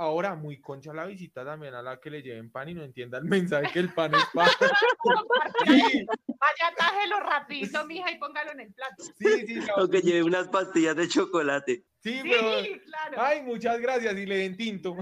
ahora 0.00 0.34
muy 0.34 0.58
concha 0.62 0.94
la 0.94 1.04
visita 1.04 1.44
también 1.44 1.74
a 1.74 1.82
la 1.82 2.00
que 2.00 2.08
le 2.08 2.22
lleven 2.22 2.50
pan 2.50 2.70
y 2.70 2.74
no 2.74 2.82
entienda 2.82 3.18
el 3.18 3.24
mensaje 3.24 3.70
que 3.70 3.80
el 3.80 3.92
pan 3.92 4.14
es 4.14 4.24
pan. 4.32 4.48
sí. 5.66 6.06
Vaya, 6.26 6.74
tájelo 6.74 7.20
rapidito, 7.20 7.84
mija, 7.86 8.10
y 8.10 8.18
póngalo 8.18 8.52
en 8.52 8.60
el 8.60 8.72
plato. 8.72 9.04
Sí, 9.18 9.46
sí. 9.46 9.60
O 9.76 9.88
que 9.88 10.00
lleve 10.00 10.22
unas 10.22 10.48
pastillas 10.48 10.96
de 10.96 11.06
chocolate. 11.06 11.84
Sí, 12.02 12.18
Sí, 12.22 12.22
pero... 12.22 12.80
claro. 12.86 13.16
Ay, 13.18 13.42
muchas 13.42 13.78
gracias 13.78 14.16
y 14.16 14.24
le 14.24 14.38
den 14.38 14.56
tinto. 14.56 14.96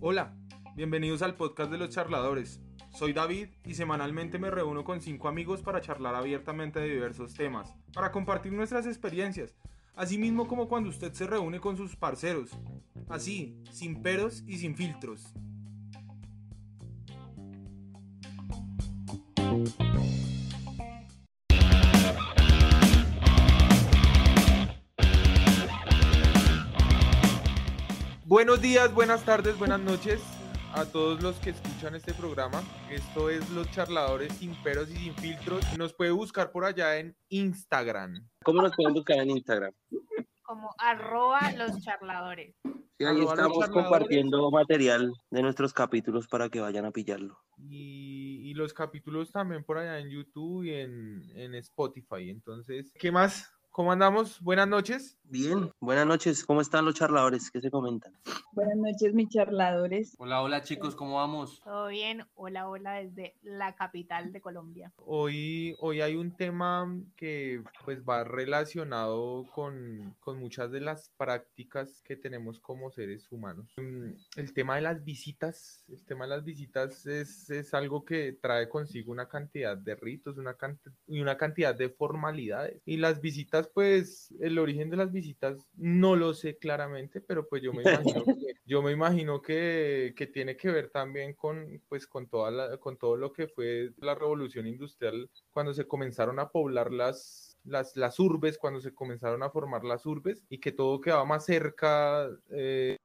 Hola, 0.00 0.36
bienvenidos 0.76 1.22
al 1.22 1.34
podcast 1.36 1.70
de 1.70 1.78
los 1.78 1.88
charladores. 1.88 2.60
Soy 2.94 3.14
David 3.14 3.48
y 3.64 3.74
semanalmente 3.74 4.38
me 4.38 4.50
reúno 4.50 4.84
con 4.84 5.00
cinco 5.00 5.28
amigos 5.28 5.62
para 5.62 5.80
charlar 5.80 6.14
abiertamente 6.14 6.78
de 6.78 6.90
diversos 6.90 7.32
temas, 7.32 7.74
para 7.94 8.12
compartir 8.12 8.52
nuestras 8.52 8.86
experiencias, 8.86 9.56
así 9.94 10.18
mismo 10.18 10.46
como 10.46 10.68
cuando 10.68 10.90
usted 10.90 11.12
se 11.14 11.26
reúne 11.26 11.58
con 11.58 11.76
sus 11.78 11.96
parceros, 11.96 12.50
así, 13.08 13.56
sin 13.70 14.02
peros 14.02 14.44
y 14.46 14.58
sin 14.58 14.76
filtros. 14.76 15.32
Buenos 28.26 28.60
días, 28.60 28.92
buenas 28.92 29.24
tardes, 29.24 29.58
buenas 29.58 29.80
noches 29.80 30.31
a 30.74 30.86
todos 30.86 31.22
los 31.22 31.36
que 31.38 31.50
escuchan 31.50 31.94
este 31.94 32.14
programa. 32.14 32.62
Esto 32.90 33.28
es 33.28 33.48
Los 33.50 33.70
Charladores 33.70 34.32
sin 34.34 34.54
peros 34.62 34.90
y 34.90 34.96
sin 34.96 35.14
filtros. 35.14 35.64
Nos 35.76 35.92
puede 35.92 36.10
buscar 36.10 36.50
por 36.50 36.64
allá 36.64 36.98
en 36.98 37.16
Instagram. 37.28 38.28
¿Cómo 38.42 38.62
nos 38.62 38.74
pueden 38.74 38.94
buscar 38.94 39.18
en 39.18 39.30
Instagram? 39.30 39.72
Como 40.42 40.74
arroba 40.78 41.52
los 41.52 41.82
charladores. 41.82 42.56
Sí, 42.64 43.04
ahí 43.04 43.16
Arroba 43.16 43.34
estamos 43.34 43.68
compartiendo 43.68 44.50
material 44.50 45.12
de 45.30 45.42
nuestros 45.42 45.72
capítulos 45.72 46.26
para 46.28 46.48
que 46.48 46.60
vayan 46.60 46.84
a 46.84 46.90
pillarlo. 46.90 47.38
Y, 47.58 48.50
y 48.50 48.54
los 48.54 48.72
capítulos 48.72 49.30
también 49.30 49.64
por 49.64 49.78
allá 49.78 49.98
en 49.98 50.10
YouTube 50.10 50.64
y 50.64 50.74
en, 50.74 51.22
en 51.34 51.54
Spotify. 51.54 52.30
Entonces, 52.30 52.92
¿qué 52.98 53.12
más? 53.12 53.50
¿Cómo 53.72 53.90
andamos? 53.90 54.38
Buenas 54.42 54.68
noches. 54.68 55.18
Bien, 55.24 55.70
buenas 55.80 56.06
noches. 56.06 56.44
¿Cómo 56.44 56.60
están 56.60 56.84
los 56.84 56.94
charladores? 56.94 57.50
¿Qué 57.50 57.58
se 57.62 57.70
comentan? 57.70 58.12
Buenas 58.52 58.76
noches, 58.76 59.14
mis 59.14 59.30
charladores. 59.30 60.14
Hola, 60.18 60.42
hola 60.42 60.60
chicos, 60.60 60.94
¿cómo 60.94 61.14
vamos? 61.16 61.58
Todo 61.64 61.88
bien, 61.88 62.22
hola, 62.34 62.68
hola 62.68 62.96
desde 63.02 63.34
la 63.40 63.74
capital 63.74 64.30
de 64.30 64.42
Colombia. 64.42 64.92
Hoy, 64.96 65.74
hoy 65.80 66.02
hay 66.02 66.16
un 66.16 66.36
tema 66.36 66.86
que 67.16 67.62
pues 67.86 68.02
va 68.04 68.24
relacionado 68.24 69.46
con, 69.54 70.14
con 70.20 70.38
muchas 70.38 70.70
de 70.70 70.82
las 70.82 71.08
prácticas 71.16 72.02
que 72.04 72.16
tenemos 72.16 72.60
como 72.60 72.90
seres 72.90 73.32
humanos. 73.32 73.72
Mm, 73.78 74.10
El 74.36 74.52
tema 74.52 74.76
de 74.76 74.82
las 74.82 75.02
visitas, 75.02 75.82
el 75.88 76.04
tema 76.04 76.24
de 76.26 76.30
las 76.36 76.44
visitas 76.44 77.06
es, 77.06 77.48
es 77.48 77.72
algo 77.72 78.04
que 78.04 78.34
trae 78.34 78.68
consigo 78.68 79.10
una 79.12 79.28
cantidad 79.28 79.78
de 79.78 79.94
ritos, 79.94 80.36
una 80.36 80.58
cant- 80.58 80.92
y 81.06 81.22
una 81.22 81.38
cantidad 81.38 81.74
de 81.74 81.88
formalidades. 81.88 82.82
Y 82.84 82.98
las 82.98 83.22
visitas, 83.22 83.61
pues 83.68 84.32
el 84.40 84.58
origen 84.58 84.90
de 84.90 84.96
las 84.96 85.12
visitas 85.12 85.68
no 85.76 86.16
lo 86.16 86.34
sé 86.34 86.58
claramente, 86.58 87.20
pero 87.20 87.48
pues 87.48 87.62
yo 87.62 87.72
me 87.72 87.84
imagino 87.84 88.26
que, 88.38 88.54
yo 88.64 88.82
me 88.82 88.92
imagino 88.92 89.42
que, 89.42 90.14
que 90.16 90.26
tiene 90.26 90.56
que 90.56 90.70
ver 90.70 90.90
también 90.90 91.34
con, 91.34 91.82
pues, 91.88 92.06
con, 92.06 92.28
toda 92.28 92.50
la- 92.50 92.78
con 92.78 92.96
todo 92.98 93.16
lo 93.16 93.32
que 93.32 93.48
fue 93.48 93.90
la 93.98 94.14
revolución 94.14 94.66
industrial 94.66 95.30
cuando 95.50 95.74
se 95.74 95.86
comenzaron 95.86 96.38
a 96.38 96.50
poblar 96.50 96.92
las, 96.92 97.58
las, 97.64 97.96
las 97.96 98.18
urbes, 98.20 98.58
cuando 98.58 98.80
se 98.80 98.94
comenzaron 98.94 99.42
a 99.42 99.50
formar 99.50 99.84
las 99.84 100.06
urbes 100.06 100.44
y 100.48 100.58
que 100.58 100.72
todo 100.72 101.00
quedaba 101.00 101.24
más 101.24 101.44
cerca. 101.46 102.28
eh, 102.50 102.96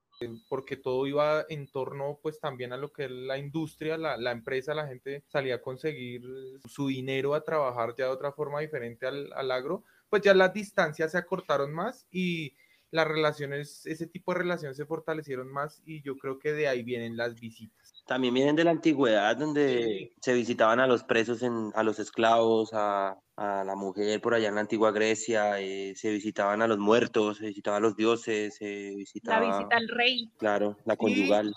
porque 0.49 0.77
todo 0.77 1.05
iba 1.05 1.45
en 1.47 1.67
torno 1.67 2.19
pues 2.21 2.39
también 2.39 2.73
a 2.73 2.77
lo 2.77 2.91
que 2.91 3.05
es 3.05 3.11
la 3.11 3.37
industria, 3.37 3.97
la, 3.97 4.17
la 4.17 4.31
empresa, 4.31 4.73
la 4.73 4.87
gente 4.87 5.23
salía 5.27 5.55
a 5.55 5.61
conseguir 5.61 6.23
su 6.67 6.87
dinero 6.87 7.35
a 7.35 7.43
trabajar 7.43 7.93
ya 7.95 8.05
de 8.05 8.11
otra 8.11 8.31
forma 8.31 8.59
diferente 8.61 9.05
al, 9.05 9.31
al 9.33 9.51
agro, 9.51 9.83
pues 10.09 10.21
ya 10.23 10.33
las 10.33 10.53
distancias 10.53 11.11
se 11.11 11.17
acortaron 11.17 11.73
más 11.73 12.07
y 12.11 12.55
las 12.89 13.05
relaciones, 13.07 13.85
ese 13.85 14.07
tipo 14.07 14.31
de 14.33 14.39
relaciones 14.39 14.77
se 14.77 14.85
fortalecieron 14.85 15.51
más 15.51 15.81
y 15.85 16.01
yo 16.03 16.15
creo 16.17 16.39
que 16.39 16.53
de 16.53 16.69
ahí 16.69 16.83
vienen 16.83 17.17
las 17.17 17.37
visitas. 17.39 17.93
También 18.07 18.33
vienen 18.33 18.55
de 18.55 18.63
la 18.63 18.71
antigüedad, 18.71 19.35
donde 19.35 19.83
Sí. 19.83 20.13
se 20.21 20.33
visitaban 20.33 20.79
a 20.79 20.87
los 20.87 21.03
presos, 21.03 21.43
en, 21.43 21.71
a 21.75 21.83
los 21.83 21.99
esclavos, 21.99 22.69
a, 22.71 23.19
a 23.35 23.63
la 23.65 23.75
mujer 23.75 24.21
por 24.21 24.33
allá 24.33 24.47
en 24.47 24.55
la 24.55 24.61
antigua 24.61 24.91
Grecia, 24.93 25.59
eh, 25.59 25.93
se 25.97 26.11
visitaban 26.11 26.61
a 26.61 26.67
los 26.67 26.77
muertos, 26.77 27.37
se 27.39 27.47
visitaban 27.47 27.83
a 27.83 27.87
los 27.87 27.97
dioses, 27.97 28.55
se 28.55 28.91
La 28.91 28.95
visitaba, 28.95 29.45
visita 29.57 29.75
al 29.75 29.87
rey. 29.89 30.31
claro, 30.37 30.77
la 30.85 30.95
conyugal. 30.95 31.53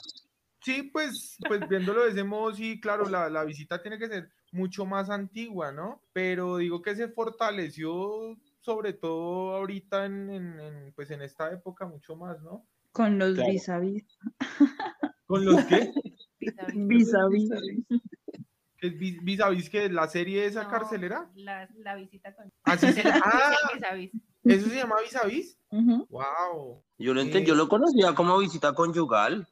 Sí, 0.62 0.83
pues, 0.93 1.37
pues 1.47 1.66
viéndolo 1.69 2.03
de 2.05 2.10
ese 2.10 2.25
modo, 2.25 2.53
sí, 2.53 2.81
claro, 2.81 3.09
la, 3.09 3.31
la 3.31 3.44
visita 3.44 3.81
tiene 3.81 3.99
que 3.99 4.09
ser 4.09 4.31
mucho 4.53 4.84
más 4.87 5.11
antigua, 5.11 5.72
¿no? 5.72 6.03
Pero 6.12 6.56
digo 6.59 6.83
que 6.83 6.94
se 6.97 7.09
fortaleció 7.09 8.37
sobre 8.61 8.93
todo 8.93 9.55
ahorita 9.56 10.05
en, 10.06 10.31
en- 10.31 10.61
en, 10.61 10.93
pues 10.94 11.11
en 11.11 11.22
esta 11.22 11.50
época 11.53 11.87
mucho 11.87 12.16
más, 12.16 12.41
¿no? 12.43 12.66
Con 12.93 13.19
los 13.19 13.34
Claro. 13.34 13.50
vis 13.53 13.69
a 13.69 13.78
vis. 13.78 14.05
¿Con 15.27 15.44
los 15.44 15.65
que? 15.65 15.93
Vis 16.75 17.15
a 17.15 17.28
vis. 17.28 17.50
¿Que 18.77 18.87
es 18.89 18.99
vis 18.99 19.22
vis 19.22 19.41
a 19.41 19.49
vis 19.50 19.71
que 19.71 19.89
la 19.89 20.09
serie 20.09 20.44
esa 20.47 20.65
No, 20.65 20.71
carcelera? 20.71 21.31
La, 21.34 21.69
la 21.77 21.94
visita 21.94 22.34
con. 22.34 22.53
Así 22.65 22.93
se 22.93 23.03
llama. 23.03 23.21
Ah, 23.25 23.55
vis 23.75 23.84
a 23.84 23.94
vis. 23.94 24.10
¿Eso 24.43 24.69
se 24.69 24.77
llama 24.77 24.97
vis 25.03 25.16
a 25.16 25.27
vis? 25.27 25.59
Ujú. 25.71 26.06
¡Wow! 26.10 26.83
Yo 26.99 27.15
lo, 27.15 27.22
Sí. 27.22 27.31
enten- 27.31 27.44
yo 27.44 27.55
lo 27.55 27.69
conocía 27.69 28.15
como 28.15 28.39
visita 28.39 28.72
conyugal. 28.75 29.47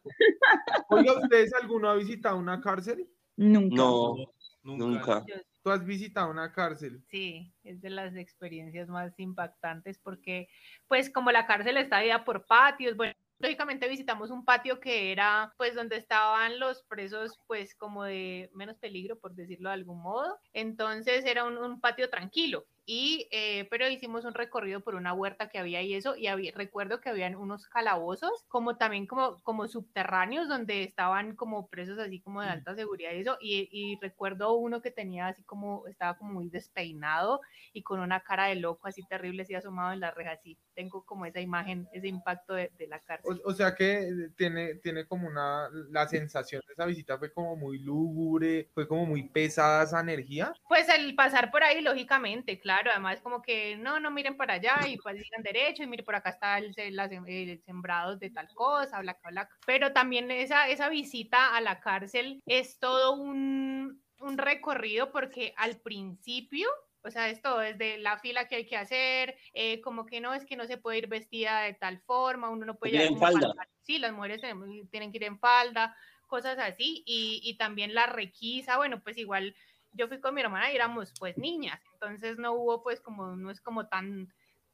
Oiga, 0.88 1.12
¿ustedes 1.18 1.52
alguno 1.54 1.90
ha 1.90 1.94
visitado 1.94 2.36
una 2.38 2.60
cárcel? 2.60 3.06
Nunca. 3.36 3.76
No, 3.76 4.14
nunca. 4.62 5.24
¿Tú 5.62 5.70
has 5.70 5.84
visitado 5.84 6.30
una 6.30 6.52
cárcel? 6.52 7.04
Sí, 7.10 7.54
es 7.62 7.80
de 7.80 7.90
las 7.90 8.14
experiencias 8.16 8.88
más 8.88 9.18
impactantes 9.18 9.98
porque, 9.98 10.48
pues, 10.88 11.10
como 11.10 11.32
la 11.32 11.46
cárcel 11.46 11.78
está 11.78 11.98
dividida 11.98 12.24
por 12.24 12.46
patios, 12.46 12.96
bueno, 12.96 13.14
lógicamente 13.38 13.88
visitamos 13.88 14.30
un 14.30 14.44
patio 14.44 14.78
que 14.78 15.10
era, 15.10 15.54
pues, 15.56 15.74
donde 15.74 15.96
estaban 15.96 16.58
los 16.60 16.82
presos, 16.82 17.40
pues, 17.46 17.74
como 17.74 18.04
de 18.04 18.50
menos 18.52 18.76
peligro, 18.78 19.18
por 19.18 19.34
decirlo 19.34 19.70
de 19.70 19.74
algún 19.74 20.02
modo. 20.02 20.38
Entonces 20.52 21.24
era 21.24 21.44
un, 21.44 21.56
un 21.56 21.80
patio 21.80 22.10
tranquilo. 22.10 22.66
Y, 22.90 23.28
eh, 23.32 23.66
pero 23.68 23.86
hicimos 23.86 24.24
un 24.24 24.32
recorrido 24.32 24.80
por 24.80 24.94
una 24.94 25.12
huerta 25.12 25.50
que 25.50 25.58
había 25.58 25.82
y 25.82 25.92
eso, 25.92 26.16
y 26.16 26.26
había, 26.26 26.52
recuerdo 26.54 27.02
que 27.02 27.10
habían 27.10 27.36
unos 27.36 27.66
calabozos, 27.66 28.46
como 28.48 28.78
también 28.78 29.06
como, 29.06 29.42
como 29.42 29.68
subterráneos, 29.68 30.48
donde 30.48 30.84
estaban 30.84 31.36
como 31.36 31.68
presos 31.68 31.98
así 31.98 32.18
como 32.18 32.40
de 32.40 32.48
alta 32.48 32.74
seguridad 32.74 33.12
y 33.12 33.20
eso, 33.20 33.36
y, 33.42 33.68
y 33.70 33.98
recuerdo 34.00 34.54
uno 34.54 34.80
que 34.80 34.90
tenía 34.90 35.26
así 35.26 35.42
como, 35.42 35.86
estaba 35.86 36.16
como 36.16 36.32
muy 36.32 36.48
despeinado 36.48 37.42
y 37.74 37.82
con 37.82 38.00
una 38.00 38.20
cara 38.20 38.46
de 38.46 38.54
loco 38.54 38.88
así 38.88 39.02
terrible, 39.06 39.42
así 39.42 39.54
asomado 39.54 39.92
en 39.92 40.00
la 40.00 40.10
reja, 40.10 40.30
así, 40.30 40.56
tengo 40.74 41.04
como 41.04 41.26
esa 41.26 41.40
imagen, 41.40 41.86
ese 41.92 42.08
impacto 42.08 42.54
de, 42.54 42.72
de 42.78 42.86
la 42.86 43.00
cárcel. 43.00 43.38
O, 43.44 43.50
o 43.50 43.52
sea 43.52 43.74
que 43.74 44.30
tiene, 44.34 44.76
tiene 44.76 45.04
como 45.06 45.28
una, 45.28 45.68
la 45.90 46.08
sensación 46.08 46.62
de 46.66 46.72
esa 46.72 46.86
visita 46.86 47.18
fue 47.18 47.34
como 47.34 47.54
muy 47.54 47.80
lúgubre, 47.80 48.70
fue 48.72 48.88
como 48.88 49.04
muy 49.04 49.28
pesada 49.28 49.84
esa 49.84 50.00
energía. 50.00 50.54
Pues 50.66 50.88
el 50.88 51.14
pasar 51.14 51.50
por 51.50 51.62
ahí, 51.62 51.82
lógicamente, 51.82 52.58
claro, 52.58 52.77
además 52.86 53.20
como 53.20 53.42
que 53.42 53.76
no, 53.76 53.98
no 54.00 54.10
miren 54.10 54.36
para 54.36 54.54
allá 54.54 54.76
y 54.86 54.96
pues 54.98 55.20
sigan 55.20 55.42
derecho 55.42 55.82
y 55.82 55.86
miren 55.86 56.04
por 56.04 56.14
acá 56.14 56.30
está 56.30 56.58
el, 56.58 56.74
las, 56.94 57.10
el 57.10 57.60
sembrados 57.64 58.18
de 58.20 58.30
tal 58.30 58.48
cosa, 58.54 59.00
bla, 59.00 59.18
bla, 59.22 59.30
bla. 59.30 59.48
Pero 59.66 59.92
también 59.92 60.30
esa, 60.30 60.68
esa 60.68 60.88
visita 60.88 61.56
a 61.56 61.60
la 61.60 61.80
cárcel 61.80 62.40
es 62.46 62.78
todo 62.78 63.14
un, 63.14 64.02
un 64.20 64.38
recorrido 64.38 65.10
porque 65.10 65.54
al 65.56 65.76
principio... 65.80 66.68
O 67.04 67.10
sea, 67.12 67.30
es 67.30 67.40
todo, 67.40 67.60
desde 67.60 67.96
la 67.98 68.18
fila 68.18 68.48
que 68.48 68.56
hay 68.56 68.66
que 68.66 68.76
hacer, 68.76 69.36
eh, 69.54 69.80
como 69.82 70.04
que 70.04 70.20
no, 70.20 70.34
es 70.34 70.44
que 70.44 70.56
no 70.56 70.66
se 70.66 70.78
puede 70.78 70.98
ir 70.98 71.06
vestida 71.06 71.60
de 71.60 71.72
tal 71.72 72.00
forma, 72.00 72.50
uno 72.50 72.66
no 72.66 72.74
puede 72.76 72.96
Ir 72.96 73.02
en 73.02 73.16
falda. 73.16 73.54
Sí, 73.82 73.98
las 73.98 74.12
mujeres 74.12 74.40
tenemos- 74.40 74.68
tienen 74.90 75.12
que 75.12 75.18
ir 75.18 75.24
en 75.24 75.38
falda, 75.38 75.96
cosas 76.26 76.58
así, 76.58 77.04
y, 77.06 77.40
y 77.44 77.56
también 77.56 77.94
la 77.94 78.06
requisa, 78.06 78.76
bueno, 78.78 79.00
pues 79.00 79.16
igual 79.16 79.54
yo 79.92 80.08
fui 80.08 80.20
con 80.20 80.34
mi 80.34 80.40
hermana 80.42 80.70
y 80.72 80.76
éramos 80.76 81.14
pues 81.18 81.36
niñas, 81.38 81.80
entonces 81.92 82.38
no 82.38 82.52
hubo 82.52 82.82
pues 82.82 83.00
como, 83.00 83.36
no 83.36 83.50
es 83.50 83.60
como 83.60 83.88
tan, 83.88 84.28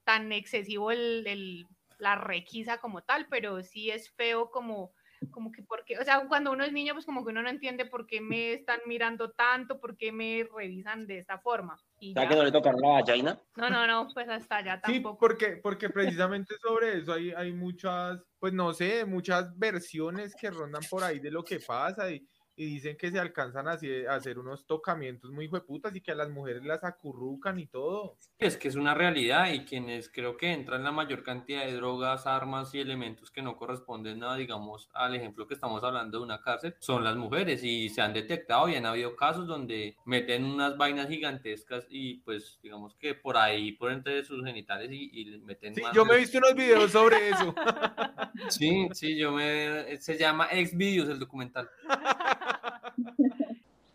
tan 0.05 0.33
excesivo 0.33 0.91
el, 0.91 1.27
el- 1.27 1.67
la 1.99 2.17
requisa 2.17 2.79
como 2.79 3.03
tal, 3.03 3.29
pero 3.31 3.63
sí 3.63 3.91
es 3.91 4.11
feo 4.11 4.51
como, 4.51 4.93
como 5.31 5.53
que 5.53 5.63
porque, 5.63 5.97
o 5.99 6.05
sea, 6.05 6.27
cuando 6.29 6.51
uno 6.53 6.65
es 6.65 6.73
niño 6.73 6.93
pues 6.95 7.07
como 7.07 7.25
que 7.25 7.31
uno 7.31 7.43
no 7.43 7.49
entiende 7.49 7.87
por 7.87 8.07
qué 8.07 8.21
me 8.21 8.53
están 8.53 8.81
mirando 8.87 9.31
tanto, 9.33 9.81
por 9.81 9.97
qué 9.97 10.11
me 10.13 10.47
revisan 10.53 11.07
de 11.07 11.19
esta 11.19 11.39
forma. 11.39 11.81
Y 11.99 12.15
¿Sabes 12.15 12.29
ya. 12.29 12.31
que 12.31 12.37
no 12.37 12.45
le 12.45 12.51
tocaron 12.53 12.81
la 12.81 12.89
vallaina? 12.89 13.41
No, 13.57 13.69
no, 13.69 13.85
no, 13.89 14.13
pues 14.15 14.29
hasta 14.29 14.59
allá 14.59 14.81
Sí, 14.85 15.01
tampoco. 15.01 15.19
porque, 15.19 15.57
porque 15.63 15.89
precisamente 15.89 16.57
sobre 16.61 16.99
eso 16.99 17.15
hay, 17.15 17.31
hay 17.31 17.53
muchas, 17.55 18.21
pues 18.39 18.53
no 18.53 18.75
sé, 18.75 19.07
muchas 19.07 19.59
versiones 19.59 20.37
que 20.37 20.51
rondan 20.51 20.87
por 20.89 21.03
ahí 21.05 21.21
de 21.21 21.31
lo 21.31 21.43
que 21.47 21.61
pasa 21.61 22.11
y, 22.11 22.27
y 22.57 22.67
dicen 22.67 22.97
que 22.97 23.11
se 23.11 23.19
alcanzan 23.19 23.69
a 23.69 23.73
hacer 23.73 24.39
unos 24.39 24.67
tocamientos 24.67 25.31
muy 25.31 25.47
hueputas 25.47 25.95
y 25.97 26.01
que 26.01 26.13
a 26.13 26.15
las 26.15 26.31
mujeres 26.31 26.65
las 26.65 26.85
acurrucan 26.85 27.59
y 27.59 27.67
todo. 27.67 28.17
Es 28.39 28.57
que 28.57 28.69
es 28.69 28.77
una 28.77 28.95
realidad 28.95 29.53
y 29.53 29.65
quienes 29.65 30.09
creo 30.09 30.37
que 30.37 30.53
entran 30.53 30.85
la 30.85 30.93
mayor 30.93 31.23
cantidad 31.23 31.65
de 31.65 31.73
drogas, 31.73 32.27
armas 32.27 32.75
y 32.75 32.81
elementos 32.81 33.31
que 33.31 33.43
no 33.43 33.57
corresponden 33.57 34.23
a, 34.23 34.37
digamos, 34.37 34.89
al 34.93 35.15
ejemplo 35.15 35.47
que 35.47 35.55
estamos 35.55 35.83
hablando 35.83 36.19
de 36.19 36.25
una 36.25 36.41
cárcel, 36.41 36.77
son 36.79 37.03
las 37.03 37.17
mujeres 37.17 37.63
y 37.65 37.89
se 37.89 38.03
han 38.03 38.13
detectado 38.13 38.69
y 38.69 38.77
han 38.77 38.87
habido 38.87 39.17
casos 39.17 39.47
donde 39.47 39.97
meten 40.05 40.45
unas 40.45 40.77
vainas 40.77 41.09
gigantescas 41.09 41.87
y 41.89 42.19
pues 42.19 42.59
digamos 42.63 42.95
que 42.95 43.15
por 43.15 43.37
ahí, 43.37 43.73
por 43.73 43.91
entre 43.91 44.25
sus 44.25 44.45
genitales 44.45 44.91
y, 44.93 45.11
y 45.13 45.39
meten... 45.39 45.75
Sí, 45.75 45.83
yo 45.93 46.05
me 46.05 46.15
he 46.15 46.19
visto 46.19 46.39
unos 46.39 46.55
videos 46.55 46.93
sobre 46.93 47.31
eso. 47.31 47.55
sí, 48.49 48.89
sí, 48.93 49.17
yo 49.17 49.33
me... 49.33 49.97
Se 49.99 50.17
llama 50.19 50.49
Ex 50.53 50.77
Videos 50.77 51.09
el 51.09 51.19
documental. 51.19 51.69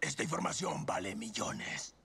Esta 0.01 0.23
información 0.23 0.85
vale 0.85 1.15
millones. 1.15 1.95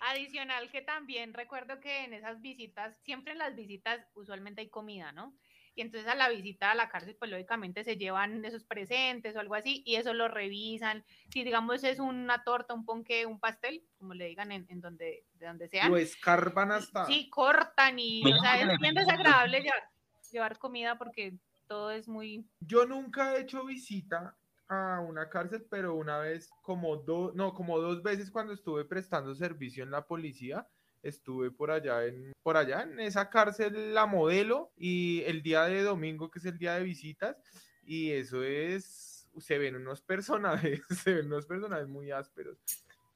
Adicional 0.00 0.70
que 0.70 0.82
también 0.82 1.34
recuerdo 1.34 1.80
que 1.80 2.04
en 2.04 2.12
esas 2.12 2.40
visitas, 2.40 2.96
siempre 3.04 3.32
en 3.32 3.38
las 3.38 3.54
visitas 3.54 4.00
usualmente 4.14 4.60
hay 4.60 4.68
comida, 4.68 5.12
¿no? 5.12 5.34
Y 5.74 5.80
entonces 5.80 6.10
a 6.10 6.16
la 6.16 6.28
visita 6.28 6.72
a 6.72 6.74
la 6.74 6.88
cárcel, 6.88 7.14
pues 7.16 7.30
lógicamente 7.30 7.84
se 7.84 7.96
llevan 7.96 8.44
esos 8.44 8.64
presentes 8.64 9.36
o 9.36 9.40
algo 9.40 9.54
así 9.54 9.84
y 9.86 9.94
eso 9.94 10.12
lo 10.12 10.26
revisan. 10.26 11.04
Si 11.32 11.44
digamos 11.44 11.84
es 11.84 12.00
una 12.00 12.42
torta, 12.42 12.74
un 12.74 12.84
ponque, 12.84 13.26
un 13.26 13.38
pastel, 13.38 13.84
como 13.96 14.14
le 14.14 14.26
digan 14.26 14.50
en, 14.50 14.66
en 14.70 14.80
donde, 14.80 15.24
de 15.34 15.46
donde 15.46 15.68
sea. 15.68 15.88
Lo 15.88 15.96
escarban 15.96 16.72
hasta. 16.72 17.06
Sí, 17.06 17.30
cortan 17.30 17.96
y, 17.98 18.24
o 18.24 18.40
sea, 18.40 18.60
es 18.60 18.78
bien 18.80 18.94
desagradable 18.96 19.60
llevar, 19.60 19.90
llevar 20.32 20.58
comida 20.58 20.98
porque 20.98 21.34
todo 21.68 21.92
es 21.92 22.08
muy... 22.08 22.44
Yo 22.60 22.86
nunca 22.86 23.36
he 23.36 23.42
hecho 23.42 23.64
visita 23.64 24.36
a 24.68 25.00
una 25.00 25.28
cárcel, 25.28 25.66
pero 25.70 25.94
una 25.94 26.18
vez, 26.18 26.50
como 26.62 26.96
dos, 26.96 27.34
no, 27.34 27.54
como 27.54 27.78
dos 27.78 28.02
veces 28.02 28.30
cuando 28.30 28.52
estuve 28.52 28.84
prestando 28.84 29.34
servicio 29.34 29.82
en 29.82 29.90
la 29.90 30.06
policía, 30.06 30.66
estuve 31.02 31.50
por 31.50 31.70
allá 31.70 32.04
en, 32.04 32.32
por 32.42 32.56
allá 32.56 32.82
en 32.82 33.00
esa 33.00 33.30
cárcel, 33.30 33.94
la 33.94 34.06
modelo, 34.06 34.72
y 34.76 35.22
el 35.26 35.42
día 35.42 35.64
de 35.64 35.82
domingo, 35.82 36.30
que 36.30 36.38
es 36.38 36.44
el 36.44 36.58
día 36.58 36.74
de 36.74 36.84
visitas, 36.84 37.36
y 37.84 38.10
eso 38.12 38.42
es, 38.42 39.28
se 39.38 39.58
ven 39.58 39.76
unos 39.76 40.02
personajes, 40.02 40.82
se 41.04 41.14
ven 41.14 41.26
unos 41.26 41.46
personajes 41.46 41.88
muy 41.88 42.10
ásperos. 42.10 42.58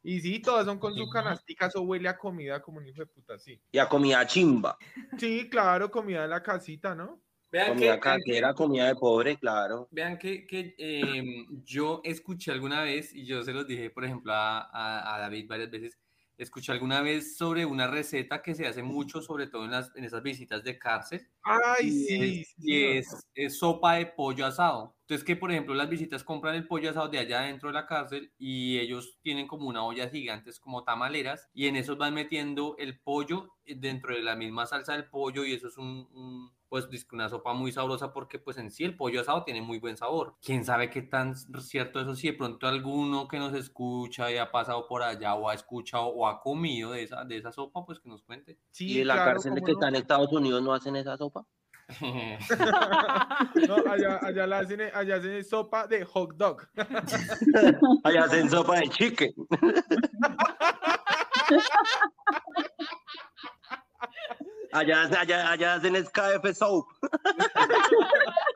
Y 0.05 0.21
sí, 0.21 0.41
todas 0.41 0.65
son 0.65 0.79
con 0.79 0.95
su 0.97 1.09
canastica, 1.11 1.67
eso 1.67 1.83
huele 1.83 2.09
a 2.09 2.19
comida 2.19 2.61
como 2.61 2.79
un 2.79 2.87
hijo 2.89 3.01
de 3.01 3.07
puta, 3.07 3.39
sí. 3.39 3.61
Y 3.71 3.79
a 3.79 3.89
comida 3.89 4.27
chimba. 4.27 4.77
Sí, 5.17 5.49
claro, 5.49 5.91
comida 5.93 6.23
de 6.23 6.29
la 6.29 6.43
casita, 6.43 6.95
¿no? 6.95 7.21
Vean 7.53 7.75
comida 7.75 7.99
que, 8.01 8.01
casera, 8.01 8.55
comida 8.55 8.87
de 8.87 8.95
pobre, 8.95 9.37
claro. 9.39 9.91
vean 9.91 10.19
que, 10.19 10.47
que, 10.47 10.75
eh, 10.79 11.23
yo 11.65 12.01
escuché 12.05 12.51
alguna 12.53 12.83
vez, 12.83 13.15
y 13.15 13.27
yo 13.27 13.43
se 13.43 13.53
los 13.53 13.67
dije, 13.67 13.91
por 13.91 14.05
ejemplo, 14.05 14.33
a, 14.33 14.61
a- 14.61 15.15
a 15.17 15.19
David 15.21 15.47
varias 15.49 15.71
veces, 15.71 15.99
escuché 16.39 16.73
alguna 16.73 17.03
vez 17.03 17.37
sobre 17.37 17.67
una 17.67 17.87
receta 17.87 18.41
que 18.43 18.55
se 18.55 18.67
hace 18.67 18.83
mucho, 18.83 19.21
sobre 19.21 19.47
todo 19.49 19.65
en, 19.67 19.71
las, 19.73 19.95
en 19.95 20.05
esas 20.05 20.23
visitas 20.23 20.65
de 20.65 20.79
cárcel, 20.79 21.29
Ay, 21.45 21.91
y 21.91 21.91
sí. 21.91 22.45
es, 22.47 22.57
sí, 22.57 22.63
y 22.65 22.85
es- 22.85 23.27
es 23.35 23.59
sopa 23.59 23.95
de 23.97 24.07
pollo 24.07 24.47
asado. 24.47 24.97
Entonces 25.03 25.25
que, 25.25 25.37
por 25.37 25.51
ejemplo, 25.53 25.75
las 25.75 25.89
visitas 25.91 26.25
compran 26.25 26.55
el 26.55 26.67
pollo 26.67 26.89
asado 26.91 27.09
de 27.09 27.19
allá 27.19 27.41
dentro 27.43 27.69
de 27.69 27.75
la 27.75 27.87
cárcel 27.87 28.33
y 28.39 28.79
ellos 28.79 29.19
tienen 29.23 29.47
como 29.47 29.69
una 29.69 29.85
olla 29.85 30.09
gigantes 30.09 30.59
como 30.61 30.85
tamaleras 30.85 31.51
y 31.53 31.67
en 31.67 31.77
esos 31.77 31.99
van 31.99 32.15
metiendo 32.15 32.77
el 32.79 32.99
pollo 33.01 33.51
eh, 33.67 33.75
dentro 33.77 34.15
de 34.15 34.23
la 34.23 34.37
misma 34.37 34.65
salsa 34.67 34.93
del 34.95 35.09
pollo 35.11 35.45
y 35.45 35.53
eso 35.53 35.69
es 35.69 35.77
un, 35.77 36.09
un, 36.13 36.51
pues 36.73 36.89
una 37.13 37.29
sopa 37.29 37.53
muy 37.53 37.71
sabrosa 37.71 38.15
porque 38.15 38.39
pues 38.39 38.57
en 38.57 38.71
sí 38.71 38.85
el 38.85 38.97
pollo 38.97 39.21
asado 39.21 39.45
tiene 39.45 39.61
muy 39.61 39.79
buen 39.79 39.99
sabor. 39.99 40.37
¿Quién 40.41 40.65
sabe 40.65 40.89
qué 40.89 41.03
tan 41.03 41.37
cierto 41.37 42.01
eso? 42.01 42.15
Si 42.15 42.29
de 42.29 42.33
pronto 42.33 42.67
alguno 42.67 43.29
que 43.29 43.39
nos 43.39 43.53
escucha 43.53 44.33
y 44.33 44.39
ha 44.39 44.51
pasado 44.51 44.89
por 44.89 45.03
allá 45.03 45.35
o 45.35 45.51
ha 45.51 45.55
escuchado 45.55 46.07
o 46.07 46.27
ha 46.27 46.41
comido 46.41 46.93
de 46.93 47.03
esa, 47.03 47.25
de 47.25 47.37
esa 47.37 47.53
sopa, 47.53 47.85
pues 47.85 48.01
que 48.01 48.09
nos 48.09 48.23
cuente. 48.23 48.59
Sí, 48.71 48.87
y 48.87 49.03
en 49.03 49.09
la 49.09 49.17
claro, 49.17 49.33
cárcel 49.33 49.55
de 49.55 49.61
que 49.61 49.73
no. 49.73 49.75
está 49.75 49.89
en 49.89 49.97
Estados 49.97 50.33
Unidos 50.33 50.63
no 50.63 50.73
hacen 50.73 50.97
esa 50.97 51.19
sopa. 51.19 51.47
No, 53.69 53.77
allá, 53.87 54.19
allá, 54.23 54.47
la 54.47 54.61
hacen, 54.61 54.81
allá 54.95 55.17
hacen 55.17 55.45
sopa 55.45 55.87
de 55.87 56.07
hot 56.07 56.37
dog. 56.37 56.67
Allá 58.05 58.25
hacen 58.25 58.49
sopa 58.49 58.77
de 58.77 58.89
chicken. 58.89 59.35
Allá, 64.73 65.03
allá, 65.21 65.51
allá 65.53 65.75
hacen 65.75 65.95
SKF 65.97 66.55
soap. 66.57 66.87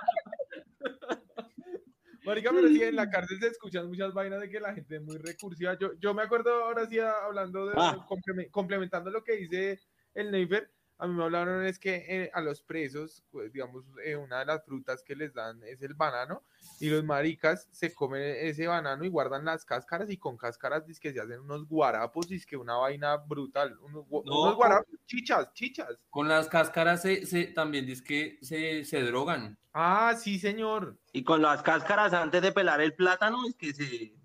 Marica, 2.24 2.50
pero 2.52 2.66
sí, 2.68 2.82
en 2.82 2.96
la 2.96 3.08
cárcel 3.08 3.38
se 3.38 3.46
escuchan 3.48 3.86
muchas 3.86 4.12
vainas 4.12 4.40
de 4.40 4.48
que 4.50 4.58
la 4.58 4.74
gente 4.74 4.96
es 4.96 5.02
muy 5.02 5.16
recursiva. 5.18 5.78
Yo, 5.78 5.92
yo 6.00 6.12
me 6.12 6.22
acuerdo 6.22 6.64
ahora 6.64 6.86
sí, 6.88 6.98
hablando 6.98 7.66
de, 7.66 7.74
Ah. 7.76 8.04
complemen- 8.08 8.50
complementando 8.50 9.10
lo 9.10 9.22
que 9.22 9.36
dice 9.36 9.78
el 10.14 10.32
Neifer, 10.32 10.68
a 10.98 11.06
mí 11.06 11.14
me 11.14 11.24
hablaron 11.24 11.64
es 11.66 11.78
que 11.78 12.04
eh, 12.08 12.30
a 12.32 12.40
los 12.40 12.62
presos, 12.62 13.22
pues, 13.30 13.52
digamos, 13.52 13.84
eh, 14.04 14.16
una 14.16 14.38
de 14.40 14.46
las 14.46 14.64
frutas 14.64 15.02
que 15.02 15.14
les 15.14 15.34
dan 15.34 15.62
es 15.64 15.82
el 15.82 15.94
banano, 15.94 16.42
y 16.80 16.88
los 16.88 17.04
maricas 17.04 17.68
se 17.70 17.94
comen 17.94 18.22
ese 18.22 18.66
banano 18.66 19.04
y 19.04 19.08
guardan 19.08 19.44
las 19.44 19.64
cáscaras, 19.64 20.10
y 20.10 20.16
con 20.16 20.36
cáscaras 20.36 20.84
que 20.98 21.12
se 21.12 21.20
hacen 21.20 21.40
unos 21.40 21.66
guarapos, 21.68 22.26
que 22.46 22.56
una 22.56 22.76
vaina 22.76 23.16
brutal, 23.16 23.78
unos, 23.80 24.06
No. 24.08 24.20
unos 24.20 24.54
guarapos, 24.56 24.94
chichas, 25.06 25.52
chichas. 25.52 25.98
Con 26.10 26.28
las 26.28 26.48
cáscaras 26.48 27.02
se, 27.02 27.26
se- 27.26 27.46
también 27.46 27.84
dice 27.86 28.02
que 28.02 28.38
se, 28.42 28.84
se 28.84 29.02
drogan. 29.02 29.58
Ah, 29.74 30.14
sí, 30.18 30.38
señor. 30.38 30.96
Y 31.12 31.22
con 31.24 31.42
las 31.42 31.62
cáscaras 31.62 32.14
antes 32.14 32.40
de 32.40 32.52
pelar 32.52 32.80
el 32.80 32.94
plátano 32.94 33.46
es 33.46 33.54
que 33.56 33.72
se... 33.74 34.14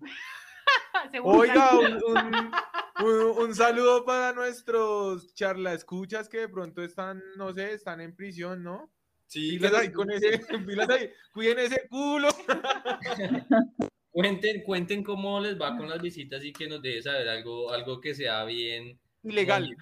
Se 1.10 1.18
Oiga, 1.20 1.78
un, 1.78 1.94
un- 2.16 2.50
un- 3.02 3.42
un 3.48 3.54
saludo 3.54 4.04
para 4.04 4.32
nuestros 4.32 5.34
charla 5.34 5.72
escuchas 5.74 6.28
que 6.28 6.38
de 6.40 6.48
pronto 6.48 6.82
están, 6.82 7.22
no 7.36 7.52
sé, 7.52 7.72
están 7.72 8.00
en 8.00 8.14
prisión, 8.14 8.62
¿no? 8.62 8.92
Sí, 9.26 9.52
Pilas 9.58 9.74
ahí 9.74 9.92
con 9.92 10.10
ese, 10.10 10.38
pilas 10.66 10.88
ahí, 10.90 11.10
cuiden 11.32 11.58
ese 11.58 11.86
culo. 11.88 12.28
Cuenten, 14.10 14.62
cuenten 14.62 15.02
cómo 15.02 15.40
les 15.40 15.58
va 15.58 15.74
con 15.74 15.88
las 15.88 16.02
visitas 16.02 16.44
y 16.44 16.52
que 16.52 16.68
nos 16.68 16.82
deje 16.82 17.00
saber 17.00 17.26
algo, 17.30 17.72
algo 17.72 17.98
que 17.98 18.14
sea 18.14 18.44
bien, 18.44 19.00
Ilegal. 19.22 19.74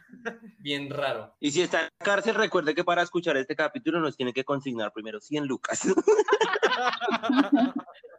bien 0.61 0.88
raro. 0.88 1.34
Y 1.40 1.50
si 1.50 1.62
está 1.62 1.82
en 1.82 1.88
cárcel, 1.99 2.37
recuerde 2.37 2.76
que 2.76 2.84
para 2.84 3.02
escuchar 3.02 3.37
este 3.38 3.56
capítulo 3.56 3.99
nos 3.99 4.17
tiene 4.17 4.32
que 4.32 4.44
consignar 4.44 4.93
primero 4.93 5.20
100 5.20 5.46
lucas. 5.46 5.81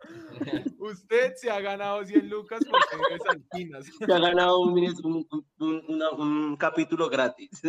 Usted 0.79 1.33
se 1.35 1.49
ha 1.49 1.59
ganado 1.61 2.03
100 2.03 2.29
lucas 2.29 2.61
por 2.65 2.79
tener 2.89 3.19
saltinas. 3.21 3.85
Se 3.99 4.13
ha 4.13 4.19
ganado 4.19 4.59
un, 4.59 4.77
un- 5.03 5.27
un- 5.59 5.85
una- 5.87 6.11
un 6.11 6.57
capítulo 6.57 7.09
gratis. 7.09 7.61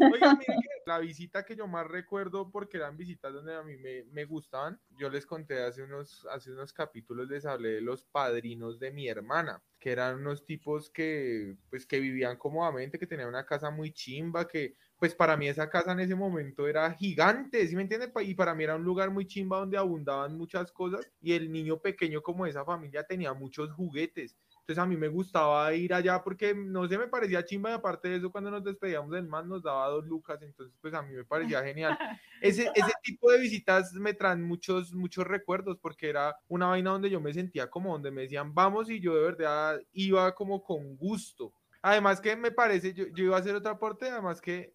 Oiga, 0.00 0.34
mire 0.34 0.46
que 0.46 0.68
la 0.86 0.98
visita 0.98 1.44
que 1.44 1.56
yo 1.56 1.66
más 1.66 1.86
recuerdo, 1.86 2.50
porque 2.50 2.76
eran 2.78 2.96
visitas 2.96 3.32
donde 3.32 3.54
a 3.54 3.62
mí 3.62 3.76
me, 3.76 4.04
me 4.04 4.24
gustaban, 4.24 4.80
yo 4.98 5.10
les 5.10 5.26
conté 5.26 5.62
hace 5.62 5.82
unos, 5.82 6.26
hace 6.30 6.50
unos 6.52 6.72
capítulos, 6.72 7.28
les 7.28 7.44
hablé 7.46 7.70
de 7.70 7.80
los 7.80 8.04
padrinos 8.04 8.78
de 8.78 8.90
mi 8.90 9.08
hermana, 9.08 9.62
que 9.78 9.90
eran 9.92 10.16
unos 10.16 10.44
tipos 10.44 10.90
que, 10.90 11.56
pues, 11.70 11.86
que 11.86 12.00
vivían 12.00 12.36
cómodamente, 12.36 12.98
que 12.98 13.06
tenían 13.06 13.28
una 13.28 13.44
casa 13.44 13.70
muy 13.70 13.92
chimba, 13.92 14.46
que, 14.48 14.76
pues, 14.98 15.14
para 15.14 15.36
mí 15.36 15.48
esa 15.48 15.70
casa 15.70 15.92
en 15.92 16.00
ese 16.00 16.14
momento 16.14 16.66
era 16.68 16.92
gigante, 16.92 17.66
¿sí 17.66 17.76
me 17.76 17.82
entiende? 17.82 18.08
Pa- 18.08 18.22
Y 18.22 18.34
para 18.34 18.54
mí 18.54 18.64
era 18.64 18.76
un 18.76 18.84
lugar 18.84 19.10
muy 19.10 19.26
chimba 19.26 19.58
donde 19.58 19.78
abundaban 19.78 20.36
muchas 20.36 20.72
cosas, 20.72 21.06
y 21.20 21.32
el 21.32 21.50
niño 21.52 21.80
pequeño 21.80 22.22
como 22.22 22.44
de 22.44 22.50
esa 22.50 22.64
familia 22.64 23.04
tenía 23.04 23.32
muchos 23.34 23.70
juguetes. 23.72 24.36
Entonces 24.60 24.82
a 24.82 24.86
mí 24.86 24.96
me 24.96 25.08
gustaba 25.08 25.72
ir 25.74 25.94
allá 25.94 26.22
porque 26.22 26.54
no 26.54 26.86
sé, 26.88 26.98
me 26.98 27.08
parecía 27.08 27.44
chimba 27.44 27.70
y 27.70 27.72
aparte 27.74 28.08
de 28.08 28.16
eso 28.16 28.30
cuando 28.30 28.50
nos 28.50 28.62
despedíamos 28.64 29.10
del 29.12 29.26
man 29.26 29.48
nos 29.48 29.62
daba 29.62 29.88
dos 29.88 30.04
lucas, 30.04 30.42
entonces 30.42 30.76
pues 30.80 30.92
a 30.94 31.02
mí 31.02 31.14
me 31.14 31.24
parecía 31.24 31.62
genial. 31.64 31.98
Ese, 32.40 32.70
ese 32.74 32.92
tipo 33.02 33.30
de 33.32 33.38
visitas 33.40 33.92
me 33.94 34.14
traen 34.14 34.42
muchos, 34.44 34.92
muchos 34.94 35.26
recuerdos 35.26 35.78
porque 35.80 36.08
era 36.08 36.36
una 36.46 36.66
vaina 36.68 36.90
donde 36.90 37.10
yo 37.10 37.20
me 37.20 37.32
sentía 37.34 37.68
como 37.68 37.92
donde 37.92 38.10
me 38.12 38.22
decían 38.22 38.54
vamos 38.54 38.88
y 38.90 39.00
yo 39.00 39.14
de 39.16 39.22
verdad 39.22 39.80
iba 39.92 40.32
como 40.34 40.62
con 40.62 40.96
gusto. 40.96 41.52
Además 41.82 42.20
que 42.20 42.36
me 42.36 42.50
parece, 42.50 42.92
yo, 42.92 43.06
yo 43.14 43.24
iba 43.24 43.36
a 43.36 43.40
hacer 43.40 43.54
otro 43.54 43.70
aporte, 43.70 44.08
además 44.08 44.40
que 44.40 44.74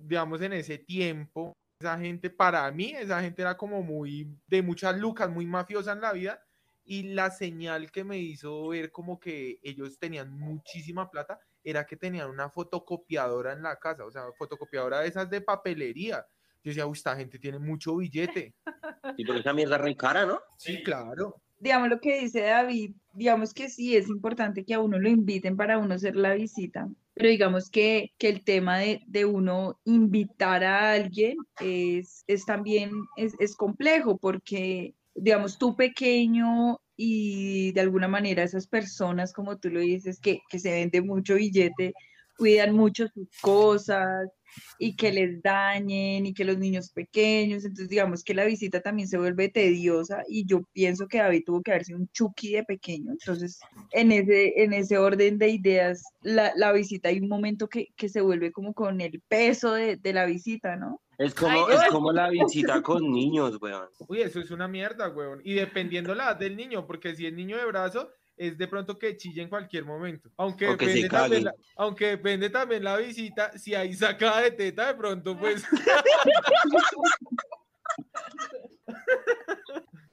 digamos 0.00 0.40
en 0.42 0.52
ese 0.52 0.78
tiempo, 0.78 1.56
esa 1.80 1.98
gente 1.98 2.30
para 2.30 2.70
mí, 2.70 2.92
esa 2.92 3.20
gente 3.20 3.42
era 3.42 3.56
como 3.56 3.82
muy 3.82 4.28
de 4.46 4.62
muchas 4.62 4.98
lucas, 4.98 5.30
muy 5.30 5.46
mafiosa 5.46 5.92
en 5.92 6.00
la 6.00 6.12
vida 6.12 6.42
y 6.84 7.02
la 7.14 7.30
señal 7.30 7.92
que 7.92 8.02
me 8.02 8.18
hizo 8.18 8.68
ver 8.68 8.90
como 8.90 9.20
que 9.20 9.58
ellos 9.62 9.98
tenían 9.98 10.32
muchísima 10.32 11.10
plata 11.10 11.38
era 11.62 11.84
que 11.84 11.96
tenían 11.96 12.30
una 12.30 12.48
fotocopiadora 12.48 13.52
en 13.52 13.62
la 13.62 13.76
casa, 13.76 14.06
o 14.06 14.10
sea, 14.10 14.24
fotocopiadora 14.38 15.00
de 15.00 15.08
esas 15.08 15.28
de 15.28 15.42
papelería. 15.42 16.26
Yo 16.64 16.70
decía, 16.70 16.86
uy, 16.86 16.96
esta 16.96 17.14
gente 17.14 17.38
tiene 17.38 17.58
mucho 17.58 17.96
billete. 17.96 18.54
Y 19.18 19.24
por 19.24 19.36
esa 19.36 19.52
mierda 19.52 19.78
re 19.78 19.96
cara, 19.96 20.26
¿no? 20.26 20.40
Sí, 20.56 20.82
claro. 20.82 21.40
Digamos 21.60 21.88
lo 21.88 22.00
que 22.00 22.20
dice 22.20 22.42
David, 22.42 22.92
digamos 23.12 23.52
que 23.52 23.68
sí 23.68 23.96
es 23.96 24.08
importante 24.08 24.64
que 24.64 24.74
a 24.74 24.80
uno 24.80 24.98
lo 24.98 25.08
inviten 25.08 25.56
para 25.56 25.78
uno 25.78 25.94
hacer 25.94 26.14
la 26.14 26.34
visita, 26.34 26.88
pero 27.14 27.28
digamos 27.28 27.68
que, 27.68 28.12
que 28.16 28.28
el 28.28 28.44
tema 28.44 28.78
de, 28.78 29.02
de 29.08 29.24
uno 29.24 29.80
invitar 29.84 30.62
a 30.62 30.92
alguien 30.92 31.36
es, 31.60 32.22
es 32.28 32.44
también, 32.46 32.92
es, 33.16 33.34
es 33.40 33.56
complejo 33.56 34.18
porque, 34.18 34.94
digamos, 35.14 35.58
tú 35.58 35.74
pequeño 35.74 36.80
y 36.96 37.72
de 37.72 37.80
alguna 37.80 38.06
manera 38.06 38.44
esas 38.44 38.68
personas, 38.68 39.32
como 39.32 39.58
tú 39.58 39.68
lo 39.70 39.80
dices, 39.80 40.20
que, 40.20 40.40
que 40.48 40.60
se 40.60 40.70
vende 40.70 41.02
mucho 41.02 41.34
billete, 41.34 41.92
cuidan 42.36 42.74
mucho 42.74 43.08
sus 43.08 43.28
cosas 43.40 44.30
y 44.78 44.96
que 44.96 45.12
les 45.12 45.42
dañen 45.42 46.26
y 46.26 46.34
que 46.34 46.44
los 46.44 46.58
niños 46.58 46.90
pequeños, 46.92 47.64
entonces 47.64 47.88
digamos 47.88 48.22
que 48.22 48.34
la 48.34 48.44
visita 48.44 48.80
también 48.80 49.08
se 49.08 49.18
vuelve 49.18 49.48
tediosa 49.48 50.22
y 50.28 50.46
yo 50.46 50.62
pienso 50.72 51.06
que 51.08 51.18
David 51.18 51.42
tuvo 51.46 51.62
que 51.62 51.72
haber 51.72 51.84
sido 51.84 51.98
un 51.98 52.08
chucky 52.08 52.52
de 52.52 52.64
pequeño, 52.64 53.12
entonces 53.12 53.58
en 53.92 54.12
ese, 54.12 54.62
en 54.62 54.72
ese 54.72 54.98
orden 54.98 55.38
de 55.38 55.48
ideas, 55.48 56.02
la, 56.22 56.52
la 56.56 56.72
visita 56.72 57.08
hay 57.08 57.20
un 57.20 57.28
momento 57.28 57.68
que, 57.68 57.88
que 57.96 58.08
se 58.08 58.20
vuelve 58.20 58.52
como 58.52 58.74
con 58.74 59.00
el 59.00 59.20
peso 59.28 59.72
de, 59.72 59.96
de 59.96 60.12
la 60.12 60.26
visita, 60.26 60.76
¿no? 60.76 61.00
Es 61.18 61.34
como, 61.34 61.66
Ay, 61.66 61.74
es 61.74 61.84
como 61.90 62.12
la 62.12 62.30
visita 62.30 62.80
con 62.80 63.10
niños, 63.10 63.60
weón. 63.60 63.88
Uy, 64.06 64.20
eso 64.20 64.38
es 64.38 64.52
una 64.52 64.68
mierda, 64.68 65.08
weón. 65.08 65.40
Y 65.42 65.54
dependiendo 65.54 66.14
la 66.14 66.26
edad 66.26 66.36
del 66.36 66.56
niño, 66.56 66.86
porque 66.86 67.16
si 67.16 67.26
es 67.26 67.32
niño 67.32 67.56
de 67.56 67.66
brazo, 67.66 68.12
es 68.38 68.56
de 68.56 68.68
pronto 68.68 68.98
que 68.98 69.16
chille 69.16 69.42
en 69.42 69.48
cualquier 69.48 69.84
momento. 69.84 70.30
Aunque 70.36 70.68
O 70.68 70.76
que 70.76 70.86
se 70.86 71.02
depende, 71.02 71.08
también 71.08 71.44
la, 71.44 71.54
aunque 71.76 72.06
depende 72.06 72.50
también 72.50 72.84
la 72.84 72.96
visita, 72.96 73.56
si 73.58 73.74
hay 73.74 73.94
sacada 73.94 74.42
de 74.42 74.50
teta, 74.52 74.88
de 74.88 74.94
pronto, 74.94 75.38
pues. 75.38 75.64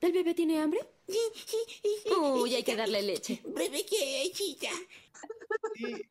¿El 0.01 0.11
bebé 0.11 0.33
tiene 0.33 0.59
hambre? 0.59 0.79
Uy, 2.19 2.55
hay 2.55 2.63
que 2.63 2.75
darle 2.75 3.01
leche. 3.01 3.41
Bebé 3.45 3.85
que 3.85 4.31
chica. 4.33 4.69
Y, 5.75 6.07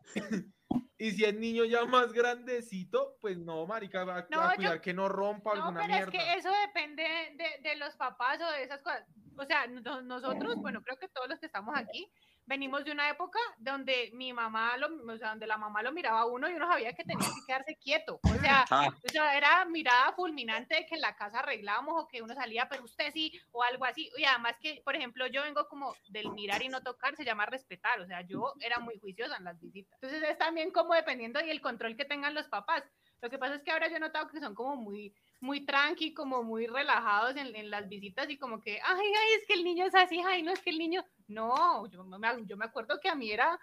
y 0.98 1.10
si 1.10 1.24
es 1.24 1.34
niño 1.34 1.64
ya 1.64 1.84
más 1.86 2.12
grandecito, 2.12 3.16
pues 3.20 3.36
no, 3.38 3.66
marica, 3.66 4.04
va 4.04 4.18
a, 4.18 4.26
No, 4.30 4.40
a 4.42 4.50
yo- 4.52 4.56
cuidar 4.56 4.80
que 4.80 4.94
no 4.94 5.08
rompa 5.08 5.54
No, 5.54 5.64
alguna 5.66 5.80
pero 5.82 5.92
mierda. 5.94 6.12
es 6.18 6.24
que 6.24 6.34
eso 6.38 6.50
depende 6.66 7.02
de, 7.02 7.68
de 7.68 7.76
los 7.76 7.96
papás 7.96 8.40
o 8.40 8.50
de 8.52 8.62
esas 8.62 8.80
cosas. 8.82 9.04
O 9.36 9.44
sea, 9.44 9.66
no- 9.66 10.02
nosotros, 10.02 10.54
bueno, 10.56 10.82
creo 10.82 10.96
que 10.96 11.08
todos 11.08 11.28
los 11.28 11.40
que 11.40 11.46
estamos 11.46 11.74
aquí, 11.76 12.08
venimos 12.46 12.84
de 12.84 12.92
una 12.92 13.08
época 13.08 13.38
donde 13.58 14.10
mi 14.12 14.32
mamá, 14.32 14.76
lo, 14.76 14.88
o 15.12 15.18
sea, 15.18 15.30
donde 15.30 15.46
la 15.46 15.56
mamá 15.56 15.82
lo 15.82 15.92
miraba 15.92 16.20
a 16.20 16.26
uno 16.26 16.48
y 16.48 16.54
uno 16.54 16.66
sabía 16.66 16.92
que 16.92 17.04
tenía 17.04 17.28
que 17.28 17.46
quedarse 17.46 17.76
quieto. 17.76 18.20
O 18.22 18.38
sea, 18.40 18.64
Ah, 18.70 18.88
o 18.88 19.08
sea, 19.08 19.36
era 19.36 19.64
mirada 19.64 20.12
fulminante 20.12 20.74
de 20.74 20.86
que 20.86 20.94
en 20.94 21.00
la 21.00 21.14
casa 21.14 21.40
arreglábamos 21.40 22.02
o 22.02 22.08
que 22.08 22.22
uno 22.22 22.34
salía, 22.34 22.68
pero 22.68 22.84
usted 22.84 23.10
sí, 23.12 23.32
o 23.52 23.62
algo 23.62 23.84
así. 23.84 24.10
Y 24.16 24.24
además 24.24 24.56
que, 24.60 24.80
por 24.84 24.96
ejemplo, 24.96 25.26
yo 25.26 25.42
vengo 25.42 25.66
como 25.68 25.94
del 26.08 26.30
mirar 26.32 26.62
y 26.62 26.68
no 26.68 26.82
tocar, 26.82 27.16
se 27.16 27.24
llama 27.24 27.46
respetar. 27.46 28.00
O 28.00 28.06
sea, 28.06 28.22
yo 28.22 28.52
era 28.60 28.78
muy 28.78 28.98
juiciosa 28.98 29.36
en 29.36 29.44
las 29.44 29.60
visitas. 29.60 29.98
Entonces 30.00 30.28
es 30.28 30.38
también 30.38 30.70
como 30.70 30.94
dependiendo 30.94 31.40
y 31.44 31.50
el 31.50 31.60
control 31.60 31.96
que 31.96 32.04
tengan 32.04 32.34
los 32.34 32.48
papás. 32.48 32.82
Lo 33.20 33.30
que 33.30 33.38
pasa 33.38 33.54
es 33.54 33.62
que 33.62 33.70
ahora 33.70 33.88
yo 33.88 33.96
he 33.96 34.00
notado 34.00 34.28
que 34.28 34.40
son 34.40 34.54
como 34.54 34.76
muy, 34.76 35.14
muy 35.44 35.60
tranqui, 35.66 36.14
como 36.14 36.42
muy 36.42 36.66
relajados 36.66 37.36
en, 37.36 37.54
en 37.54 37.70
las 37.70 37.86
visitas 37.88 38.28
y 38.30 38.38
como 38.38 38.60
que, 38.62 38.80
ay, 38.82 39.06
ay, 39.06 39.32
es 39.38 39.46
que 39.46 39.52
el 39.52 39.62
niño 39.62 39.84
es 39.84 39.94
así, 39.94 40.20
ay, 40.26 40.42
no 40.42 40.50
es 40.50 40.60
que 40.60 40.70
el 40.70 40.78
niño, 40.78 41.04
no, 41.28 41.86
yo 41.90 42.02
me, 42.02 42.18
yo 42.46 42.56
me 42.56 42.64
acuerdo 42.64 42.98
que 42.98 43.10
a 43.10 43.14
mí 43.14 43.30
era, 43.30 43.60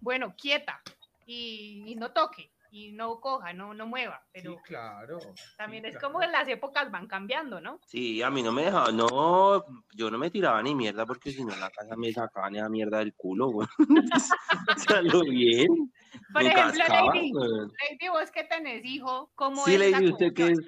bueno, 0.00 0.34
quieta 0.40 0.80
y, 1.26 1.82
y 1.86 1.96
no 1.96 2.12
toque 2.12 2.52
y 2.70 2.90
no 2.92 3.20
coja, 3.20 3.52
no, 3.52 3.72
no 3.72 3.86
mueva, 3.86 4.20
pero 4.32 4.54
Sí, 4.54 4.58
claro. 4.64 5.18
también 5.56 5.84
sí, 5.84 5.90
es 5.90 5.94
claro. 5.96 6.08
como 6.08 6.20
que 6.20 6.26
las 6.28 6.48
épocas 6.48 6.90
van 6.90 7.06
cambiando, 7.06 7.60
¿no? 7.60 7.78
sí, 7.86 8.20
a 8.22 8.30
mí 8.30 8.42
no 8.42 8.50
me 8.52 8.64
dejaba, 8.64 8.90
no, 8.92 9.64
yo 9.92 10.10
no 10.10 10.18
me 10.18 10.30
tiraba 10.30 10.62
ni 10.62 10.74
mierda 10.74 11.04
porque 11.06 11.30
si 11.30 11.44
no 11.44 11.52
en 11.52 11.60
la 11.60 11.70
casa 11.70 11.96
me 11.96 12.12
sacaban 12.12 12.56
esa 12.56 12.68
mierda 12.68 12.98
del 12.98 13.14
culo, 13.14 13.48
weón. 13.48 13.68
Salgo 14.76 15.22
bien. 15.22 15.92
Por 16.32 16.42
ejemplo, 16.42 16.78
cascaban, 16.78 17.16
Lady, 17.16 17.32
weón. 17.32 17.72
Lady, 17.90 18.08
vos 18.10 18.30
que 18.30 18.44
tenés 18.44 18.84
hijo, 18.84 19.30
¿cómo 19.34 19.64
Sí, 19.64 19.74
es 19.74 19.90
Lady, 19.92 20.10
usted 20.10 20.32
que 20.32 20.48
es 20.52 20.58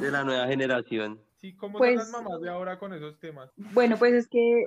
de 0.00 0.10
la 0.10 0.24
nueva 0.24 0.46
generación. 0.46 1.20
Sí, 1.36 1.54
¿cómo 1.56 1.78
Pues- 1.78 2.00
son 2.02 2.12
las 2.12 2.22
mamás 2.22 2.40
de 2.40 2.48
ahora 2.50 2.78
con 2.78 2.92
esos 2.94 3.18
temas? 3.18 3.50
Bueno, 3.56 3.96
pues 3.96 4.14
es 4.14 4.28
que 4.28 4.64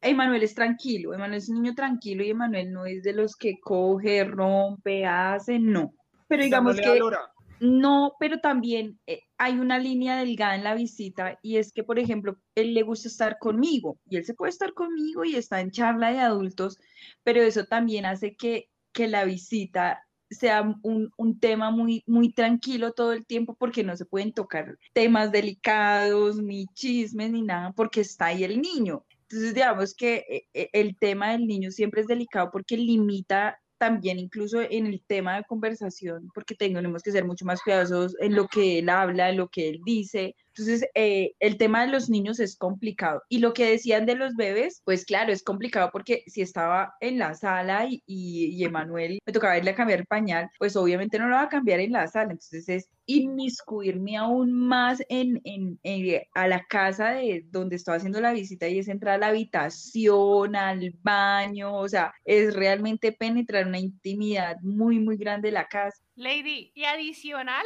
Emanuel 0.00 0.42
es 0.42 0.54
tranquilo, 0.54 1.12
Emanuel 1.14 1.38
es 1.38 1.48
un 1.48 1.62
niño 1.62 1.74
tranquilo 1.74 2.22
y 2.24 2.30
Emanuel 2.30 2.72
no 2.72 2.86
es 2.86 3.02
de 3.02 3.12
los 3.12 3.36
que 3.36 3.58
coge, 3.60 4.24
rompe, 4.24 5.04
hace, 5.04 5.58
no. 5.58 5.92
Pero 6.28 6.42
digamos 6.42 6.76
que 6.80 6.88
valora. 6.88 7.20
no, 7.60 8.14
pero 8.18 8.40
también 8.40 8.98
eh, 9.06 9.20
hay 9.38 9.58
una 9.58 9.78
línea 9.78 10.16
delgada 10.16 10.54
en 10.54 10.64
la 10.64 10.74
visita 10.74 11.38
y 11.42 11.56
es 11.56 11.72
que, 11.72 11.84
por 11.84 11.98
ejemplo, 11.98 12.36
él 12.54 12.74
le 12.74 12.82
gusta 12.82 13.08
estar 13.08 13.38
conmigo 13.38 13.98
y 14.08 14.16
él 14.16 14.24
se 14.24 14.34
puede 14.34 14.50
estar 14.50 14.72
conmigo 14.74 15.24
y 15.24 15.36
está 15.36 15.60
en 15.60 15.70
charla 15.70 16.12
de 16.12 16.18
adultos, 16.20 16.78
pero 17.24 17.42
eso 17.42 17.64
también 17.64 18.06
hace 18.06 18.34
que, 18.36 18.68
que 18.96 19.08
la 19.08 19.26
visita 19.26 20.02
sea 20.30 20.62
un, 20.82 21.10
un 21.18 21.38
tema 21.38 21.70
muy, 21.70 22.02
muy 22.06 22.32
tranquilo 22.32 22.92
todo 22.92 23.12
el 23.12 23.26
tiempo 23.26 23.54
porque 23.54 23.84
no 23.84 23.94
se 23.94 24.06
pueden 24.06 24.32
tocar 24.32 24.78
temas 24.94 25.30
delicados, 25.30 26.38
ni 26.42 26.66
chismes, 26.68 27.30
ni 27.30 27.42
nada, 27.42 27.72
porque 27.72 28.00
está 28.00 28.26
ahí 28.26 28.42
el 28.42 28.60
niño. 28.60 29.04
Entonces, 29.28 29.54
digamos 29.54 29.94
que 29.94 30.24
eh, 30.28 30.46
eh, 30.54 30.70
el 30.72 30.96
tema 30.96 31.32
del 31.32 31.46
niño 31.46 31.70
siempre 31.70 32.00
es 32.00 32.06
delicado 32.06 32.50
porque 32.50 32.76
limita 32.78 33.60
también 33.76 34.18
incluso 34.18 34.62
en 34.62 34.86
el 34.86 35.02
tema 35.06 35.36
de 35.36 35.44
conversación, 35.44 36.30
porque 36.34 36.54
tenemos 36.54 37.02
que 37.02 37.12
ser 37.12 37.26
mucho 37.26 37.44
más 37.44 37.60
cuidadosos 37.60 38.16
en 38.20 38.34
lo 38.34 38.48
que 38.48 38.78
él 38.78 38.88
habla, 38.88 39.28
en 39.28 39.36
lo 39.36 39.48
que 39.48 39.68
él 39.68 39.80
dice. 39.84 40.34
Entonces, 40.56 40.88
eh, 40.94 41.34
el 41.38 41.58
tema 41.58 41.84
de 41.84 41.92
los 41.92 42.08
niños 42.08 42.40
es 42.40 42.56
complicado. 42.56 43.22
Y 43.28 43.38
lo 43.40 43.52
que 43.52 43.70
decían 43.70 44.06
de 44.06 44.14
los 44.14 44.34
bebés, 44.36 44.80
pues 44.84 45.04
claro, 45.04 45.32
es 45.32 45.42
complicado 45.42 45.90
porque 45.92 46.22
si 46.26 46.40
estaba 46.40 46.94
en 47.00 47.18
la 47.18 47.34
sala 47.34 47.86
y, 47.86 48.02
y, 48.06 48.46
y 48.56 48.64
Emanuel 48.64 49.18
me 49.26 49.32
tocaba 49.34 49.58
irle 49.58 49.72
a 49.72 49.74
cambiar 49.74 50.00
el 50.00 50.06
pañal, 50.06 50.48
pues 50.58 50.74
obviamente 50.76 51.18
no 51.18 51.28
lo 51.28 51.36
va 51.36 51.42
a 51.42 51.48
cambiar 51.50 51.80
en 51.80 51.92
la 51.92 52.06
sala. 52.08 52.32
Entonces 52.32 52.66
es 52.70 52.88
inmiscuirme 53.04 54.16
aún 54.16 54.52
más 54.52 55.02
en, 55.08 55.40
en, 55.44 55.78
en- 55.82 56.22
a 56.34 56.48
la 56.48 56.64
casa 56.64 57.10
de 57.10 57.44
donde 57.50 57.76
estaba 57.76 57.96
haciendo 57.98 58.20
la 58.20 58.32
visita 58.32 58.66
y 58.68 58.78
es 58.78 58.88
entrar 58.88 59.16
a 59.16 59.18
la 59.18 59.26
habitación, 59.28 60.56
al 60.56 60.90
baño, 61.02 61.74
o 61.76 61.88
sea, 61.88 62.12
es 62.24 62.54
realmente 62.54 63.12
penetrar 63.12 63.66
una 63.66 63.78
intimidad 63.78 64.56
muy, 64.62 64.98
muy 64.98 65.16
grande 65.16 65.48
de 65.48 65.52
la 65.52 65.66
casa. 65.68 66.02
Lady, 66.14 66.72
y 66.74 66.84
adicional 66.84 67.64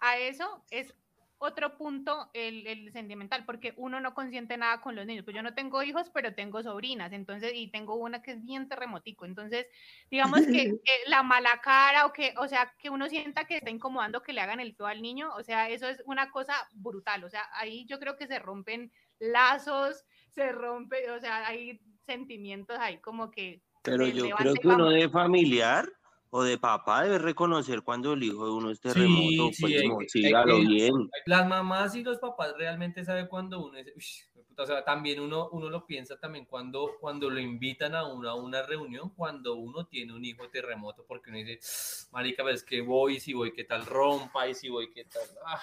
a 0.00 0.18
eso 0.18 0.64
es 0.70 0.94
otro 1.42 1.78
punto, 1.78 2.30
el, 2.34 2.66
el 2.66 2.92
sentimental, 2.92 3.46
porque 3.46 3.72
uno 3.78 3.98
no 3.98 4.12
consiente 4.12 4.58
nada 4.58 4.82
con 4.82 4.94
los 4.94 5.06
niños. 5.06 5.24
Pues 5.24 5.34
yo 5.34 5.42
no 5.42 5.54
tengo 5.54 5.82
hijos, 5.82 6.10
pero 6.12 6.34
tengo 6.34 6.62
sobrinas, 6.62 7.14
entonces, 7.14 7.52
y 7.54 7.68
tengo 7.68 7.94
una 7.94 8.20
que 8.22 8.32
es 8.32 8.44
bien 8.44 8.68
terremotico. 8.68 9.24
Entonces, 9.24 9.66
digamos 10.10 10.42
que, 10.42 10.50
que 10.84 10.92
la 11.06 11.22
mala 11.22 11.58
cara 11.62 12.04
o 12.04 12.12
que, 12.12 12.34
o 12.36 12.46
sea, 12.46 12.74
que 12.78 12.90
uno 12.90 13.08
sienta 13.08 13.46
que 13.46 13.56
está 13.56 13.70
incomodando 13.70 14.22
que 14.22 14.34
le 14.34 14.42
hagan 14.42 14.60
el 14.60 14.74
feo 14.74 14.86
al 14.86 15.00
niño, 15.00 15.30
o 15.34 15.42
sea, 15.42 15.70
eso 15.70 15.88
es 15.88 16.02
una 16.04 16.30
cosa 16.30 16.54
brutal. 16.74 17.24
O 17.24 17.30
sea, 17.30 17.48
ahí 17.54 17.86
yo 17.86 17.98
creo 17.98 18.18
que 18.18 18.26
se 18.26 18.38
rompen 18.38 18.92
lazos, 19.18 20.04
se 20.28 20.52
rompe, 20.52 21.10
o 21.10 21.20
sea, 21.20 21.46
hay 21.46 21.80
sentimientos 22.04 22.78
ahí 22.78 22.98
como 22.98 23.30
que. 23.30 23.62
Pero 23.82 24.06
yo 24.06 24.28
creo 24.36 24.54
que 24.54 24.68
uno 24.68 24.84
vamos. 24.84 24.94
de 24.94 25.08
familiar 25.08 25.88
o 26.30 26.42
de 26.44 26.58
papá 26.58 27.02
debe 27.04 27.18
reconocer 27.18 27.82
cuando 27.82 28.12
el 28.14 28.22
hijo 28.22 28.44
de 28.46 28.52
uno 28.52 28.70
es 28.70 28.80
terremoto, 28.80 29.52
sí, 29.52 29.74
pues, 29.74 29.74
hay 29.76 29.92
como, 29.92 29.98
que- 29.98 30.08
sí, 30.08 30.20
hay 30.22 30.34
a 30.34 30.44
lo 30.46 30.60
bien. 30.60 31.12
Las 31.26 31.46
mamás 31.48 31.94
y 31.96 32.02
los 32.04 32.18
papás 32.18 32.54
realmente 32.56 33.04
saben 33.04 33.26
cuando 33.26 33.64
uno 33.64 33.78
es, 33.78 33.88
"Uy, 33.96 34.42
puta", 34.46 34.62
o 34.62 34.66
sea, 34.66 34.84
también 34.84 35.20
uno, 35.20 35.48
uno 35.50 35.68
lo 35.68 35.86
piensa 35.86 36.18
también 36.18 36.46
cuando, 36.46 36.96
cuando 37.00 37.28
lo 37.30 37.40
invitan 37.40 37.94
a 37.94 38.06
una, 38.06 38.30
a 38.30 38.34
una 38.36 38.62
reunión, 38.62 39.10
cuando 39.14 39.54
uno 39.56 39.86
tiene 39.86 40.14
un 40.14 40.24
hijo 40.24 40.48
terremoto, 40.50 41.04
porque 41.06 41.30
uno 41.30 41.38
dice, 41.40 41.58
marica, 42.12 42.42
ves 42.44 42.62
que 42.64 42.80
voy, 42.80 43.20
si 43.20 43.32
voy, 43.34 43.52
qué 43.52 43.64
tal 43.64 43.84
rompa, 43.86 44.48
y 44.48 44.54
si 44.54 44.68
voy, 44.68 44.90
qué 44.92 45.04
tal, 45.04 45.28
ah". 45.46 45.60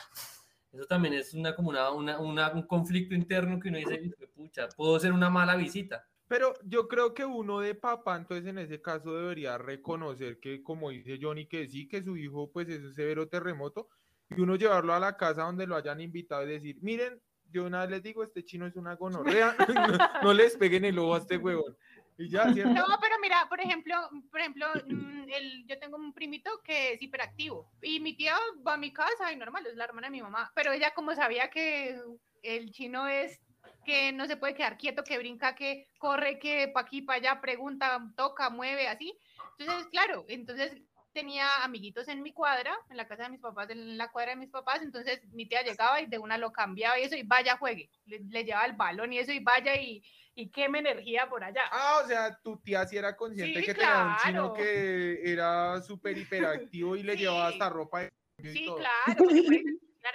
Eso 0.71 0.85
también 0.85 1.13
es 1.13 1.33
una, 1.33 1.55
como 1.55 1.69
una, 1.69 1.91
una- 1.91 2.19
una- 2.19 2.51
un 2.51 2.63
conflicto 2.67 3.15
interno 3.15 3.59
que 3.59 3.69
uno 3.69 3.77
dice, 3.77 3.95
"Hijo 4.03 4.15
de 4.19 4.27
pucha, 4.27 4.67
puedo 4.75 4.99
ser 4.99 5.13
una 5.13 5.29
mala 5.29 5.55
visita. 5.55 6.07
Pero 6.27 6.53
yo 6.63 6.87
creo 6.87 7.13
que 7.13 7.25
uno 7.25 7.59
de 7.59 7.73
papá, 7.75 8.17
entonces 8.17 8.45
en 8.47 8.57
ese 8.57 8.81
caso 8.81 9.15
debería 9.15 9.57
reconocer 9.57 10.39
que, 10.39 10.61
como 10.61 10.89
dice 10.89 11.17
Johnny, 11.21 11.47
que 11.47 11.67
sí, 11.67 11.87
que 11.87 12.03
su 12.03 12.17
hijo 12.17 12.51
pues 12.51 12.67
es 12.67 12.81
un 12.81 12.93
severo 12.93 13.27
terremoto, 13.27 13.89
y 14.29 14.41
uno 14.41 14.55
llevarlo 14.55 14.93
a 14.93 14.99
la 14.99 15.15
casa 15.15 15.43
donde 15.43 15.67
lo 15.67 15.75
hayan 15.75 16.01
invitado 16.01 16.43
y 16.43 16.49
decir, 16.49 16.77
miren, 16.81 17.21
yo 17.49 17.65
una 17.65 17.81
vez 17.81 17.91
les 17.91 18.03
digo, 18.03 18.23
este 18.23 18.43
chino 18.43 18.67
es 18.67 18.75
una 18.75 18.95
gonorrea, 18.95 19.55
no, 20.21 20.21
no 20.21 20.33
les 20.33 20.57
peguen 20.57 20.83
el 20.85 20.99
ojo 20.99 21.15
a 21.15 21.19
este 21.19 21.37
huevón. 21.37 21.77
Y 22.17 22.29
ya, 22.29 22.51
¿cierto? 22.51 22.73
No, 22.73 22.85
pero 22.99 23.15
mira, 23.21 23.45
por 23.47 23.61
ejemplo, 23.61 23.95
por 24.31 24.39
ejemplo, 24.39 24.65
mm, 24.87 25.29
el, 25.29 25.67
yo 25.67 25.77
tengo 25.79 25.97
un 25.97 26.13
primito 26.13 26.49
que 26.63 26.93
es 26.93 27.01
hiperactivo 27.01 27.71
y 27.81 27.99
mi 27.99 28.17
tía 28.17 28.35
va 28.65 28.73
a 28.73 28.77
mi 28.77 28.91
casa 28.91 29.31
y 29.31 29.37
normal, 29.37 29.65
es 29.67 29.75
la 29.75 29.85
hermana 29.85 30.07
de 30.07 30.11
mi 30.11 30.21
mamá, 30.21 30.51
pero 30.55 30.73
ella 30.73 30.93
como 30.95 31.13
sabía 31.13 31.49
que 31.49 32.01
el 32.41 32.71
chino 32.71 33.07
es 33.07 33.39
que 33.87 34.11
no 34.11 34.27
se 34.27 34.35
puede 34.35 34.53
quedar 34.53 34.77
quieto, 34.77 35.03
que 35.03 35.17
brinca, 35.17 35.55
que 35.55 35.87
corre, 35.97 36.37
que 36.39 36.67
pa' 36.67 36.81
aquí, 36.81 37.01
para 37.01 37.19
allá, 37.19 37.41
pregunta, 37.41 37.99
toca, 38.17 38.49
mueve, 38.49 38.89
así. 38.89 39.17
Entonces, 39.57 39.87
claro, 39.89 40.25
entonces 40.27 40.75
tenía 41.13 41.63
amiguitos 41.63 42.09
en 42.09 42.21
mi 42.21 42.33
cuadra, 42.33 42.77
en 42.89 42.97
la 42.97 43.07
casa 43.07 43.23
de 43.23 43.29
mis 43.29 43.39
papás, 43.39 43.69
en 43.69 43.97
la 43.97 44.11
cuadra 44.11 44.31
de 44.31 44.35
mis 44.35 44.49
papás, 44.49 44.81
entonces 44.81 45.23
mi 45.31 45.47
tía 45.47 45.63
llegaba 45.63 46.01
y 46.01 46.05
de 46.05 46.19
una 46.19 46.37
lo 46.37 46.51
cambiaba 46.51 46.99
y 46.99 47.03
eso, 47.03 47.15
y 47.15 47.23
vaya, 47.23 47.57
juegue, 47.57 47.89
le, 48.05 48.19
le 48.19 48.43
llevaba 48.43 48.65
el 48.65 48.73
balón 48.73 49.13
y 49.13 49.19
eso, 49.19 49.31
y 49.31 49.39
vaya 49.39 49.75
y, 49.81 50.03
y 50.35 50.51
queme 50.51 50.79
energía 50.79 51.27
por 51.29 51.43
allá. 51.43 51.61
Ah, 51.71 52.01
o 52.03 52.07
sea, 52.07 52.37
tu 52.43 52.59
tía 52.59 52.85
sí 52.85 52.97
era 52.97 53.15
consciente 53.15 53.61
Sí, 53.61 53.65
que 53.65 53.73
tenía 53.73 53.97
un 54.03 54.15
claro. 54.17 54.21
chino 54.21 54.53
que 54.53 55.21
era 55.31 55.81
súper 55.81 56.17
hiperactivo 56.17 56.97
y 56.97 57.03
le 57.03 57.13
Sí. 57.17 57.19
llevaba 57.19 57.47
hasta 57.47 57.69
ropa 57.69 58.03
y 58.03 58.09
Sí, 58.53 58.65
todo. 58.65 58.77
claro, 58.77 59.23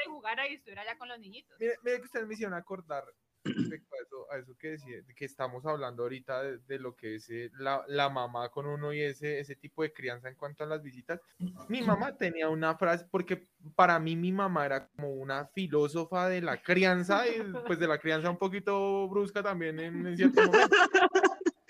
y 0.06 0.08
jugar 0.10 0.38
ahí 0.40 0.54
estuviera 0.54 0.84
ya 0.84 0.96
con 0.98 1.08
los 1.08 1.18
niñitos. 1.18 1.56
Mire, 1.58 1.74
mire 1.82 1.96
que 1.98 2.04
ustedes 2.04 2.26
me 2.26 2.34
hicieron 2.34 2.54
acordar 2.54 3.04
respecto 3.44 3.94
a 3.94 4.02
eso, 4.02 4.32
a 4.32 4.38
eso 4.38 4.56
que, 4.56 4.68
decía, 4.68 4.96
que 5.16 5.24
estamos 5.24 5.66
hablando 5.66 6.02
ahorita 6.02 6.42
de, 6.42 6.58
de 6.58 6.78
lo 6.78 6.94
que 6.94 7.16
es 7.16 7.28
eh, 7.30 7.50
la, 7.58 7.84
la, 7.88 8.08
mamá 8.08 8.48
con 8.50 8.66
uno 8.66 8.92
y 8.92 9.00
ese, 9.00 9.40
ese 9.40 9.56
tipo 9.56 9.82
de 9.82 9.92
crianza 9.92 10.28
en 10.28 10.36
cuanto 10.36 10.64
a 10.64 10.66
las 10.66 10.82
visitas. 10.82 11.20
Mi 11.68 11.82
mamá 11.82 12.16
tenía 12.16 12.48
una 12.48 12.76
frase, 12.76 13.06
porque 13.10 13.48
para 13.74 13.98
mí 13.98 14.16
mi 14.16 14.32
mamá 14.32 14.66
era 14.66 14.88
como 14.88 15.12
una 15.12 15.46
filósofa 15.46 16.28
de 16.28 16.40
la 16.40 16.62
crianza, 16.62 17.26
y 17.26 17.42
pues 17.66 17.78
de 17.78 17.88
la 17.88 17.98
crianza 17.98 18.30
un 18.30 18.38
poquito 18.38 19.08
brusca 19.08 19.42
también 19.42 19.78
en, 19.80 20.06
en 20.06 20.16
cierto 20.16 20.42
momento. 20.42 20.76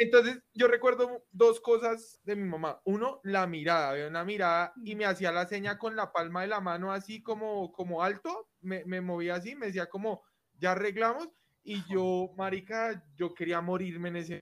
Entonces, 0.02 0.42
yo 0.52 0.66
recuerdo 0.66 1.24
dos 1.30 1.60
cosas 1.60 2.20
de 2.24 2.34
mi 2.34 2.48
mamá. 2.48 2.80
Uno, 2.84 3.20
la 3.22 3.46
mirada, 3.46 3.90
había 3.90 4.08
una 4.08 4.24
mirada 4.24 4.72
y 4.84 4.96
me 4.96 5.04
hacía 5.04 5.30
la 5.30 5.46
seña 5.46 5.78
con 5.78 5.94
la 5.94 6.12
palma 6.12 6.42
de 6.42 6.48
la 6.48 6.60
mano 6.60 6.92
así 6.92 7.22
como, 7.22 7.72
como 7.72 8.02
alto, 8.02 8.48
me, 8.60 8.84
me 8.84 9.00
movía 9.00 9.36
así, 9.36 9.54
me 9.54 9.66
decía 9.66 9.86
como, 9.86 10.22
ya 10.58 10.72
arreglamos, 10.72 11.28
y 11.64 11.82
yo, 11.88 12.30
marica, 12.36 13.02
yo 13.16 13.34
quería 13.34 13.60
morirme 13.60 14.08
en 14.10 14.16
ese... 14.16 14.40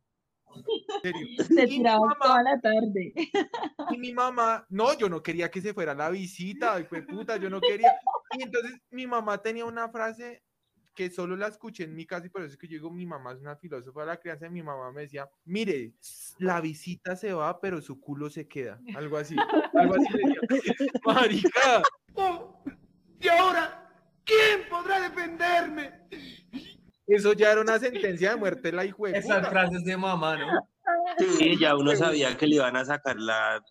Serio. 1.03 1.27
Se 1.47 1.63
Y 1.65 1.67
mi 1.67 1.77
tiraba 1.79 2.01
mamá- 2.07 2.19
toda 2.21 2.43
la 2.43 2.61
tarde. 2.61 3.13
y 3.91 3.99
mi 3.99 4.13
mamá, 4.13 4.67
no, 4.69 4.97
yo 4.99 5.09
no 5.09 5.23
quería 5.23 5.51
que 5.51 5.61
se 5.61 5.73
fuera 5.75 5.95
la 5.95 6.11
visita, 6.11 6.79
hijo 6.81 6.97
de 6.97 7.03
puta, 7.03 7.37
yo 7.37 7.49
no 7.49 7.61
quería. 7.61 7.93
Y 8.39 8.43
entonces 8.43 8.73
mi 8.91 9.07
mamá 9.07 9.39
tenía 9.39 9.65
una 9.65 9.89
frase 9.89 10.43
que 10.95 11.09
solo 11.09 11.37
la 11.37 11.47
escuché 11.47 11.85
en 11.85 11.95
mi 11.95 12.05
casa 12.05 12.27
y 12.27 12.31
por 12.31 12.43
eso 12.43 12.53
es 12.53 12.59
que 12.59 12.67
yo 12.67 12.73
digo, 12.75 12.91
mi 12.91 13.07
mamá 13.07 13.33
es 13.33 13.39
una 13.41 13.57
filósofa 13.57 14.01
de 14.01 14.07
la 14.07 14.17
crianza 14.19 14.47
y 14.47 14.51
mi 14.51 14.63
mamá 14.63 14.91
me 14.93 15.03
decía, 15.03 15.29
mire, 15.45 15.95
la 16.39 16.61
visita 16.61 17.15
se 17.17 17.33
va, 17.33 17.59
pero 17.61 17.81
su 17.81 18.01
culo 18.01 18.29
se 18.29 18.49
queda. 18.49 18.81
Algo 18.97 19.17
así, 19.19 19.37
algo 19.75 19.95
así 19.95 20.07
le 20.13 20.57
decía. 20.57 20.75
Marica, 21.07 21.83
Oh, 22.15 22.63
¿Y 23.21 23.29
ahora? 23.29 23.89
¿Quién 24.25 24.69
podrá 24.69 25.01
defenderme? 25.09 25.93
Eso 27.15 27.33
ya 27.33 27.53
era 27.53 27.61
una 27.61 27.79
sentencia 27.79 28.31
de 28.31 28.37
muerte, 28.37 28.73
la 28.73 28.85
hijo 28.85 29.07
de 29.07 29.19
Esas 29.19 29.49
frases 29.49 29.85
de 29.85 29.97
mamá, 29.97 30.37
¿no? 30.37 30.47
Sí, 31.19 31.59
ya 31.59 31.77
uno 31.77 31.95
sabía 31.97 32.37
que 32.37 32.47
le 32.47 32.57
iban 32.57 32.77
a 32.77 32.85
sacar 32.85 33.17
la. 33.17 33.63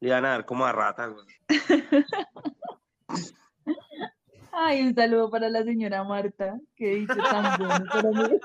Le 0.00 0.08
iban 0.08 0.24
a 0.24 0.30
dar 0.30 0.44
como 0.44 0.66
a 0.66 0.72
rata, 0.72 1.06
güey. 1.06 1.26
Ay, 4.52 4.82
un 4.82 4.94
saludo 4.94 5.30
para 5.30 5.48
la 5.48 5.62
señora 5.64 6.02
Marta, 6.04 6.58
que 6.76 6.86
dice 6.94 7.14
tan 7.14 7.56
bueno 7.58 7.84
para 7.90 8.10
mí. 8.10 8.38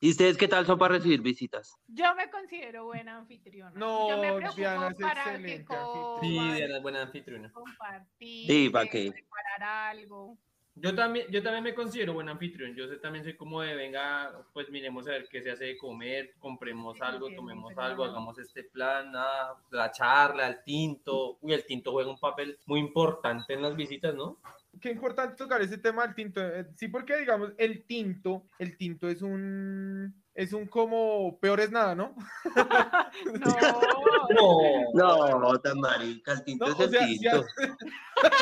¿Y 0.00 0.10
ustedes 0.10 0.36
qué 0.36 0.46
tal 0.46 0.66
son 0.66 0.78
para 0.78 0.96
recibir 0.96 1.22
visitas? 1.22 1.74
Yo 1.86 2.14
me 2.14 2.28
considero 2.30 2.84
buena 2.84 3.16
anfitriona. 3.16 3.72
No, 3.74 4.10
yo 4.10 4.18
me 4.18 4.32
preocupo 4.34 4.56
Diana 4.56 4.88
es 4.88 4.96
para 4.96 5.24
que 5.24 5.30
excelente 5.30 5.64
coman, 5.66 6.20
Sí, 6.20 6.54
Diana 6.56 6.76
es 6.76 6.82
buena 6.82 7.02
anfitriona. 7.02 7.52
compartir, 7.52 8.46
Sí, 8.50 8.68
¿pa' 8.70 8.82
eh, 8.84 8.88
qué? 8.90 9.12
preparar 9.12 9.62
algo. 9.96 10.38
Yo 10.80 10.94
también, 10.94 11.26
yo 11.30 11.42
también 11.42 11.64
me 11.64 11.74
considero 11.74 12.12
buen 12.14 12.28
anfitrión. 12.28 12.74
Yo 12.74 12.86
sé- 12.88 12.96
también 12.98 13.24
soy 13.24 13.36
como 13.36 13.62
de, 13.62 13.74
venga, 13.74 14.32
pues 14.52 14.68
miremos 14.70 15.06
a 15.08 15.10
ver 15.12 15.28
qué 15.28 15.42
se 15.42 15.50
hace 15.50 15.64
de 15.64 15.76
comer, 15.78 16.34
compremos 16.38 16.96
Sí, 16.96 17.02
algo, 17.04 17.28
tomemos 17.34 17.76
algo, 17.76 18.04
hagamos 18.04 18.38
este 18.38 18.62
plan, 18.64 19.10
nada, 19.12 19.56
la 19.70 19.90
charla, 19.90 20.46
el 20.46 20.62
tinto. 20.64 21.38
Uy, 21.40 21.52
el 21.52 21.64
tinto 21.66 21.92
juega 21.92 22.10
un 22.10 22.18
papel 22.18 22.58
muy 22.66 22.80
importante 22.80 23.54
en 23.54 23.62
las 23.62 23.74
visitas, 23.76 24.14
¿no? 24.14 24.38
Qué 24.80 24.90
importante 24.92 25.34
tocar 25.34 25.60
ese 25.62 25.78
tema 25.78 26.06
del 26.06 26.14
tinto. 26.14 26.40
eh, 26.40 26.66
Sí, 26.76 26.88
porque 26.88 27.16
digamos, 27.16 27.50
el 27.58 27.84
tinto, 27.84 28.44
el 28.60 28.76
tinto 28.76 29.08
es 29.08 29.22
un, 29.22 30.14
es 30.34 30.52
un 30.52 30.66
como 30.66 31.38
peor 31.40 31.58
es 31.60 31.72
nada, 31.72 31.94
¿no? 31.96 32.14
No. 34.30 34.60
No. 34.94 35.38
No, 35.40 35.58
tan 35.60 35.80
marica, 35.80 36.32
el 36.32 36.44
tinto 36.44 36.66
No, 36.66 36.72
es 36.74 36.80
el 36.80 36.90
sea, 36.90 37.06
si 37.06 37.18
tinto. 37.18 37.44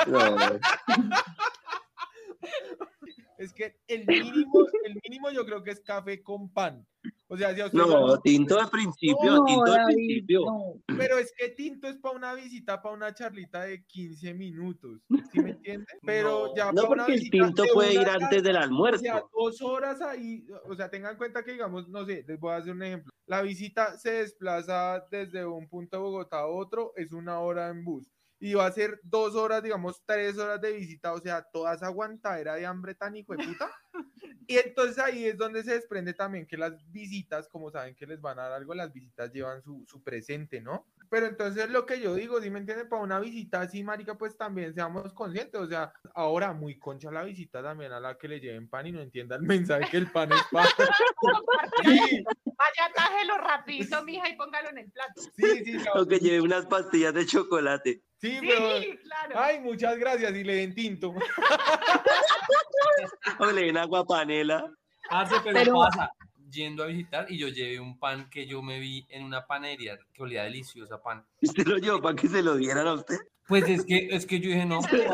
No. 0.08 0.36
Es 3.38 3.52
que 3.52 3.76
el 3.86 4.06
mínimo, 4.06 4.64
el 4.84 4.94
mínimo 5.04 5.30
yo 5.30 5.44
creo 5.44 5.62
que 5.62 5.70
es 5.70 5.80
café 5.80 6.22
con 6.22 6.48
pan. 6.52 6.86
O 7.28 7.36
sea, 7.36 7.54
si 7.54 7.60
a 7.60 7.68
No, 7.72 7.86
no- 7.86 8.20
tinto 8.20 8.56
de 8.56 8.66
principio, 8.68 9.16
No, 9.36 9.44
tinto 9.44 9.64
de 9.72 9.78
David, 9.78 9.94
principio. 9.94 10.40
no. 10.46 10.96
pero 10.96 11.18
es 11.18 11.32
que 11.36 11.50
tinto 11.50 11.86
es 11.88 11.96
para 11.98 12.16
una 12.16 12.34
visita, 12.34 12.80
para 12.80 12.94
una 12.94 13.12
charlita 13.14 13.62
de 13.64 13.84
15 13.84 14.32
minutos, 14.32 15.00
¿sí 15.32 15.40
me 15.40 15.50
entiende? 15.50 15.86
Pero 16.02 16.46
No. 16.48 16.56
ya 16.56 16.72
No, 16.72 16.82
pa' 16.82 16.88
una 16.88 17.04
porque 17.06 17.14
el 17.14 17.30
tinto 17.30 17.62
de 17.64 17.68
puede 17.74 17.92
ir 17.94 18.08
antes 18.08 18.42
del 18.42 18.42
tarde, 18.42 18.48
O 18.50 18.52
sea, 18.52 18.62
almuerzo. 18.62 19.30
dos 19.34 19.62
horas 19.62 20.00
ahí, 20.00 20.46
o 20.68 20.74
sea, 20.74 20.88
tengan 20.88 21.12
en 21.12 21.18
cuenta 21.18 21.44
que, 21.44 21.52
digamos, 21.52 21.88
no 21.88 22.04
sé, 22.06 22.24
les 22.26 22.40
voy 22.40 22.52
a 22.52 22.56
hacer 22.56 22.72
un 22.72 22.82
ejemplo. 22.82 23.12
La 23.26 23.42
visita 23.42 23.98
se 23.98 24.12
desplaza 24.12 25.04
desde 25.10 25.44
un 25.44 25.68
punto 25.68 25.96
de 25.98 26.02
Bogotá 26.02 26.38
a 26.40 26.46
otro, 26.46 26.92
es 26.96 27.12
una 27.12 27.40
hora 27.40 27.68
en 27.68 27.84
bus. 27.84 28.08
Y 28.38 28.54
va 28.54 28.66
a 28.66 28.72
ser 28.72 29.00
dos 29.02 29.34
horas, 29.34 29.62
digamos, 29.62 30.02
tres 30.04 30.36
horas 30.38 30.60
de 30.60 30.72
visita, 30.72 31.12
o 31.12 31.20
sea, 31.20 31.42
toda 31.42 31.74
esa 31.74 31.86
aguantadera 31.86 32.54
de 32.54 32.66
hambre 32.66 32.94
tan 32.94 33.16
hijo 33.16 33.34
de 33.34 33.44
puta. 33.44 33.70
Y 34.48 34.58
entonces 34.58 34.98
ahí 34.98 35.24
es 35.26 35.36
donde 35.36 35.64
se 35.64 35.72
desprende 35.72 36.14
también 36.14 36.46
que 36.46 36.56
las 36.56 36.72
visitas, 36.92 37.48
como 37.48 37.68
saben 37.68 37.96
que 37.96 38.06
les 38.06 38.20
van 38.20 38.38
a 38.38 38.42
dar 38.42 38.52
algo, 38.52 38.74
las 38.74 38.92
visitas 38.92 39.32
llevan 39.32 39.60
su, 39.60 39.84
su 39.88 40.00
presente, 40.04 40.60
¿no? 40.60 40.86
Pero 41.10 41.26
entonces 41.26 41.68
lo 41.70 41.86
que 41.86 42.00
yo 42.00 42.14
digo, 42.14 42.40
si 42.40 42.50
me 42.50 42.58
entienden, 42.58 42.88
para 42.88 43.02
una 43.02 43.20
visita 43.20 43.60
así, 43.60 43.84
marica, 43.84 44.16
pues 44.16 44.36
también 44.36 44.74
seamos 44.74 45.12
conscientes, 45.12 45.60
o 45.60 45.66
sea, 45.66 45.92
ahora 46.14 46.52
muy 46.52 46.78
concha 46.78 47.10
la 47.10 47.22
visita 47.22 47.62
también 47.62 47.92
a 47.92 48.00
la 48.00 48.16
que 48.18 48.28
le 48.28 48.40
lleven 48.40 48.68
pan 48.68 48.86
y 48.86 48.92
no 48.92 49.00
entienda 49.00 49.36
el 49.36 49.42
mensaje 49.42 49.88
que 49.90 49.96
el 49.98 50.10
pan 50.10 50.32
es 50.32 50.42
pan. 50.50 50.66
Sí, 51.84 52.24
Vaya, 52.44 52.92
tájelo 52.94 53.38
rapidito, 53.38 54.02
mija, 54.04 54.28
y 54.28 54.36
póngalo 54.36 54.70
en 54.70 54.78
el 54.78 54.90
plato. 54.90 55.20
sí, 55.36 55.64
sí, 55.64 55.72
no, 55.74 56.02
O 56.02 56.06
que 56.06 56.18
lleve 56.18 56.40
unas 56.40 56.66
pastillas 56.66 57.14
de 57.14 57.26
chocolate. 57.26 58.02
sí, 58.20 58.38
Sí, 58.40 58.40
pero... 58.40 58.96
claro. 59.02 59.34
Ay, 59.38 59.60
muchas 59.60 59.96
gracias 59.98 60.32
y 60.34 60.42
le 60.42 60.54
den 60.56 60.74
tinto. 60.74 61.14
O 63.38 63.46
le 63.46 63.66
den 63.66 63.76
agua 63.76 64.04
panela. 64.06 64.70
Parce, 65.10 65.36
pero, 65.44 65.54
Pero- 65.58 65.74
pasa, 65.74 66.10
yendo 66.56 66.82
a 66.82 66.86
visitar 66.86 67.30
y 67.30 67.38
yo 67.38 67.48
llevé 67.48 67.78
un 67.78 67.98
pan 67.98 68.28
que 68.30 68.46
yo 68.46 68.62
me 68.62 68.80
vi 68.80 69.06
en 69.10 69.22
una 69.24 69.46
panadería 69.46 69.98
que 70.12 70.22
olía 70.22 70.44
deliciosa 70.44 71.00
pan. 71.02 71.24
¿Usted 71.42 71.66
lo 71.66 71.76
llevó 71.76 72.00
para 72.00 72.16
que 72.16 72.28
se 72.28 72.42
lo 72.42 72.56
dieran 72.56 72.86
a 72.86 72.94
usted? 72.94 73.18
Pues 73.46 73.68
es 73.68 73.84
que, 73.84 74.08
es 74.10 74.26
que 74.26 74.40
yo 74.40 74.48
dije, 74.48 74.66
no, 74.66 74.80
pues, 74.90 75.04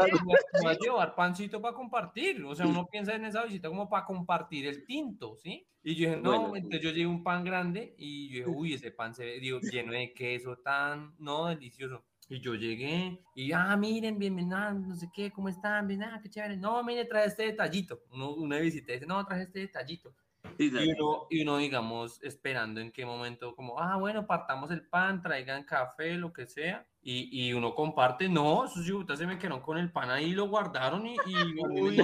voy 0.62 0.72
a- 0.72 0.78
llevar 0.78 1.14
pancito 1.14 1.60
para 1.60 1.74
compartir. 1.74 2.42
O 2.44 2.54
sea, 2.54 2.66
uno 2.66 2.86
piensa 2.86 3.14
en 3.14 3.26
esa 3.26 3.44
visita 3.44 3.68
como 3.68 3.88
para 3.90 4.06
compartir 4.06 4.66
el 4.66 4.86
tinto, 4.86 5.36
¿sí? 5.36 5.66
Y 5.82 5.96
yo 5.96 6.08
dije, 6.08 6.20
no, 6.22 6.30
Bueno, 6.30 6.56
entonces 6.56 6.80
yo 6.80 6.90
llevé 6.92 7.06
un 7.08 7.22
pan 7.22 7.44
grande 7.44 7.94
y 7.98 8.28
yo 8.28 8.34
dije, 8.38 8.48
uy, 8.48 8.72
ese 8.74 8.90
pan 8.92 9.14
se 9.14 9.24
ve, 9.24 9.40
digo, 9.40 9.60
lleno 9.60 9.92
de 9.92 10.14
queso 10.14 10.56
tan, 10.56 11.14
no, 11.18 11.48
delicioso. 11.48 12.04
Y 12.28 12.40
yo 12.40 12.54
llegué 12.54 13.20
y, 13.34 13.52
ah, 13.52 13.76
miren, 13.76 14.18
bienvenidos, 14.18 14.74
no 14.76 14.94
sé 14.96 15.08
qué, 15.12 15.30
¿cómo 15.30 15.50
están? 15.50 15.86
Bien, 15.86 16.02
ah, 16.04 16.18
qué 16.22 16.30
chévere. 16.30 16.56
No, 16.56 16.82
mire, 16.82 17.04
trae 17.04 17.26
este 17.26 17.42
detallito. 17.42 18.00
Uno, 18.10 18.30
una 18.32 18.58
visita 18.58 18.92
dice, 18.94 19.04
no, 19.04 19.22
traje 19.26 19.42
este 19.42 19.58
detallito. 19.58 20.14
Sí, 20.58 20.70
Y 20.72 20.92
uno, 20.92 21.26
y 21.30 21.42
uno, 21.42 21.56
digamos, 21.56 22.22
esperando 22.22 22.80
en 22.80 22.92
qué 22.92 23.06
momento, 23.06 23.54
como, 23.54 23.78
ah, 23.80 23.96
bueno, 23.96 24.26
partamos 24.26 24.70
el 24.70 24.86
pan, 24.86 25.22
traigan 25.22 25.64
café, 25.64 26.14
lo 26.14 26.32
que 26.32 26.46
sea, 26.46 26.86
y, 27.00 27.46
y 27.48 27.52
uno 27.52 27.74
comparte. 27.74 28.28
No, 28.28 28.64
esos 28.64 28.84
yutas 28.84 29.18
se 29.18 29.26
me 29.26 29.38
quedaron 29.38 29.60
con 29.60 29.78
el 29.78 29.90
pan 29.90 30.10
ahí, 30.10 30.32
lo 30.32 30.48
guardaron 30.48 31.06
y. 31.06 31.14
y 31.26 31.34
Uy, 31.80 31.96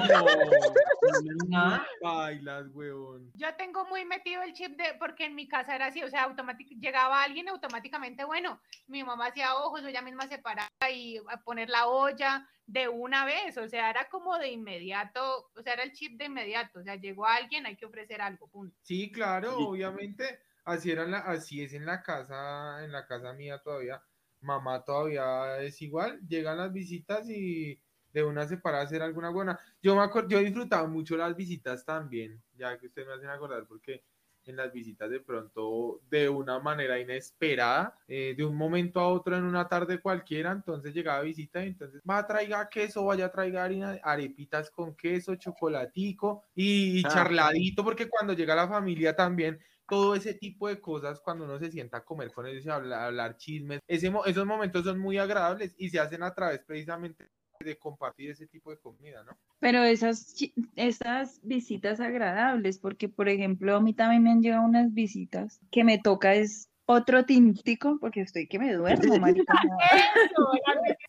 no. 1.49 1.83
Bailas, 2.03 2.67
weón. 2.73 3.31
Yo 3.35 3.55
tengo 3.57 3.85
muy 3.87 4.05
metido 4.05 4.43
el 4.43 4.53
chip 4.53 4.77
de, 4.77 4.95
porque 4.99 5.27
en 5.27 5.35
mi 5.35 5.47
casa 5.47 5.75
era 5.75 5.87
así, 5.87 6.03
o 6.03 6.09
sea, 6.09 6.35
llegaba 6.81 7.23
alguien 7.23 7.49
automáticamente, 7.49 8.25
bueno, 8.25 8.61
mi 8.87 9.05
mamá 9.05 9.27
hacía 9.27 9.57
ojos, 9.57 9.85
ella 9.85 10.03
misma 10.03 10.27
se 10.27 10.39
paraba 10.39 10.69
y 10.91 11.19
a 11.29 11.39
poner 11.43 11.69
la 11.69 11.87
olla 11.87 12.49
de 12.69 12.87
una 12.87 13.25
vez, 13.25 13.57
o 13.57 13.67
sea, 13.67 13.89
era 13.89 14.09
como 14.11 14.39
de 14.39 14.51
inmediato, 14.51 15.51
o 15.57 15.63
sea, 15.63 15.73
era 15.73 15.83
el 15.83 15.93
chip 15.93 16.19
de 16.19 16.27
inmediato, 16.27 16.81
o 16.81 16.83
sea, 16.83 16.97
llegó 16.97 17.25
alguien, 17.25 17.65
hay 17.65 17.77
que 17.77 17.87
ofrecer 17.87 18.21
algo, 18.21 18.47
punto. 18.47 18.77
Sí, 18.83 19.11
claro, 19.11 19.57
obviamente. 19.57 20.41
Así 20.65 20.91
era 20.91 21.07
la, 21.07 21.21
así 21.21 21.63
es 21.63 21.73
en 21.73 21.87
la 21.87 22.03
casa, 22.03 22.85
en 22.85 22.93
la 22.93 23.07
casa 23.07 23.33
mía 23.33 23.59
todavía. 23.65 24.03
Mamá 24.43 24.85
todavía 24.85 25.63
es 25.63 25.81
igual. 25.81 26.21
Llegan 26.29 26.59
las 26.59 26.71
visitas 26.71 27.27
y 27.31 27.81
de 28.13 28.23
una 28.23 28.47
se 28.47 28.59
para 28.59 28.83
hacer 28.83 29.01
alguna 29.01 29.31
buena. 29.31 29.59
Yo 29.83 29.97
me 29.97 30.03
acuerdo, 30.03 30.29
yo 30.29 30.41
disfrutaba 30.41 30.87
mucho 30.87 31.17
las 31.17 31.35
visitas 31.35 31.87
también, 31.87 32.43
ya 32.53 32.79
que 32.79 32.89
ustedes 32.89 33.09
me 33.09 33.15
hacen 33.15 33.31
acordar, 33.31 33.67
porque 33.67 34.05
en 34.49 34.57
las 34.57 34.73
visitas 34.73 35.11
de 35.11 35.21
pronto, 35.21 36.01
de 36.11 36.29
una 36.29 36.59
manera 36.61 36.99
inesperada, 37.01 37.99
eh, 38.09 38.35
de 38.37 38.45
un 38.45 38.57
momento 38.57 39.01
a 39.01 39.09
otro 39.09 39.37
en 39.37 39.45
una 39.45 39.69
tarde 39.69 40.01
cualquiera, 40.01 40.53
entonces 40.53 40.95
llegaba 40.95 41.23
visita 41.23 41.65
y 41.65 41.69
entonces 41.69 42.01
va 42.09 42.27
traiga 42.27 42.69
queso, 42.69 43.05
vaya 43.05 43.31
traiga 43.31 43.65
harina, 43.65 43.99
arepitas 44.03 44.71
con 44.71 44.95
queso, 44.97 45.35
chocolatico 45.37 46.45
y, 46.55 46.99
y 47.01 47.05
Ah. 47.05 47.09
charladito, 47.09 47.85
porque 47.85 48.09
cuando 48.09 48.33
llega 48.35 48.55
la 48.55 48.69
familia 48.69 49.15
también, 49.15 49.59
todo 49.89 50.15
ese 50.15 50.35
tipo 50.35 50.69
de 50.69 50.81
cosas, 50.81 51.21
cuando 51.21 51.45
uno 51.45 51.59
se 51.59 51.71
sienta 51.71 51.99
a 51.99 52.05
comer 52.05 52.33
con 52.33 52.47
ellos 52.47 52.65
y 52.67 52.69
hablar, 52.71 53.03
hablar 53.05 53.37
chismes, 53.37 53.81
ese, 53.87 54.13
esos 54.27 54.47
momentos 54.47 54.85
son 54.85 54.99
muy 54.99 55.19
agradables 55.19 55.75
y 55.79 55.89
se 55.91 55.99
hacen 56.01 56.23
a 56.23 56.35
través 56.35 56.61
precisamente 56.65 57.29
de 57.65 57.77
compartir 57.79 58.31
ese 58.31 58.47
tipo 58.47 58.71
de 58.71 58.79
comida, 58.79 59.23
¿no? 59.25 59.37
Pero 59.61 59.83
esas, 59.83 60.35
esas 60.77 61.41
visitas 61.43 62.01
agradables, 62.01 62.79
porque 62.79 63.09
por 63.09 63.29
ejemplo 63.29 63.77
a 63.77 63.81
mí 63.81 63.93
también 63.93 64.23
me 64.23 64.31
han 64.31 64.41
llegado 64.43 64.65
unas 64.65 64.93
visitas 64.95 65.61
que 65.71 65.83
me 65.85 65.99
toca 65.99 66.35
es 66.35 66.71
otro 66.87 67.25
tintico, 67.25 67.99
porque 68.01 68.21
estoy 68.23 68.47
que 68.47 68.59
me 68.59 68.73
duermo, 68.73 69.19
marica. 69.19 69.53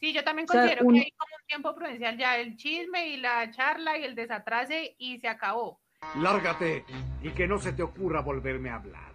Sí, 0.02 0.14
yo 0.14 0.24
también 0.24 0.48
O 0.50 0.52
sea, 0.52 0.62
considero 0.62 0.86
un- 0.86 0.96
que 0.96 1.02
hay 1.02 1.12
como 1.12 1.36
un 1.40 1.48
tiempo 1.48 1.76
prudencial 1.76 2.18
ya 2.18 2.38
el 2.38 2.58
chisme 2.58 3.10
y 3.10 3.18
la 3.18 3.50
charla 3.52 3.98
y 3.98 4.04
el 4.04 4.16
desatrase 4.16 4.96
y 4.98 5.20
se 5.20 5.28
acabó. 5.28 5.80
Lárgate 6.18 6.84
y 7.22 7.30
que 7.32 7.48
no 7.48 7.60
se 7.60 7.74
te 7.74 7.84
ocurra 7.84 8.22
volverme 8.22 8.70
a 8.70 8.76
hablar. 8.76 9.10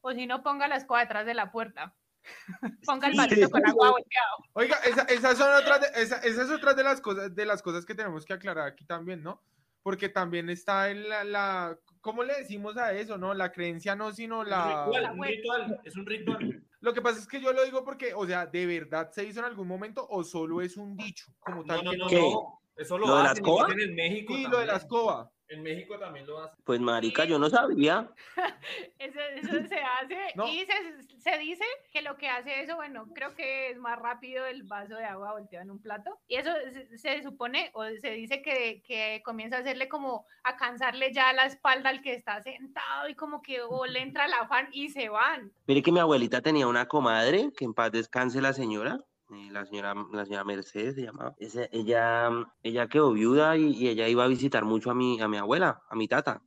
O 0.00 0.12
si 0.12 0.26
no, 0.26 0.42
ponga 0.42 0.68
la 0.68 0.76
escoba 0.76 1.00
detrás 1.00 1.26
de 1.26 1.34
la 1.34 1.50
puerta. 1.50 1.94
Ponga 2.86 3.06
el 3.08 3.12
Sí. 3.14 3.18
balito 3.18 3.50
con 3.50 3.66
agua 3.66 3.90
volteado. 3.90 4.36
Oiga, 4.54 4.76
esa- 4.84 5.02
esas 5.04 5.38
son 5.38 5.54
otras 5.54 5.80
de, 5.80 5.86
esa- 6.02 6.18
esas 6.18 6.50
otras 6.50 6.76
de 6.76 6.84
las 6.84 7.00
cosas 7.00 7.34
de 7.34 7.46
las 7.46 7.62
cosas 7.62 7.84
que 7.84 7.94
tenemos 7.94 8.24
que 8.24 8.32
aclarar 8.32 8.66
aquí 8.68 8.84
también, 8.84 9.22
¿no? 9.22 9.42
Porque 9.82 10.08
también 10.08 10.48
está 10.48 10.90
en 10.90 11.08
la, 11.08 11.24
la 11.24 11.78
¿cómo 12.00 12.22
le 12.22 12.34
decimos 12.38 12.76
a 12.78 12.92
eso, 12.94 13.18
no? 13.18 13.34
La 13.34 13.52
creencia 13.52 13.94
no, 13.94 14.12
sino 14.12 14.42
la 14.44 14.86
ritual, 14.86 15.12
un 15.18 15.24
ritual, 15.24 15.80
es 15.84 15.96
un 15.96 16.06
ritual. 16.06 16.64
Lo 16.80 16.92
que 16.92 17.00
pasa 17.00 17.18
es 17.18 17.26
que 17.26 17.40
yo 17.40 17.52
lo 17.54 17.64
digo 17.64 17.82
porque, 17.82 18.12
o 18.14 18.26
sea, 18.26 18.44
¿de 18.46 18.66
verdad 18.66 19.10
se 19.10 19.24
hizo 19.24 19.40
en 19.40 19.46
algún 19.46 19.66
momento 19.66 20.06
o 20.08 20.22
solo 20.22 20.60
es 20.60 20.76
un 20.76 20.94
dicho 20.96 21.26
como 21.40 21.62
No, 21.62 21.64
tal? 21.76 21.84
no, 21.84 21.90
que- 21.92 21.96
no, 21.96 22.06
¿Qué? 22.08 22.20
no. 22.20 22.60
Eso 22.76 22.98
lo, 22.98 23.06
¿Lo 23.06 23.16
de 23.18 23.22
la 23.22 23.30
hacen, 23.30 23.44
escoba? 23.44 23.66
en 23.72 23.94
México. 23.94 24.34
Sí, 24.34 24.42
lo 24.42 24.58
de 24.58 24.66
la 24.66 24.72
también. 24.72 24.76
escoba. 24.76 25.30
En 25.48 25.62
México 25.62 25.98
también 25.98 26.26
lo 26.26 26.38
hacen. 26.38 26.56
Pues 26.64 26.80
marica, 26.80 27.24
yo 27.26 27.38
no 27.38 27.50
sabía. 27.50 28.10
Eso, 28.98 29.20
eso 29.20 29.68
se 29.68 29.76
hace 29.78 30.18
No. 30.34 30.48
y 30.48 30.64
se, 30.64 31.20
se 31.20 31.38
dice 31.38 31.64
que 31.92 32.00
lo 32.02 32.16
que 32.16 32.28
hace 32.28 32.62
eso, 32.62 32.76
bueno, 32.76 33.06
creo 33.14 33.34
que 33.34 33.70
es 33.70 33.78
más 33.78 33.98
rápido 33.98 34.46
el 34.46 34.62
vaso 34.62 34.96
de 34.96 35.04
agua 35.04 35.32
volteado 35.32 35.64
en 35.64 35.70
un 35.70 35.80
plato. 35.82 36.18
Y 36.26 36.36
eso 36.36 36.50
se, 36.72 36.96
se 36.98 37.22
supone 37.22 37.70
o 37.74 37.84
se 37.84 38.10
dice 38.12 38.40
que, 38.42 38.82
que 38.86 39.22
comienza 39.24 39.56
a 39.58 39.60
hacerle 39.60 39.88
como 39.88 40.26
a 40.44 40.56
cansarle 40.56 41.12
ya 41.12 41.32
la 41.34 41.44
espalda 41.44 41.90
al 41.90 42.00
que 42.02 42.14
está 42.14 42.42
sentado 42.42 43.08
y 43.08 43.14
como 43.14 43.42
que 43.42 43.60
o 43.60 43.84
le 43.86 44.00
entra 44.00 44.24
el 44.24 44.32
afán 44.32 44.68
y 44.72 44.88
se 44.88 45.08
van. 45.10 45.52
Mire 45.66 45.82
que 45.82 45.92
mi 45.92 46.00
abuelita 46.00 46.40
tenía 46.40 46.66
una 46.66 46.86
comadre, 46.88 47.50
que 47.56 47.64
en 47.64 47.74
paz 47.74 47.92
descanse 47.92 48.40
la 48.40 48.52
señora, 48.54 48.98
la 49.28 49.64
señora, 49.66 49.94
la 50.12 50.24
señora 50.24 50.44
Mercedes 50.44 50.94
se 50.94 51.02
llamaba. 51.02 51.34
Ese- 51.38 51.68
ella, 51.72 52.30
ella 52.62 52.88
quedó 52.88 53.12
viuda 53.12 53.56
y, 53.56 53.72
y 53.72 53.88
ella 53.88 54.08
iba 54.08 54.24
a 54.24 54.28
visitar 54.28 54.64
mucho 54.64 54.90
a 54.90 54.94
mi, 54.94 55.20
a 55.20 55.28
mi 55.28 55.36
abuela, 55.36 55.82
a 55.88 55.96
mi 55.96 56.08
tata. 56.08 56.42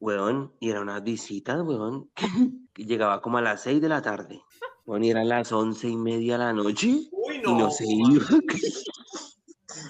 Weón, 0.00 0.54
y 0.60 0.70
eran 0.70 0.82
unas 0.84 1.02
visitas, 1.02 1.60
weón, 1.62 2.10
que 2.74 2.84
llegaba 2.84 3.20
como 3.20 3.38
a 3.38 3.42
las 3.42 3.62
seis 3.62 3.80
de 3.80 3.88
la 3.88 4.02
tarde. 4.02 4.40
Weón, 4.84 5.04
y 5.04 5.10
eran 5.10 5.28
las 5.28 5.50
once 5.52 5.88
y 5.88 5.96
media 5.96 6.34
de 6.34 6.44
la 6.44 6.52
noche 6.52 7.08
Uy, 7.10 7.36
y 7.36 7.40
no. 7.42 7.58
no 7.58 7.70
se 7.70 7.84
iba. 7.86 8.14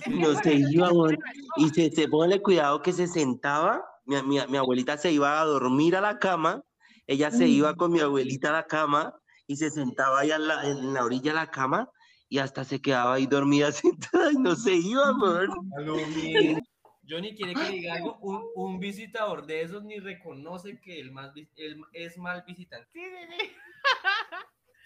Y 0.07 0.11
no 0.19 0.35
se 0.43 0.55
iba, 0.55 0.93
weón. 0.93 1.17
Y 1.57 1.69
se, 1.71 1.91
se 1.91 2.09
pone 2.09 2.41
cuidado 2.41 2.81
que 2.83 2.93
se 2.93 3.07
sentaba, 3.07 3.85
mi, 4.05 4.17
mi, 4.23 4.39
mi 4.49 4.57
abuelita 4.57 4.97
se 4.97 5.13
iba 5.13 5.41
a 5.41 5.45
dormir 5.45 5.97
a 5.97 6.01
la 6.01 6.19
cama, 6.19 6.63
ella 7.07 7.31
se 7.31 7.47
iba 7.49 7.75
con 7.75 7.93
mi 7.93 8.01
abuelita 8.01 8.49
a 8.51 8.53
la 8.53 8.67
cama 8.67 9.15
y 9.47 9.57
se 9.57 9.71
sentaba 9.71 10.21
ahí 10.21 10.31
a 10.33 10.39
la- 10.39 10.67
en 10.69 10.93
la 10.93 11.05
orilla 11.05 11.31
de 11.33 11.37
la 11.37 11.51
cama 11.51 11.89
y 12.29 12.39
hasta 12.39 12.65
se 12.65 12.81
quedaba 12.81 13.15
ahí 13.15 13.27
dormida 13.27 13.71
sentada 14.21 14.33
y 14.33 14.37
no 14.37 14.55
se 14.57 14.75
iba, 14.75 15.13
weón. 15.19 15.51
A 15.77 15.81
lo 15.81 15.95
bien. 15.97 16.63
Johnny 17.09 17.35
quiere 17.37 17.55
que 17.55 17.63
le 17.63 17.71
diga 17.71 17.95
algo. 17.95 18.19
Un, 18.21 18.43
un 18.57 18.81
visitador 18.81 19.47
de 19.47 19.63
esos 19.63 19.85
ni 19.85 20.01
reconoce 20.01 20.81
que 20.81 20.99
él, 21.01 21.13
más, 21.13 21.31
él 21.57 21.81
es 21.93 22.19
mal 22.19 22.43
visitante. 22.47 22.89
Sí, 22.93 23.01
sí, 23.01 23.37
sí. 23.39 23.51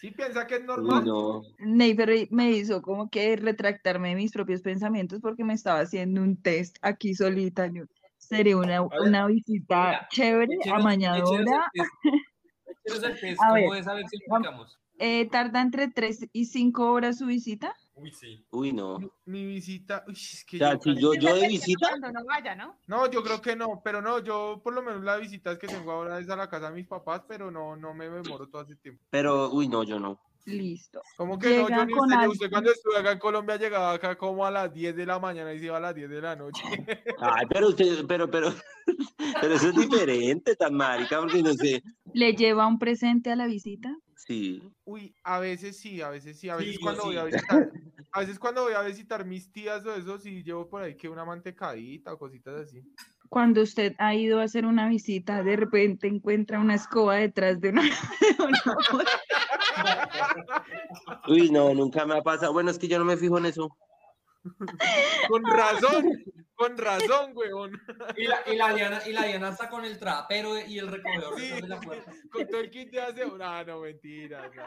Sí 0.03 0.11
piensa 0.13 0.47
que 0.47 0.57
es 0.57 0.65
normal. 0.65 1.05
no. 1.05 1.43
Me 1.59 2.51
hizo 2.51 2.81
como 2.83 3.11
que 3.11 3.37
retractarme 3.37 4.11
de 4.11 4.15
mis 4.17 4.33
propios 4.33 4.63
pensamientos 4.63 5.21
porque 5.21 5.45
me 5.45 5.53
estaba 5.55 5.81
haciendo 5.81 6.23
un 6.23 6.41
test 6.41 6.77
aquí 6.83 7.15
solita. 7.15 7.67
Yo 7.67 7.85
seré 8.19 8.55
una, 8.55 8.83
ver, 8.83 9.01
una 9.01 9.27
visita 9.27 9.87
mira, 9.87 10.09
chévere, 10.11 10.55
Échenos- 10.57 10.79
amañadora. 10.81 11.21
échenos 11.25 11.51
el 11.75 11.83
test. 11.83 11.91
Échenos 12.85 13.03
el 13.05 13.21
test, 13.21 13.43
A 13.43 13.49
¿cómo 13.49 13.71
ver, 13.71 13.81
es? 13.81 13.87
A 13.89 13.95
ver 13.95 14.05
si 14.09 14.17
explicamos. 14.17 14.79
Eh, 15.03 15.31
¿Tarda 15.31 15.63
entre 15.63 15.89
3 15.89 16.29
y 16.31 16.45
5 16.45 16.93
horas 16.93 17.17
su 17.17 17.27
visita? 17.27 17.75
Uy, 17.95 18.13
sí. 18.13 18.45
Uy, 18.51 18.71
no. 18.75 18.99
Mi, 18.99 19.11
mi 19.25 19.47
visita, 19.47 20.05
uy, 20.07 20.13
es 20.13 20.45
que 20.45 20.57
O 20.57 20.59
sea, 20.59 20.75
yo 20.75 20.81
si 20.93 21.01
yo, 21.01 21.15
yo 21.15 21.35
de 21.37 21.49
visita, 21.49 21.89
Cuando 21.89 22.13
no 22.13 22.23
vaya, 22.27 22.55
¿no? 22.55 22.77
No, 22.87 23.11
yo 23.11 23.23
creo 23.23 23.41
que 23.41 23.57
no, 23.57 23.81
pero 23.83 24.03
no, 24.03 24.19
yo 24.19 24.61
por 24.63 24.75
lo 24.75 24.83
menos 24.83 25.03
las 25.03 25.19
visitas 25.19 25.57
que 25.57 25.69
tengo 25.69 25.91
ahora 25.91 26.19
es 26.19 26.29
a 26.29 26.37
la 26.37 26.51
casa 26.51 26.69
de 26.69 26.75
mis 26.75 26.87
papás, 26.87 27.23
pero 27.27 27.51
no, 27.51 27.77
no 27.77 27.95
me 27.95 28.11
demoro 28.11 28.47
todo 28.49 28.61
ese 28.61 28.77
tiempo. 28.77 29.03
pero, 29.09 29.51
uy, 29.51 29.69
no, 29.69 29.85
yo 29.85 29.99
no. 29.99 30.21
Listo. 30.47 31.03
¿Cómo 31.17 31.39
que 31.39 31.49
no? 31.49 31.69
Llega 31.69 31.77
Yo 31.79 31.87
ni 31.87 31.93
con 31.93 32.05
usted, 32.05 32.19
algo. 32.19 32.33
usted 32.33 32.51
cuando 32.51 32.73
estuve 32.73 32.99
acá 32.99 33.13
en 33.13 33.19
Colombia 33.19 33.57
llegaba 33.57 33.93
acá 33.93 34.17
como 34.17 34.45
a 34.45 34.51
las 34.51 34.73
10 34.73 34.97
de 34.97 35.07
la 35.07 35.19
mañana 35.19 35.53
y 35.53 35.59
se 35.59 35.67
iba 35.67 35.77
a 35.77 35.81
las 35.81 35.95
10 35.95 36.09
de 36.09 36.21
la 36.21 36.37
noche. 36.37 36.63
Ay, 37.19 37.47
pero 37.49 37.69
usted, 37.69 38.07
pero, 38.07 38.31
pero, 38.31 38.53
pero 39.41 39.55
eso 39.55 39.69
es 39.69 39.77
diferente, 39.77 40.57
tan 40.57 40.75
marica, 40.75 41.21
porque 41.21 41.43
no 41.43 41.53
sé. 41.55 41.83
¿Le 42.15 42.35
lleva 42.35 42.67
un 42.67 42.79
presente 42.79 43.31
a 43.31 43.37
la 43.37 43.47
visita? 43.47 43.95
Sí. 44.17 44.63
Uy, 44.85 45.15
a 45.25 45.39
veces 45.39 45.79
sí, 45.79 46.01
a 46.01 46.11
veces 46.11 46.39
sí, 46.39 46.49
a 46.49 46.57
veces 46.57 46.77
Sí, 46.77 46.81
cuando 46.81 47.05
voy 47.05 47.17
a 47.17 47.25
visitar, 47.25 47.71
a 48.13 48.21
veces 48.21 48.39
cuando 48.39 48.63
voy 48.63 48.75
a 48.75 48.83
visitar 48.83 49.25
mis 49.25 49.51
tías 49.53 49.85
o 49.87 49.95
eso, 49.95 50.19
sí 50.19 50.43
llevo 50.43 50.69
por 50.69 50.83
ahí 50.83 50.97
que 50.97 51.09
una 51.09 51.25
mantecadita 51.25 52.13
o 52.13 52.19
cositas 52.19 52.55
así. 52.67 52.83
Cuando 53.31 53.63
usted 53.63 53.95
ha 53.99 54.13
ido 54.15 54.41
a 54.41 54.43
hacer 54.43 54.67
una 54.67 54.89
visita, 54.89 55.45
de 55.45 55.55
repente 55.55 56.09
encuentra 56.09 56.59
una 56.59 56.75
escoba 56.75 57.15
detrás 57.15 57.61
de 57.61 57.69
una... 57.69 57.83
de. 57.85 57.91
Uy, 61.29 61.49
no, 61.51 61.73
nunca 61.73 62.05
me 62.05 62.19
ha 62.19 62.23
pasado. 62.23 62.53
Bueno, 62.53 62.73
es 62.73 62.79
que 62.79 62.89
yo 62.89 62.99
no 62.99 63.05
me 63.05 63.17
fijo 63.17 63.39
en 63.39 63.47
eso. 63.47 63.69
Con 65.29 65.45
razón, 65.45 66.25
con 66.55 66.77
razón, 66.77 67.33
weón. 67.35 67.81
Y 68.17 68.25
la, 68.27 68.41
y, 68.53 68.57
la 68.57 68.75
Diana, 68.75 69.01
y 69.07 69.13
la 69.13 69.25
Diana 69.27 69.51
está 69.51 69.69
con 69.69 69.85
el 69.85 69.97
trapero 69.97 70.59
y 70.67 70.79
el 70.79 70.89
recogedor 70.89 71.39
Sí. 71.39 71.51
de 71.61 71.69
la 71.69 71.79
puerta. 71.81 72.13
Con 72.33 72.49
todo 72.49 72.61
el 72.61 72.71
kit 72.71 72.91
de 72.91 73.01
aseo. 73.01 73.39
No, 73.39 73.65
no, 73.65 73.81
mentira. 73.83 74.51
no. 74.57 74.63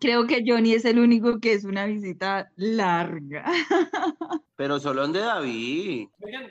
Creo 0.00 0.26
que 0.26 0.42
Johnny 0.46 0.72
es 0.72 0.86
el 0.86 0.98
único 0.98 1.40
que 1.40 1.52
es 1.52 1.64
una 1.64 1.84
visita 1.84 2.50
larga. 2.56 3.44
Pero 4.56 4.78
solo 4.80 5.02
donde 5.02 5.20
David. 5.20 6.08
Oigan, 6.20 6.46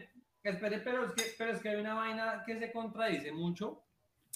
espere, 0.50 0.80
pero 0.80 1.06
es, 1.06 1.12
que, 1.14 1.24
pero 1.38 1.52
es 1.52 1.62
que 1.62 1.70
hay 1.70 1.76
una 1.82 1.94
vaina 1.94 2.44
que 2.46 2.58
se 2.60 2.72
contradice 2.72 3.32
mucho 3.32 3.82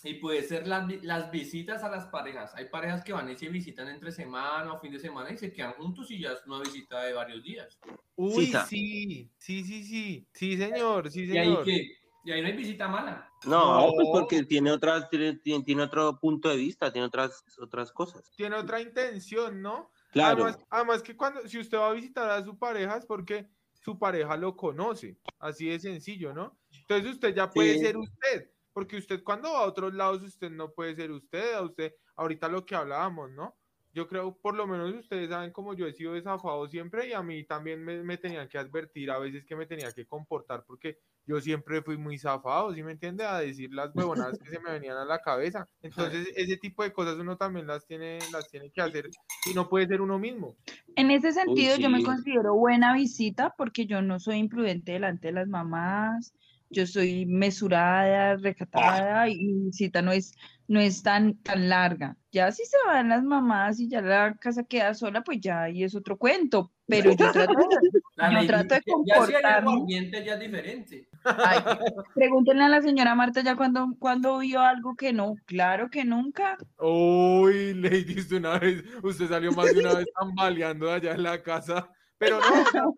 y 0.03 0.13
puede 0.15 0.43
ser 0.43 0.65
las, 0.67 0.87
las 1.03 1.29
visitas 1.29 1.83
a 1.83 1.89
las 1.89 2.05
parejas. 2.07 2.53
Hay 2.55 2.65
parejas 2.65 3.03
que 3.03 3.11
van 3.13 3.29
y 3.29 3.35
se 3.35 3.49
visitan 3.49 3.87
entre 3.89 4.11
semana 4.11 4.73
o 4.73 4.79
fin 4.79 4.91
de 4.93 4.99
semana 4.99 5.31
y 5.31 5.37
se 5.37 5.51
quedan 5.51 5.73
juntos 5.73 6.09
y 6.11 6.19
ya 6.21 6.31
es 6.31 6.45
una 6.45 6.59
visita 6.61 7.03
de 7.03 7.13
varios 7.13 7.43
días. 7.43 7.77
Uy, 8.15 8.45
Cita. 8.47 8.65
sí, 8.65 9.29
sí, 9.37 9.63
sí, 9.63 9.83
sí. 9.83 10.27
Sí, 10.33 10.57
señor, 10.57 11.11
sí, 11.11 11.25
Y 11.25 11.37
ahí, 11.37 11.45
señor. 11.47 11.65
que, 11.65 11.91
y 12.23 12.31
ahí 12.31 12.41
no 12.41 12.47
hay 12.47 12.53
visita 12.55 12.87
mala. 12.87 13.29
No, 13.45 13.87
No. 13.87 13.93
pues 13.93 14.07
porque 14.11 14.43
tiene 14.43 14.71
otras, 14.71 15.09
tiene, 15.09 15.33
tiene, 15.39 15.63
tiene 15.65 15.81
otro 15.83 16.17
punto 16.19 16.47
de 16.49 16.57
vista, 16.57 16.91
tiene 16.91 17.07
otras, 17.07 17.43
otras 17.59 17.91
cosas. 17.91 18.31
Tiene 18.35 18.55
otra 18.55 18.81
intención, 18.81 19.61
¿no? 19.61 19.91
Claro. 20.11 20.43
Además, 20.45 20.65
además 20.69 21.03
que 21.03 21.15
cuando, 21.15 21.47
si 21.47 21.59
usted 21.59 21.77
va 21.77 21.89
a 21.89 21.93
visitar 21.93 22.29
a 22.29 22.43
su 22.43 22.57
pareja 22.57 22.97
es 22.97 23.05
porque 23.05 23.47
su 23.79 23.97
pareja 23.99 24.37
lo 24.37 24.55
conoce, 24.55 25.19
así 25.39 25.69
de 25.69 25.79
sencillo, 25.79 26.33
¿no? 26.33 26.59
Entonces 26.81 27.13
usted 27.13 27.33
ya 27.35 27.53
puede 27.53 27.77
Sí. 27.77 27.77
ser 27.77 27.97
usted, 27.97 28.51
porque 28.73 28.97
usted 28.97 29.23
cuando 29.23 29.51
va 29.53 29.59
a 29.59 29.67
otros 29.67 29.93
lados 29.93 30.21
usted 30.23 30.49
no 30.51 30.73
puede 30.73 30.95
ser 30.95 31.11
usted, 31.11 31.53
a 31.53 31.61
usted, 31.63 31.95
ahorita 32.15 32.47
lo 32.49 32.65
que 32.65 32.75
hablábamos, 32.75 33.31
¿no? 33.31 33.57
Yo 33.91 34.07
creo, 34.07 34.37
por 34.39 34.55
lo 34.55 34.67
menos 34.67 34.93
ustedes 34.93 35.29
saben 35.29 35.51
como 35.51 35.73
yo 35.73 35.87
he 35.87 35.93
sido 35.93 36.13
desafado 36.13 36.67
siempre 36.67 37.07
y 37.07 37.13
a 37.13 37.23
mí 37.23 37.43
también 37.45 37.83
me, 37.83 38.03
me 38.03 38.17
tenían 38.17 38.47
que 38.47 38.57
advertir 38.59 39.09
a 39.11 39.17
veces 39.19 39.45
que 39.45 39.55
me 39.55 39.65
tenía 39.65 39.93
que 39.93 40.05
comportar 40.05 40.63
porque 40.65 40.99
yo 41.25 41.39
siempre 41.39 41.81
fui 41.81 41.97
muy 41.97 42.17
zafado, 42.17 42.73
¿sí 42.73 42.81
me 42.81 42.91
entiende? 42.93 43.23
A 43.23 43.39
decir 43.39 43.71
las 43.73 43.91
huevonadas 43.93 44.39
que 44.39 44.49
se 44.49 44.59
me 44.59 44.71
venían 44.71 44.97
a 44.97 45.05
la 45.05 45.19
cabeza. 45.19 45.67
Entonces, 45.81 46.27
ese 46.35 46.57
tipo 46.57 46.83
de 46.83 46.91
cosas 46.91 47.17
uno 47.17 47.37
también 47.37 47.67
las 47.67 47.85
tiene, 47.85 48.19
las 48.31 48.49
tiene 48.49 48.71
que 48.71 48.81
hacer 48.81 49.09
y 49.49 49.53
no 49.53 49.69
puede 49.69 49.87
ser 49.87 50.01
uno 50.01 50.17
mismo. 50.17 50.55
En 50.95 51.11
ese 51.11 51.31
sentido, 51.31 51.75
yo 51.77 51.89
me 51.89 51.99
sí. 51.99 52.03
considero 52.03 52.55
buena 52.55 52.93
visita 52.93 53.53
porque 53.57 53.85
yo 53.85 54.01
no 54.01 54.19
soy 54.19 54.37
imprudente 54.37 54.93
delante 54.93 55.27
de 55.27 55.33
las 55.33 55.47
mamás, 55.47 56.33
yo 56.71 56.85
soy 56.85 57.25
mesurada, 57.25 58.35
recatada 58.37 59.27
y 59.29 59.35
mi 59.37 59.65
visita 59.65 60.01
no 60.01 60.11
es, 60.11 60.33
no 60.67 60.79
es 60.79 61.01
tan, 61.01 61.35
tan 61.43 61.69
larga. 61.69 62.15
Ya 62.31 62.51
si 62.51 62.63
se 62.65 62.77
van 62.85 63.09
las 63.09 63.23
mamás 63.23 63.79
y 63.79 63.89
ya 63.89 64.01
la 64.01 64.35
casa 64.35 64.63
queda 64.63 64.93
sola, 64.93 65.23
pues 65.23 65.39
ya 65.41 65.63
ahí 65.63 65.83
es 65.83 65.95
otro 65.95 66.17
cuento, 66.17 66.71
pero 66.87 67.11
yo 67.11 67.31
trato 67.31 67.53
de, 67.53 67.65
La 68.15 68.41
Yo 68.41 68.47
trato 68.47 68.75
de 68.75 68.81
que 68.81 68.91
Ya 69.05 69.15
si 69.25 69.33
hay 69.33 69.41
comportarme. 69.41 69.71
ambiente 69.71 70.25
ya 70.25 70.33
es 70.33 70.39
diferente. 70.39 71.08
Ay, 71.23 71.59
pregúntenle 72.15 72.63
a 72.63 72.69
la 72.69 72.81
señora 72.81 73.15
Marta 73.15 73.41
ya 73.41 73.55
cuando, 73.55 73.87
cuando 73.99 74.39
vio 74.39 74.61
algo 74.61 74.95
que 74.95 75.13
no, 75.13 75.35
claro 75.45 75.89
que 75.89 76.03
nunca. 76.05 76.57
Uy, 76.77 77.73
Lady, 77.73 78.19
usted 78.19 78.37
una 78.37 78.57
vez, 78.59 78.83
usted 79.03 79.27
salió 79.27 79.51
más 79.51 79.73
de 79.73 79.79
una 79.79 79.93
vez 79.95 80.07
tambaleando 80.19 80.85
de 80.87 80.93
allá 80.93 81.13
en 81.13 81.23
la 81.23 81.41
casa, 81.43 81.89
pero 82.17 82.39
no, 82.41 82.93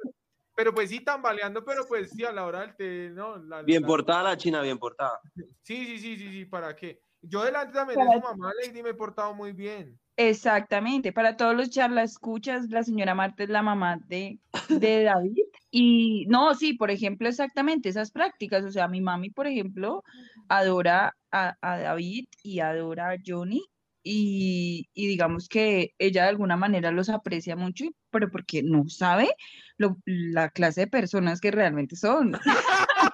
pero 0.56 0.74
pues 0.74 0.90
sí 0.90 1.00
tambaleando, 1.00 1.64
pero 1.64 1.86
pues 1.88 2.12
sí 2.12 2.24
a 2.26 2.32
la 2.32 2.46
hora 2.46 2.62
del 2.62 2.76
té, 2.76 3.10
no, 3.10 3.38
la- 3.38 3.64
Bien 3.64 3.82
la- 3.82 3.88
portada 3.88 4.24
la 4.24 4.38
china, 4.38 4.62
bien 4.62 4.78
portada. 4.78 5.20
Sí, 5.64 5.86
sí, 5.86 6.00
sí, 6.00 6.18
sí, 6.18 6.30
sí, 6.30 6.46
¿para 6.46 6.76
qué? 6.76 7.02
Yo 7.22 7.44
delante 7.44 7.74
también 7.74 8.00
de 8.00 8.06
su 8.16 8.20
mamá, 8.22 8.52
Lady, 8.64 8.82
me 8.82 8.90
he 8.90 8.94
portado 8.96 9.34
muy 9.34 9.52
bien. 9.54 10.00
Exactamente, 10.30 11.12
para 11.14 11.36
todos 11.36 11.56
los 11.56 11.70
charlas 11.70 12.12
escuchas, 12.12 12.70
la 12.70 12.84
señora 12.84 13.16
Marta 13.16 13.44
es 13.44 13.50
la 13.50 13.62
mamá 13.62 13.98
de, 14.08 14.38
de 14.70 15.04
David. 15.04 15.38
Y 15.72 16.26
no, 16.28 16.54
sí, 16.54 16.74
por 16.74 16.92
ejemplo, 16.92 17.28
exactamente 17.28 17.90
esas 17.90 18.12
prácticas. 18.12 18.64
O 18.66 18.72
sea, 18.72 18.88
mi 18.88 19.02
mami, 19.02 19.30
por 19.32 19.48
ejemplo, 19.48 20.04
adora 20.48 21.16
a, 21.32 21.56
a 21.62 21.78
David 21.80 22.26
y 22.44 22.60
adora 22.60 23.12
a 23.12 23.18
Johnny 23.26 23.64
y, 24.04 24.90
y 24.94 25.08
digamos 25.08 25.48
que 25.48 25.92
ella 25.98 26.24
de 26.24 26.30
alguna 26.30 26.58
manera 26.58 26.92
los 26.92 27.10
aprecia 27.10 27.56
mucho, 27.56 27.86
pero 28.12 28.30
porque 28.30 28.62
no 28.64 28.88
sabe 28.90 29.34
lo- 29.78 29.98
la 30.06 30.50
clase 30.50 30.82
de 30.82 30.88
personas 30.88 31.40
que 31.40 31.52
realmente 31.52 31.96
son. 31.96 32.36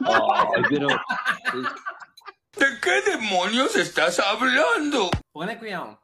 Ay, 0.01 0.63
pero 0.69 0.87
¿De 2.57 2.65
qué 2.81 3.11
demonios 3.11 3.75
estás 3.75 4.19
hablando? 4.19 5.09
Póngale 5.31 5.59
cuidado. 5.59 6.01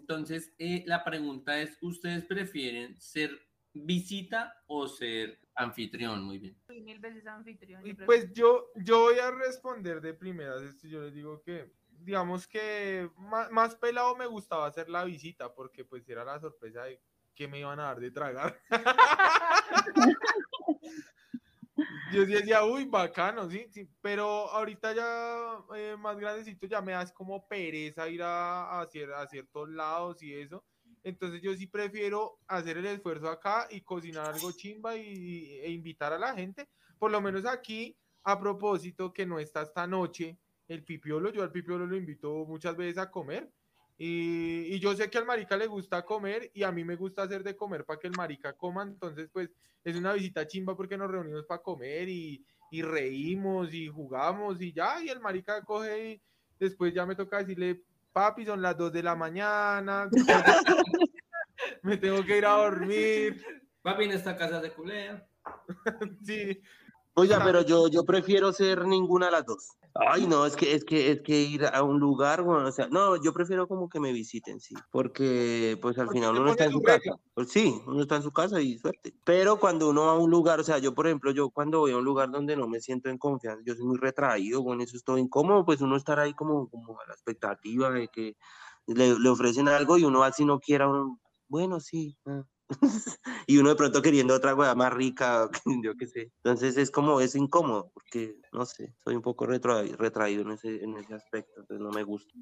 Entonces, 0.00 0.54
eh, 0.58 0.84
la 0.86 1.02
pregunta 1.02 1.60
es, 1.60 1.78
¿ustedes 1.80 2.24
prefieren 2.24 3.00
ser 3.00 3.30
visita 3.72 4.54
o 4.66 4.86
ser 4.86 5.40
anfitrión? 5.54 6.22
Muy 6.22 6.38
bien. 6.38 6.56
Mil 6.68 6.98
veces 6.98 7.26
anfitrión. 7.26 7.82
Yo 7.84 7.96
pues 8.04 8.32
yo, 8.32 8.70
yo 8.76 9.00
voy 9.00 9.18
a 9.18 9.30
responder 9.30 10.00
de 10.00 10.14
primeras. 10.14 10.62
Esto 10.62 10.86
yo 10.86 11.00
les 11.02 11.14
digo 11.14 11.42
que, 11.42 11.72
digamos 11.88 12.46
que 12.46 13.10
más, 13.16 13.50
más 13.50 13.74
pelado 13.74 14.14
me 14.16 14.26
gustaba 14.26 14.66
hacer 14.66 14.88
la 14.88 15.04
visita, 15.04 15.54
porque 15.54 15.84
pues 15.84 16.08
era 16.08 16.24
la 16.24 16.38
sorpresa 16.38 16.84
de 16.84 17.00
que 17.34 17.48
me 17.48 17.60
iban 17.60 17.80
a 17.80 17.84
dar 17.84 18.00
de 18.00 18.10
tragar. 18.10 18.60
Yo 22.08 22.24
decía, 22.24 22.64
uy, 22.64 22.84
bacano, 22.84 23.50
sí, 23.50 23.66
sí, 23.72 23.88
pero 24.00 24.24
ahorita 24.50 24.94
ya 24.94 25.58
eh, 25.76 25.96
más 25.98 26.16
grandecito 26.18 26.66
ya 26.66 26.80
me 26.80 26.92
das 26.92 27.12
como 27.12 27.46
pereza 27.48 28.08
ir 28.08 28.22
a, 28.22 28.80
a, 28.80 28.88
cier- 28.88 29.12
a 29.12 29.26
ciertos 29.26 29.68
lados 29.70 30.22
y 30.22 30.32
eso. 30.34 30.64
Entonces 31.02 31.40
yo 31.42 31.54
sí 31.54 31.66
prefiero 31.66 32.38
hacer 32.46 32.78
el 32.78 32.86
esfuerzo 32.86 33.28
acá 33.28 33.66
y 33.70 33.80
cocinar 33.82 34.26
algo 34.34 34.52
chimba 34.52 34.96
y, 34.96 35.58
e 35.60 35.70
invitar 35.70 36.12
a 36.12 36.18
la 36.18 36.34
gente. 36.34 36.68
Por 36.98 37.10
lo 37.10 37.20
menos 37.20 37.44
aquí, 37.44 37.96
a 38.22 38.38
propósito, 38.40 39.12
que 39.12 39.26
no 39.26 39.38
está 39.40 39.62
esta 39.62 39.86
noche, 39.86 40.38
el 40.68 40.84
pipiolo, 40.84 41.30
yo 41.32 41.42
al 41.42 41.52
pipiolo 41.52 41.86
lo 41.86 41.96
invito 41.96 42.44
muchas 42.46 42.76
veces 42.76 42.98
a 42.98 43.10
comer. 43.10 43.52
Y, 43.98 44.74
y 44.74 44.78
yo 44.78 44.94
sé 44.94 45.08
que 45.08 45.18
al 45.18 45.24
marica 45.24 45.56
le 45.56 45.66
gusta 45.66 46.04
comer 46.04 46.50
y 46.52 46.62
a 46.62 46.72
mí 46.72 46.84
me 46.84 46.96
gusta 46.96 47.22
hacer 47.22 47.42
de 47.42 47.56
comer 47.56 47.84
para 47.84 47.98
que 47.98 48.08
el 48.08 48.16
marica 48.16 48.52
coma. 48.52 48.82
Entonces, 48.82 49.30
pues 49.32 49.50
es 49.84 49.96
una 49.96 50.12
visita 50.12 50.46
chimba 50.46 50.76
porque 50.76 50.98
nos 50.98 51.10
reunimos 51.10 51.46
para 51.46 51.62
comer 51.62 52.08
y, 52.08 52.44
y 52.70 52.82
reímos 52.82 53.72
y 53.72 53.88
jugamos 53.88 54.60
y 54.60 54.72
ya. 54.72 55.02
Y 55.02 55.08
el 55.08 55.20
marica 55.20 55.62
coge 55.64 56.10
y 56.10 56.22
después 56.58 56.92
ya 56.92 57.06
me 57.06 57.16
toca 57.16 57.38
decirle, 57.38 57.82
papi, 58.12 58.44
son 58.44 58.60
las 58.60 58.76
2 58.76 58.92
de 58.92 59.02
la 59.02 59.14
mañana. 59.14 60.10
me 61.82 61.96
tengo 61.96 62.24
que 62.24 62.38
ir 62.38 62.46
a 62.46 62.52
dormir. 62.52 63.42
Papi, 63.82 64.04
en 64.04 64.12
esta 64.12 64.36
casa 64.36 64.60
se 64.60 64.72
culea. 64.72 65.26
Sí, 66.24 66.60
Oiga, 67.18 67.42
pero 67.42 67.62
yo, 67.62 67.88
yo 67.88 68.04
prefiero 68.04 68.52
ser 68.52 68.84
ninguna 68.86 69.26
de 69.26 69.32
las 69.32 69.46
dos. 69.46 69.78
Ay, 70.08 70.26
no, 70.26 70.44
es 70.46 70.56
que, 70.56 70.74
es 70.74 70.84
que, 70.84 71.10
es 71.12 71.20
que 71.22 71.42
ir 71.42 71.64
a 71.66 71.82
un 71.82 71.98
lugar, 72.00 72.42
bueno, 72.42 72.68
o 72.68 72.72
sea, 72.72 72.88
no, 72.88 73.22
yo 73.22 73.32
prefiero 73.32 73.68
como 73.68 73.88
que 73.88 74.00
me 74.00 74.12
visiten, 74.12 74.60
sí, 74.60 74.74
porque 74.90 75.78
pues 75.80 75.98
al 75.98 76.06
Porque 76.06 76.18
final 76.20 76.30
uno 76.32 76.44
no 76.44 76.50
está 76.50 76.64
en 76.64 76.72
su 76.72 76.82
casa. 76.82 77.10
Pues 77.34 77.50
sí, 77.50 77.80
uno 77.86 78.02
está 78.02 78.16
en 78.16 78.22
su 78.22 78.32
casa 78.32 78.60
y 78.60 78.78
suerte. 78.78 79.14
Pero 79.24 79.58
cuando 79.58 79.88
uno 79.90 80.06
va 80.06 80.12
a 80.12 80.18
un 80.18 80.30
lugar, 80.30 80.60
o 80.60 80.64
sea, 80.64 80.78
yo 80.78 80.94
por 80.94 81.06
ejemplo, 81.06 81.30
yo 81.32 81.50
cuando 81.50 81.80
voy 81.80 81.92
a 81.92 81.98
un 81.98 82.04
lugar 82.04 82.30
donde 82.30 82.56
no 82.56 82.68
me 82.68 82.80
siento 82.80 83.08
en 83.10 83.18
confianza, 83.18 83.62
yo 83.64 83.74
soy 83.74 83.84
muy 83.84 83.98
retraído, 83.98 84.62
bueno, 84.62 84.82
eso 84.82 84.96
es 84.96 85.04
todo 85.04 85.18
incómodo, 85.18 85.64
pues 85.64 85.80
uno 85.80 85.96
estar 85.96 86.18
ahí 86.18 86.34
como, 86.34 86.68
como 86.68 87.00
a 87.00 87.06
la 87.06 87.14
expectativa 87.14 87.90
de 87.90 88.08
que 88.08 88.36
le, 88.86 89.18
le 89.18 89.28
ofrecen 89.28 89.68
algo 89.68 89.98
y 89.98 90.04
uno 90.04 90.22
así 90.24 90.44
no 90.44 90.60
quiera, 90.60 90.88
uno, 90.88 91.20
bueno, 91.48 91.80
sí. 91.80 92.16
ah. 92.26 92.42
y 93.46 93.58
uno 93.58 93.70
de 93.70 93.76
pronto 93.76 94.02
queriendo 94.02 94.34
otra 94.34 94.54
hueá 94.54 94.74
más 94.74 94.92
rica, 94.92 95.48
yo 95.84 95.94
qué 95.96 96.06
sé. 96.06 96.32
Entonces 96.42 96.76
es 96.76 96.90
como, 96.90 97.20
es 97.20 97.34
incómodo, 97.34 97.90
porque, 97.94 98.36
no 98.52 98.64
sé, 98.66 98.94
soy 99.04 99.16
un 99.16 99.22
poco 99.22 99.46
retra- 99.46 99.84
retraído 99.96 100.42
en 100.42 100.52
ese, 100.52 100.82
en 100.82 100.96
ese 100.96 101.14
aspecto, 101.14 101.60
entonces 101.60 101.84
no 101.84 101.90
me 101.90 102.02
gusta. 102.02 102.32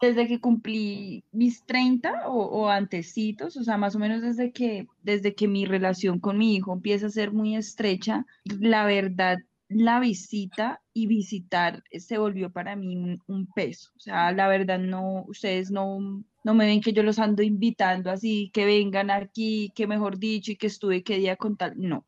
Desde 0.00 0.26
que 0.26 0.40
cumplí 0.40 1.24
mis 1.30 1.64
30 1.64 2.28
o, 2.28 2.44
o 2.44 2.68
antecitos, 2.68 3.56
o 3.56 3.62
sea, 3.62 3.76
más 3.76 3.94
o 3.94 3.98
menos 4.00 4.20
desde 4.20 4.52
que, 4.52 4.86
desde 5.02 5.34
que 5.34 5.46
mi 5.46 5.64
relación 5.64 6.18
con 6.18 6.38
mi 6.38 6.56
hijo 6.56 6.72
empieza 6.72 7.06
a 7.06 7.10
ser 7.10 7.32
muy 7.32 7.54
estrecha, 7.54 8.26
la 8.44 8.84
verdad, 8.84 9.38
la 9.74 10.00
visita 10.00 10.80
y 10.92 11.06
visitar 11.06 11.82
se 11.92 12.18
volvió 12.18 12.52
para 12.52 12.76
mí 12.76 12.96
un, 12.96 13.18
un 13.26 13.46
peso. 13.54 13.90
O 13.96 14.00
sea, 14.00 14.32
la 14.32 14.48
verdad, 14.48 14.78
no, 14.78 15.24
ustedes 15.26 15.70
no, 15.70 16.24
no 16.44 16.54
me 16.54 16.66
ven 16.66 16.80
que 16.80 16.92
yo 16.92 17.02
los 17.02 17.18
ando 17.18 17.42
invitando 17.42 18.10
así, 18.10 18.50
que 18.52 18.64
vengan 18.66 19.10
aquí, 19.10 19.72
que 19.74 19.86
mejor 19.86 20.18
dicho, 20.18 20.52
y 20.52 20.56
que 20.56 20.66
estuve 20.68 21.02
qué 21.02 21.16
día 21.18 21.36
con 21.36 21.56
tal. 21.56 21.74
No. 21.76 22.06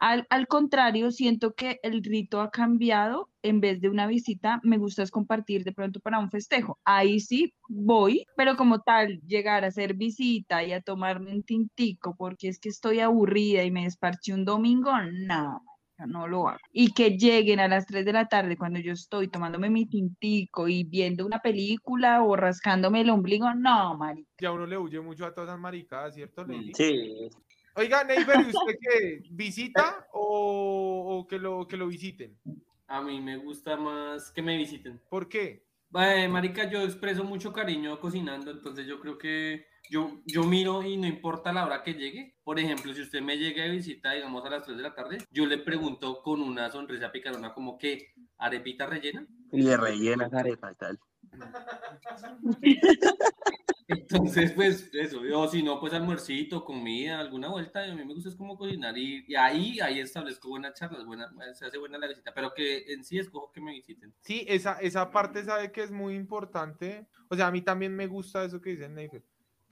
Al, 0.00 0.26
al 0.30 0.48
contrario, 0.48 1.12
siento 1.12 1.54
que 1.54 1.78
el 1.82 2.02
rito 2.02 2.40
ha 2.40 2.50
cambiado. 2.50 3.28
En 3.42 3.60
vez 3.60 3.80
de 3.80 3.88
una 3.88 4.06
visita, 4.06 4.60
me 4.64 4.78
gusta 4.78 5.02
es 5.02 5.10
compartir 5.10 5.64
de 5.64 5.72
pronto 5.72 6.00
para 6.00 6.18
un 6.18 6.30
festejo. 6.30 6.78
Ahí 6.84 7.20
sí 7.20 7.54
voy, 7.68 8.24
pero 8.36 8.56
como 8.56 8.80
tal, 8.80 9.20
llegar 9.26 9.64
a 9.64 9.68
hacer 9.68 9.94
visita 9.94 10.64
y 10.64 10.72
a 10.72 10.80
tomarme 10.80 11.32
un 11.32 11.42
tintico 11.42 12.14
porque 12.16 12.48
es 12.48 12.58
que 12.58 12.68
estoy 12.68 13.00
aburrida 13.00 13.64
y 13.64 13.70
me 13.70 13.84
desparché 13.84 14.34
un 14.34 14.44
domingo, 14.44 14.92
no, 15.26 15.62
no 16.06 16.26
lo 16.26 16.48
hago. 16.48 16.58
Y 16.72 16.92
que 16.92 17.16
lleguen 17.16 17.60
a 17.60 17.68
las 17.68 17.86
3 17.86 18.04
de 18.04 18.12
la 18.12 18.26
tarde 18.26 18.56
cuando 18.56 18.78
yo 18.80 18.92
estoy 18.92 19.28
tomándome 19.28 19.70
mi 19.70 19.86
tintico 19.86 20.68
y 20.68 20.84
viendo 20.84 21.26
una 21.26 21.40
película 21.40 22.22
o 22.22 22.36
rascándome 22.36 23.02
el 23.02 23.10
ombligo, 23.10 23.52
no, 23.54 23.96
marica. 23.96 24.30
ya 24.38 24.52
uno 24.52 24.66
le 24.66 24.78
huye 24.78 25.00
mucho 25.00 25.26
a 25.26 25.34
todas 25.34 25.50
esas 25.50 25.60
maricadas, 25.60 26.14
¿cierto, 26.14 26.44
Lady? 26.44 26.72
Sí, 26.74 27.30
Oiga, 27.74 28.04
Neighbor, 28.04 28.36
¿y 28.36 28.50
usted 28.50 28.78
qué? 28.80 29.22
¿Visita 29.30 30.06
o, 30.12 31.18
o 31.18 31.26
que, 31.26 31.38
lo, 31.38 31.66
que 31.66 31.76
lo 31.76 31.86
visiten? 31.86 32.38
A 32.86 33.00
mí 33.00 33.20
me 33.20 33.38
gusta 33.38 33.76
más 33.76 34.30
que 34.30 34.42
me 34.42 34.56
visiten. 34.56 35.00
¿Por 35.08 35.28
qué? 35.28 35.64
Eh, 35.94 36.28
marica, 36.28 36.68
yo 36.70 36.82
expreso 36.82 37.24
mucho 37.24 37.52
cariño 37.52 37.98
cocinando, 38.00 38.50
entonces 38.50 38.86
yo 38.86 39.00
creo 39.00 39.18
que 39.18 39.66
yo, 39.88 40.22
yo 40.26 40.44
miro 40.44 40.82
y 40.82 40.96
no 40.96 41.06
importa 41.06 41.52
la 41.52 41.66
hora 41.66 41.82
que 41.82 41.94
llegue. 41.94 42.36
Por 42.42 42.58
ejemplo, 42.58 42.94
si 42.94 43.02
usted 43.02 43.22
me 43.22 43.36
llega 43.36 43.64
de 43.64 43.70
visita, 43.70 44.12
digamos, 44.12 44.44
a 44.44 44.50
las 44.50 44.64
3 44.64 44.76
de 44.76 44.82
la 44.82 44.94
tarde, 44.94 45.18
yo 45.30 45.46
le 45.46 45.58
pregunto 45.58 46.22
con 46.22 46.40
una 46.40 46.70
sonrisa 46.70 47.12
picarona 47.12 47.54
como 47.54 47.78
que, 47.78 48.14
¿arepita 48.38 48.86
rellena? 48.86 49.26
y 49.52 49.62
le 49.62 49.76
rellenas 49.76 50.32
arepa 50.32 50.72
y 50.72 50.74
tal. 50.74 50.98
Entonces, 53.88 54.52
pues 54.52 54.88
eso, 54.94 55.20
o 55.34 55.48
si 55.48 55.62
no, 55.62 55.78
pues 55.78 55.92
almuercito, 55.92 56.64
comida, 56.64 57.20
alguna 57.20 57.48
vuelta, 57.48 57.84
a 57.84 57.94
mí 57.94 58.04
me 58.04 58.14
gusta 58.14 58.30
es 58.30 58.36
como 58.36 58.56
cocinar 58.56 58.96
y, 58.96 59.22
y 59.28 59.34
ahí, 59.34 59.80
ahí 59.80 60.00
establezco 60.00 60.48
buenas 60.48 60.72
charlas, 60.72 61.04
buena, 61.04 61.30
se 61.52 61.66
hace 61.66 61.76
buena 61.76 61.98
la 61.98 62.06
visita, 62.06 62.32
pero 62.32 62.54
que 62.54 62.90
en 62.90 63.04
sí 63.04 63.18
escojo 63.18 63.52
que 63.52 63.60
me 63.60 63.72
visiten. 63.72 64.14
Sí, 64.22 64.46
esa, 64.48 64.80
esa 64.80 65.10
parte 65.10 65.44
sabe 65.44 65.72
que 65.72 65.82
es 65.82 65.90
muy 65.90 66.14
importante. 66.14 67.06
O 67.28 67.36
sea, 67.36 67.48
a 67.48 67.50
mí 67.50 67.60
también 67.60 67.94
me 67.94 68.06
gusta 68.06 68.44
eso 68.44 68.62
que 68.62 68.70
dice 68.70 68.88
Neighbor. 68.88 69.22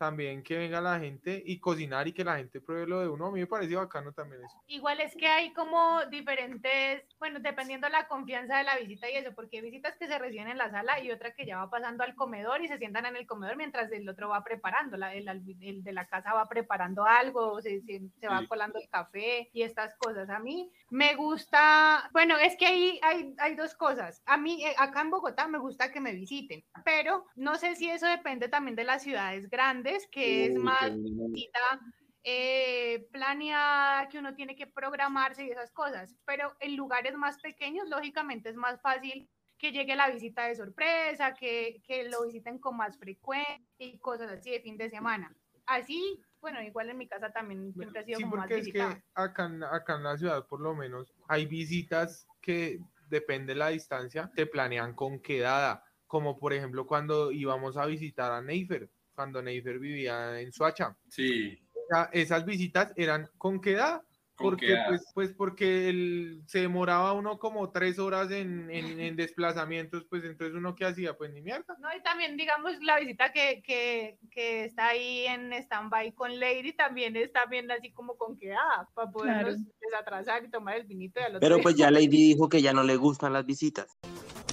También 0.00 0.42
que 0.42 0.56
venga 0.56 0.80
la 0.80 0.98
gente 0.98 1.42
y 1.44 1.60
cocinar 1.60 2.08
y 2.08 2.14
que 2.14 2.24
la 2.24 2.38
gente 2.38 2.58
pruebe 2.62 2.86
lo 2.86 3.00
de 3.00 3.08
uno. 3.08 3.26
A 3.26 3.32
mí 3.32 3.40
me 3.40 3.46
parece 3.46 3.76
bacano 3.76 4.14
también 4.14 4.42
eso. 4.42 4.56
Igual 4.66 4.98
es 5.02 5.14
que 5.14 5.26
hay 5.26 5.52
como 5.52 6.06
diferentes, 6.06 7.04
bueno, 7.18 7.38
dependiendo 7.38 7.86
la 7.90 8.08
confianza 8.08 8.56
de 8.56 8.64
la 8.64 8.78
visita 8.78 9.10
y 9.10 9.16
eso, 9.16 9.34
porque 9.34 9.58
hay 9.58 9.64
visitas 9.64 9.98
que 9.98 10.06
se 10.06 10.18
reciben 10.18 10.48
en 10.48 10.56
la 10.56 10.70
sala 10.70 11.00
y 11.00 11.10
otra 11.10 11.34
que 11.34 11.44
ya 11.44 11.58
va 11.58 11.68
pasando 11.68 12.02
al 12.02 12.14
comedor 12.14 12.62
y 12.64 12.68
se 12.68 12.78
sientan 12.78 13.04
en 13.04 13.16
el 13.16 13.26
comedor 13.26 13.58
mientras 13.58 13.92
el 13.92 14.08
otro 14.08 14.30
va 14.30 14.42
preparando, 14.42 14.96
la, 14.96 15.12
el, 15.14 15.28
el 15.28 15.84
de 15.84 15.92
la 15.92 16.06
casa 16.06 16.32
va 16.32 16.48
preparando 16.48 17.04
algo, 17.04 17.60
se, 17.60 17.82
se, 17.82 18.00
se 18.18 18.26
va 18.26 18.38
Sí. 18.40 18.46
colando 18.46 18.78
el 18.78 18.88
café 18.88 19.50
y 19.52 19.60
estas 19.64 19.94
cosas. 19.96 20.30
A 20.30 20.38
mí 20.38 20.70
me 20.88 21.14
gusta, 21.14 22.08
bueno, 22.14 22.38
es 22.38 22.56
que 22.56 22.64
ahí 22.66 22.98
hay, 23.02 23.34
hay 23.36 23.54
dos 23.54 23.74
cosas. 23.74 24.22
A 24.24 24.38
mí, 24.38 24.64
eh, 24.64 24.74
acá 24.78 25.02
en 25.02 25.10
Bogotá 25.10 25.46
me 25.46 25.58
gusta 25.58 25.92
que 25.92 26.00
me 26.00 26.14
visiten, 26.14 26.64
pero 26.86 27.26
no 27.36 27.56
sé 27.56 27.74
si 27.76 27.90
eso 27.90 28.06
depende 28.06 28.48
también 28.48 28.76
de 28.76 28.84
las 28.84 29.02
ciudades 29.02 29.50
grandes, 29.50 29.89
que 30.10 30.46
es 30.46 30.54
más 30.56 30.92
visita 31.02 31.80
eh, 32.22 33.06
planeada, 33.12 34.08
que 34.08 34.18
uno 34.18 34.34
tiene 34.34 34.54
que 34.54 34.66
programarse 34.66 35.44
y 35.44 35.50
esas 35.50 35.70
cosas, 35.72 36.14
pero 36.26 36.54
en 36.60 36.76
lugares 36.76 37.14
más 37.14 37.38
pequeños, 37.38 37.88
lógicamente 37.88 38.50
es 38.50 38.56
más 38.56 38.80
fácil 38.80 39.28
que 39.58 39.72
llegue 39.72 39.94
la 39.96 40.10
visita 40.10 40.46
de 40.46 40.54
sorpresa, 40.54 41.34
que, 41.34 41.80
que 41.86 42.04
lo 42.08 42.24
visiten 42.24 42.58
con 42.58 42.76
más 42.76 42.98
frecuencia 42.98 43.60
y 43.78 43.98
cosas 43.98 44.30
así 44.32 44.50
de 44.50 44.60
fin 44.60 44.76
de 44.76 44.88
semana. 44.90 45.34
Así, 45.66 46.20
bueno, 46.40 46.62
igual 46.62 46.90
en 46.90 46.98
mi 46.98 47.06
casa 47.06 47.30
también 47.32 47.72
siempre 47.74 48.00
ha 48.00 48.04
sido 48.04 48.18
Sí, 48.18 48.22
como 48.22 48.36
más 48.36 48.48
porque 48.48 48.58
es 48.60 48.68
que 48.68 48.72
visitada. 48.72 49.04
acá 49.14 49.44
en, 49.46 49.62
acá 49.62 49.96
en 49.96 50.02
la 50.02 50.16
ciudad, 50.16 50.46
por 50.46 50.60
lo 50.60 50.74
menos, 50.74 51.14
hay 51.28 51.46
visitas 51.46 52.26
que 52.40 52.80
depende 53.08 53.52
de 53.52 53.58
la 53.58 53.68
distancia, 53.68 54.30
te 54.34 54.46
planean 54.46 54.94
con 54.94 55.20
quedada. 55.20 55.84
Como 56.06 56.38
por 56.38 56.52
ejemplo 56.52 56.86
cuando 56.86 57.30
íbamos 57.30 57.76
a 57.76 57.86
visitar 57.86 58.32
a 58.32 58.40
Neifer, 58.42 58.90
cuando 59.20 59.42
Neifer 59.42 59.78
vivía 59.78 60.40
en 60.40 60.50
Suacha. 60.50 60.96
Sí. 61.08 61.58
O 61.74 61.94
sea, 61.94 62.08
esas 62.10 62.46
visitas 62.46 62.90
eran 62.96 63.28
con 63.36 63.60
quedada. 63.60 64.02
Con 64.34 64.52
Porque, 64.52 64.74
pues, 64.88 65.02
pues 65.12 65.34
porque 65.34 65.90
el- 65.90 66.42
se 66.46 66.60
demoraba 66.60 67.12
uno 67.12 67.38
como 67.38 67.70
tres 67.70 67.98
horas 67.98 68.30
en, 68.30 68.70
en, 68.70 68.70
en 68.98 69.16
desplazamientos, 69.16 70.06
pues 70.08 70.24
entonces 70.24 70.56
uno 70.56 70.74
qué 70.74 70.86
hacía, 70.86 71.12
pues 71.18 71.30
ni 71.34 71.42
mierda. 71.42 71.76
No, 71.80 71.94
y 71.94 72.02
también, 72.02 72.38
digamos, 72.38 72.72
la 72.80 72.98
visita 72.98 73.30
que, 73.30 73.60
que, 73.62 74.16
que 74.30 74.64
está 74.64 74.88
ahí 74.88 75.26
en 75.26 75.52
stand-by 75.52 76.12
con 76.14 76.40
Lady 76.40 76.72
también 76.72 77.14
está 77.16 77.44
bien 77.44 77.70
así 77.70 77.92
como 77.92 78.16
con 78.16 78.38
quedada, 78.38 78.88
para 78.94 79.10
podernos 79.10 79.56
desatrasar 79.82 80.42
y 80.46 80.48
tomar 80.50 80.76
el 80.78 80.84
vinito 80.84 81.20
y 81.20 81.24
al 81.24 81.36
otro 81.36 81.40
Pero 81.40 81.60
pues 81.60 81.74
ya 81.76 81.90
Lady 81.90 82.06
dijo 82.32 82.48
que 82.48 82.62
ya 82.62 82.72
no 82.72 82.84
le 82.84 82.96
gustan 82.96 83.34
las 83.34 83.44
visitas. 83.44 83.98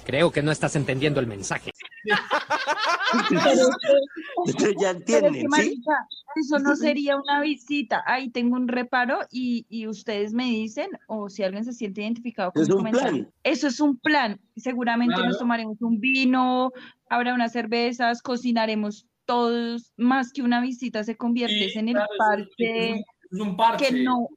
Creo 0.07 0.31
que 0.31 0.41
no 0.41 0.51
estás 0.53 0.73
entendiendo 0.77 1.19
el 1.19 1.27
mensaje. 1.27 1.69
Ya 2.05 2.17
Pero 3.29 3.69
que, 4.79 4.87
entienden, 4.89 5.51
¿sí? 5.51 5.83
eso 6.37 6.59
no 6.59 6.77
sería 6.77 7.17
una 7.17 7.41
visita. 7.41 8.03
Ahí 8.05 8.29
tengo 8.29 8.55
un 8.55 8.69
reparo 8.69 9.19
y, 9.29 9.65
y 9.69 9.85
ustedes 9.87 10.31
me 10.33 10.45
dicen, 10.45 10.87
o 11.07 11.27
si 11.27 11.43
alguien 11.43 11.65
se 11.65 11.73
siente 11.73 12.03
identificado 12.03 12.53
con 12.53 12.63
Es 12.63 12.69
un 12.69 12.77
comentario. 12.77 13.23
plan. 13.25 13.33
Eso 13.43 13.67
es 13.67 13.81
un 13.81 13.97
plan. 13.97 14.39
Seguramente 14.55 15.21
nos 15.21 15.39
tomaremos 15.39 15.75
un 15.81 15.99
vino, 15.99 16.71
habrá 17.09 17.33
unas 17.33 17.51
cervezas, 17.51 18.21
cocinaremos 18.21 19.07
todos, 19.25 19.91
más 19.97 20.31
que 20.31 20.41
una 20.41 20.61
visita 20.61 21.03
se 21.03 21.17
convierte 21.17 21.67
Sí, 21.69 21.79
en 21.79 21.89
el 21.89 21.95
claro, 21.95 22.09
parche 22.17 22.45
es 22.59 22.95
un- 22.95 23.03
es 23.31 23.39
un 23.41 23.57
parche. 23.57 23.85
que 23.89 24.03
no, 24.03 24.29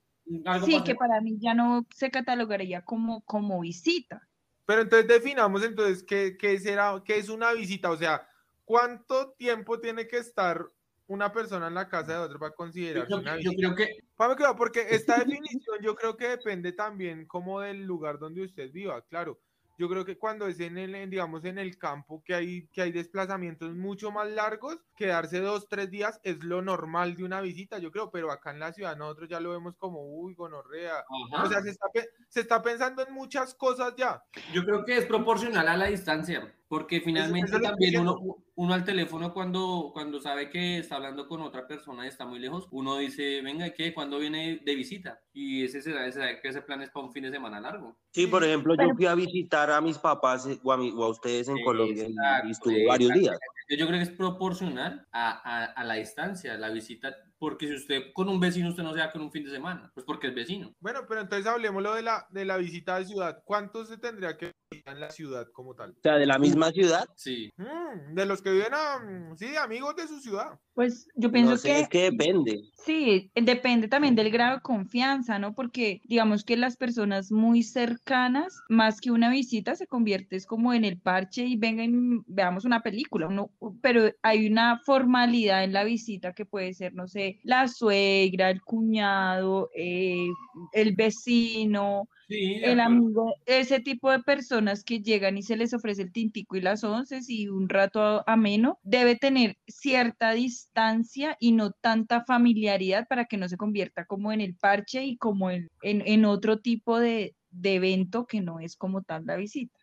sí, 0.64 0.83
que 0.83 0.96
para 0.96 1.20
mí 1.20 1.37
ya 1.38 1.54
no 1.54 1.87
se 1.94 2.11
catalogaría 2.11 2.83
como, 2.83 3.20
como 3.20 3.61
visita. 3.61 4.26
Pero 4.70 4.83
entonces 4.83 5.09
definamos 5.09 5.64
entonces 5.64 6.04
qué, 6.04 6.37
qué 6.38 6.56
será, 6.61 7.02
qué 7.04 7.16
es 7.18 7.28
una 7.28 7.52
visita, 7.52 7.90
o 7.90 7.96
sea, 7.96 8.28
¿cuánto 8.64 9.33
tiempo 9.33 9.80
tiene 9.80 10.06
que 10.06 10.18
estar 10.18 10.64
una 11.09 11.33
persona 11.33 11.66
en 11.66 11.74
la 11.74 11.88
casa 11.88 12.12
de 12.12 12.18
otro 12.18 12.38
para 12.38 12.54
considerarse 12.54 13.11
Yo, 13.11 13.18
una 13.18 13.33
yo 13.40 13.50
visita? 13.50 13.74
creo 13.74 13.74
que 13.74 14.56
porque 14.56 14.87
esta 14.90 15.18
definición 15.18 15.78
yo 15.83 15.96
creo 15.96 16.16
que 16.16 16.28
depende 16.28 16.70
también 16.70 17.26
como 17.26 17.61
del 17.61 17.83
lugar 17.83 18.20
donde 18.20 18.44
usted 18.44 18.70
viva, 18.70 19.02
claro. 19.06 19.40
Yo 19.80 19.88
creo 19.88 20.04
que 20.04 20.18
cuando 20.18 20.46
es 20.46 20.60
en 20.60 20.76
el, 20.76 20.94
en, 20.94 21.08
digamos, 21.08 21.42
en 21.46 21.56
el 21.56 21.78
campo 21.78 22.22
que 22.22 22.34
hay, 22.34 22.66
que 22.66 22.82
hay 22.82 22.92
desplazamientos 22.92 23.74
mucho 23.74 24.10
más 24.12 24.30
largos, 24.30 24.76
quedarse 24.94 25.40
dos, 25.40 25.70
tres 25.70 25.90
días 25.90 26.20
es 26.22 26.44
lo 26.44 26.60
normal 26.60 27.16
de 27.16 27.24
una 27.24 27.40
visita, 27.40 27.78
yo 27.78 27.90
creo, 27.90 28.10
pero 28.10 28.30
acá 28.30 28.50
en 28.50 28.60
la 28.60 28.74
ciudad 28.74 28.94
nosotros 28.94 29.30
ya 29.30 29.40
lo 29.40 29.52
vemos 29.52 29.78
como, 29.78 30.02
uy, 30.02 30.34
gonorrea. 30.34 30.98
Ajá. 31.32 31.44
O 31.44 31.48
sea, 31.48 31.62
se 31.62 31.70
está, 31.70 31.86
se 32.28 32.40
está 32.40 32.60
pensando 32.60 33.02
en 33.06 33.14
muchas 33.14 33.54
cosas 33.54 33.94
ya. 33.96 34.22
Yo 34.52 34.66
creo 34.66 34.84
que 34.84 34.98
es 34.98 35.06
proporcional 35.06 35.66
a 35.66 35.78
la 35.78 35.86
distancia, 35.86 36.54
porque 36.70 37.00
finalmente 37.00 37.56
es 37.56 37.62
también 37.62 37.98
uno, 37.98 38.37
uno 38.54 38.74
al 38.74 38.85
teléfono 38.85 39.35
cuando, 39.35 39.90
cuando 39.92 40.20
sabe 40.20 40.48
que 40.50 40.78
está 40.78 40.94
hablando 40.94 41.26
con 41.26 41.40
otra 41.40 41.66
persona 41.66 42.04
y 42.04 42.09
está 42.09 42.24
muy 42.24 42.38
lejos, 42.38 42.68
uno 42.70 42.96
dice, 42.96 43.42
venga, 43.42 43.70
¿qué? 43.70 43.92
¿Cuándo 43.92 44.20
viene 44.20 44.61
de 44.64 44.74
visita? 44.76 45.20
Y 45.33 45.64
ese 45.64 45.83
será, 45.83 46.11
será 46.12 46.40
que 46.40 46.46
ese 46.46 46.62
plan 46.62 46.80
es 46.80 46.90
para 46.90 47.06
un 47.06 47.12
fin 47.12 47.24
de 47.24 47.33
semana 47.33 47.59
largo. 47.59 47.98
Sí, 48.12 48.28
por 48.28 48.44
ejemplo, 48.44 48.76
yo 48.76 48.94
fui 48.94 49.06
a 49.06 49.16
visitar 49.16 49.68
a 49.68 49.80
mis 49.80 49.98
papás 49.98 50.46
eh, 50.46 50.61
o 50.62 50.70
a, 50.72 50.76
mi- 50.76 50.92
o 50.92 51.02
a 51.02 51.09
ustedes 51.09 51.48
en 51.48 51.61
Colombia 51.64 52.04
y- 52.04 52.12
Exacto, 52.12 52.46
y 52.46 52.50
estuve 52.52 52.87
varios 52.87 53.12
días. 53.14 53.37
Yo, 53.68 53.87
creo 53.88 53.98
que 53.98 54.02
es 54.04 54.11
proporcional 54.11 55.09
a, 55.11 55.30
a, 55.30 55.64
a 55.64 55.85
la 55.85 55.94
distancia, 55.94 56.56
la 56.56 56.70
visita, 56.70 57.16
porque 57.37 57.66
si 57.66 57.74
usted 57.74 58.12
con 58.14 58.28
un 58.28 58.38
vecino 58.38 58.68
usted 58.68 58.85
no 58.85 58.92
se 58.94 59.00
va 59.00 59.11
con 59.11 59.22
un 59.22 59.33
fin 59.33 59.44
de 59.44 59.50
semana, 59.50 59.90
pues 59.92 60.06
porque 60.06 60.28
es 60.28 60.35
vecino. 60.37 60.72
Bueno, 60.78 61.00
pero 61.09 61.20
entonces 61.20 61.46
hablemos 61.48 61.83
lo 61.83 61.94
de 61.94 62.02
la, 62.02 62.28
de 62.30 62.44
la 62.44 62.56
visita 62.59 62.96
de 62.98 63.06
ciudad. 63.06 63.42
¿Cuánto 63.44 63.85
se 63.85 63.98
tendría 63.98 64.37
que 64.37 64.52
en 64.70 65.00
la 65.00 65.11
ciudad 65.11 65.48
como 65.52 65.74
tal? 65.74 65.90
O 65.90 66.00
sea, 66.02 66.16
de 66.16 66.26
la 66.26 66.38
misma 66.38 66.70
ciudad. 66.70 67.04
Sí. 67.16 67.50
Mm, 67.56 68.14
de 68.14 68.26
los 68.26 68.40
que 68.40 68.52
viven 68.52 68.72
a, 68.72 68.98
mm, 68.98 69.37
sí, 69.37 69.56
amigos 69.56 69.96
de 69.96 70.06
su 70.06 70.20
ciudad. 70.20 70.59
Pues 70.74 71.09
yo 71.16 71.30
pienso 71.30 71.52
No 71.52 71.56
sé, 71.59 71.68
que 71.68 71.80
es 71.80 71.88
que 71.88 72.02
depende. 72.11 72.61
Sí, 72.85 73.30
eh, 73.35 73.42
depende 73.42 73.88
también 73.88 74.14
del 74.14 74.30
grado 74.30 74.56
de 74.56 74.62
confianza, 74.62 75.38
¿no? 75.38 75.54
Porque 75.54 76.00
digamos 76.04 76.44
que 76.44 76.56
las 76.56 76.76
personas 76.76 77.33
muy 77.33 77.62
cercanas, 77.62 78.61
más 78.68 79.00
que 79.00 79.11
una 79.11 79.30
visita, 79.30 79.74
se 79.74 79.87
convierte 79.87 80.37
es 80.37 80.46
como 80.46 80.72
en 80.72 80.85
el 80.85 81.00
parche 81.00 81.44
y 81.44 81.56
venga 81.56 81.85
y 81.85 81.90
veamos 82.26 82.64
una 82.64 82.83
película, 82.83 83.26
uno, 83.26 83.50
pero 83.83 84.11
hay 84.22 84.46
una 84.46 84.80
formalidad 84.85 85.64
en 85.64 85.72
la 85.72 85.85
visita 85.85 86.33
que 86.33 86.46
puede 86.46 86.72
ser, 86.74 86.94
no 86.94 87.09
sé, 87.09 87.40
la 87.42 87.68
suegra, 87.68 88.50
el 88.50 88.62
cuñado, 88.62 89.70
eh, 89.74 90.28
el 90.72 90.94
vecino, 90.94 92.09
Sí, 92.30 92.60
el 92.62 92.78
amigo, 92.78 93.34
ese 93.44 93.80
tipo 93.80 94.10
de 94.10 94.20
personas 94.20 94.84
que 94.84 95.00
llegan 95.00 95.36
y 95.36 95.42
se 95.42 95.56
les 95.56 95.74
ofrece 95.74 96.02
el 96.02 96.12
tintico 96.12 96.56
y 96.56 96.60
las 96.60 96.84
once 96.84 97.18
y 97.26 97.48
un 97.48 97.68
rato 97.68 98.00
a- 98.00 98.24
ameno, 98.26 98.78
debe 98.84 99.16
tener 99.16 99.56
cierta 99.66 100.30
distancia 100.32 101.36
y 101.40 101.50
no 101.52 101.72
tanta 101.72 102.24
familiaridad 102.24 103.08
para 103.08 103.24
que 103.24 103.36
no 103.36 103.48
se 103.48 103.56
convierta 103.56 104.04
como 104.04 104.30
en 104.32 104.40
el 104.40 104.54
parche 104.54 105.04
y 105.04 105.16
como 105.16 105.50
en, 105.50 105.68
en, 105.82 106.02
en 106.06 106.24
otro 106.24 106.60
tipo 106.60 107.00
de, 107.00 107.34
de 107.50 107.74
evento 107.74 108.26
que 108.26 108.40
no 108.40 108.60
es 108.60 108.76
como 108.76 109.02
tal 109.02 109.26
la 109.26 109.34
visita. 109.36 109.76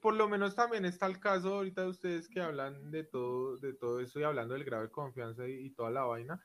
Por 0.00 0.14
lo 0.14 0.28
menos 0.28 0.56
también 0.56 0.84
está 0.84 1.06
el 1.06 1.20
caso 1.20 1.54
ahorita 1.54 1.82
de 1.82 1.88
ustedes 1.88 2.28
que 2.28 2.40
hablan 2.40 2.90
de 2.90 3.04
todo, 3.04 3.56
de 3.58 3.74
todo 3.74 4.00
eso 4.00 4.18
y 4.18 4.24
hablando 4.24 4.54
del 4.54 4.64
grado 4.64 4.82
de 4.82 4.90
confianza 4.90 5.48
y, 5.48 5.66
y 5.66 5.70
toda 5.70 5.90
la 5.90 6.02
vaina, 6.02 6.42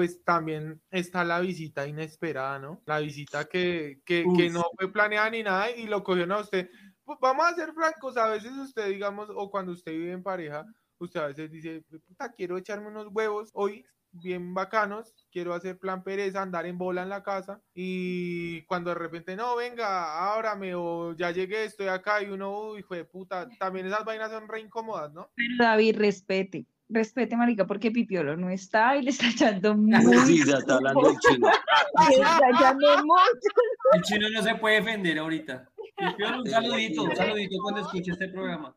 pues 0.00 0.24
también 0.24 0.80
está 0.90 1.24
la 1.26 1.40
visita 1.40 1.86
inesperada, 1.86 2.58
¿no? 2.58 2.80
La 2.86 3.00
visita 3.00 3.44
que, 3.44 4.00
que, 4.06 4.24
no 4.50 4.64
fue 4.78 4.90
planeada 4.90 5.28
ni 5.28 5.42
nada 5.42 5.70
y 5.70 5.86
lo 5.86 6.02
cogieron 6.02 6.32
a 6.32 6.38
usted. 6.38 6.70
Pues 7.04 7.18
vamos 7.20 7.44
a 7.44 7.54
ser 7.54 7.74
francos, 7.74 8.16
a 8.16 8.28
veces 8.28 8.52
usted, 8.52 8.88
digamos, 8.88 9.28
o 9.34 9.50
cuando 9.50 9.72
usted 9.72 9.92
vive 9.92 10.12
en 10.12 10.22
pareja, 10.22 10.64
usted 10.96 11.20
a 11.20 11.26
veces 11.26 11.50
dice, 11.50 11.84
puta, 12.06 12.32
quiero 12.32 12.56
echarme 12.56 12.88
unos 12.88 13.08
huevos 13.12 13.50
hoy 13.52 13.84
bien 14.10 14.54
bacanos, 14.54 15.14
quiero 15.30 15.52
hacer 15.52 15.78
plan 15.78 16.02
pereza, 16.02 16.40
andar 16.40 16.64
en 16.64 16.78
bola 16.78 17.02
en 17.02 17.10
la 17.10 17.22
casa 17.22 17.60
y 17.74 18.62
cuando 18.62 18.88
de 18.88 18.94
repente, 18.94 19.36
no, 19.36 19.54
venga, 19.54 20.32
ábrame 20.32 20.74
o 20.74 21.14
ya 21.14 21.30
llegué, 21.30 21.64
estoy 21.64 21.88
acá 21.88 22.22
y 22.22 22.30
uno, 22.30 22.70
uy, 22.70 22.78
hijo 22.78 22.94
de 22.94 23.04
puta, 23.04 23.46
también 23.58 23.84
esas 23.84 24.06
vainas 24.06 24.30
son 24.30 24.48
re 24.48 24.60
incómodas, 24.60 25.12
¿no? 25.12 25.30
David, 25.58 25.98
respete, 25.98 26.64
respete, 26.90 27.36
marica, 27.36 27.66
porque 27.66 27.90
Pipiolo 27.90 28.36
no 28.36 28.50
está 28.50 28.96
y 28.96 29.02
le 29.02 29.10
está 29.10 29.28
echando 29.28 29.76
muy... 29.76 29.92
Sí, 30.26 30.38
se 30.38 30.52
está 30.52 30.74
hablando 30.74 31.08
del 31.08 31.18
chino. 31.18 31.48
le 32.10 32.16
está 32.16 32.50
echando 32.50 32.86
mucho. 33.04 33.50
El 33.92 34.02
chino 34.02 34.28
no 34.30 34.42
se 34.42 34.54
puede 34.56 34.76
defender 34.76 35.18
ahorita. 35.18 35.68
Peor, 36.16 36.36
un 36.36 36.46
saludito, 36.46 37.02
un 37.02 37.16
saludito 37.16 37.56
cuando 37.62 37.80
escuche 37.82 38.12
este 38.12 38.28
programa. 38.28 38.74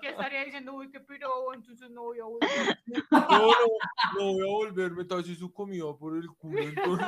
¿Qué 0.00 0.08
estaría 0.08 0.44
diciendo? 0.44 0.74
Uy, 0.74 0.90
qué 0.90 1.00
piro, 1.00 1.54
entonces 1.54 1.88
no 1.90 2.02
voy 2.02 2.18
a 2.20 2.24
volver. 2.24 2.78
No, 3.10 3.20
no, 3.20 3.50
no 4.18 4.32
voy 4.32 4.42
a 4.42 4.52
volverme 4.52 5.06
así 5.18 5.34
su 5.36 5.52
comida 5.52 5.84
por 5.98 6.16
el 6.16 6.28
culo. 6.28 6.60
entonces. 6.60 7.06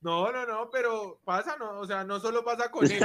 No, 0.00 0.30
no, 0.32 0.46
no, 0.46 0.70
pero 0.70 1.20
pasa, 1.24 1.56
no, 1.58 1.80
o 1.80 1.86
sea, 1.86 2.04
no 2.04 2.20
solo 2.20 2.44
pasa 2.44 2.70
con 2.70 2.90
él. 2.90 3.04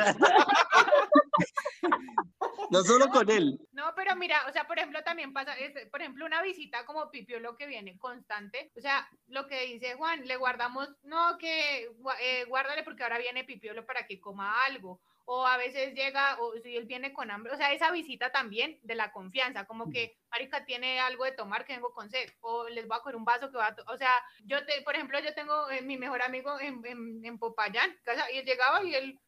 No 2.71 2.83
solo 2.83 3.09
con 3.09 3.29
él. 3.29 3.59
No, 3.73 3.93
pero 3.95 4.15
mira, 4.15 4.41
o 4.47 4.51
sea, 4.53 4.65
por 4.65 4.77
ejemplo, 4.77 5.03
también 5.03 5.33
pasa, 5.33 5.53
es, 5.57 5.73
por 5.89 6.01
ejemplo, 6.01 6.25
una 6.25 6.41
visita 6.41 6.85
como 6.85 7.11
Pipio, 7.11 7.39
lo 7.39 7.57
que 7.57 7.67
viene 7.67 7.97
constante, 7.97 8.71
o 8.77 8.81
sea, 8.81 9.09
lo 9.27 9.47
que 9.47 9.65
dice 9.65 9.95
Juan, 9.95 10.25
le 10.25 10.37
guardamos, 10.37 10.89
no, 11.03 11.37
que 11.37 11.89
eh, 12.21 12.45
guárdale 12.45 12.83
porque 12.83 13.03
ahora 13.03 13.17
viene 13.17 13.43
Pipiolo 13.43 13.85
para 13.85 14.05
que 14.07 14.21
coma 14.21 14.63
algo, 14.63 15.01
o 15.25 15.45
a 15.45 15.57
veces 15.57 15.93
llega, 15.93 16.37
o 16.39 16.53
si 16.63 16.77
él 16.77 16.85
viene 16.85 17.11
con 17.11 17.29
hambre, 17.29 17.53
o 17.53 17.57
sea, 17.57 17.73
esa 17.73 17.91
visita 17.91 18.31
también 18.31 18.79
de 18.83 18.95
la 18.95 19.11
confianza, 19.11 19.65
como 19.65 19.89
que, 19.89 20.17
marica, 20.29 20.63
tiene 20.65 20.99
algo 20.99 21.25
de 21.25 21.33
tomar 21.33 21.65
que 21.65 21.73
vengo 21.73 21.93
con 21.93 22.09
sed, 22.09 22.29
o 22.39 22.69
les 22.69 22.87
voy 22.87 22.97
a 22.97 23.01
coger 23.01 23.15
un 23.17 23.25
vaso 23.25 23.51
que 23.51 23.57
va 23.57 23.67
a, 23.67 23.75
o 23.91 23.97
sea, 23.97 24.13
yo, 24.45 24.65
te, 24.65 24.81
por 24.81 24.95
ejemplo, 24.95 25.19
yo 25.19 25.33
tengo 25.33 25.69
eh, 25.69 25.81
mi 25.81 25.97
mejor 25.97 26.21
amigo 26.21 26.59
en, 26.59 26.85
en, 26.85 27.25
en 27.25 27.37
Popayán, 27.37 27.97
casa, 28.03 28.31
y 28.31 28.37
él 28.37 28.45
llegaba 28.45 28.83
y 28.83 28.95
él 28.95 29.19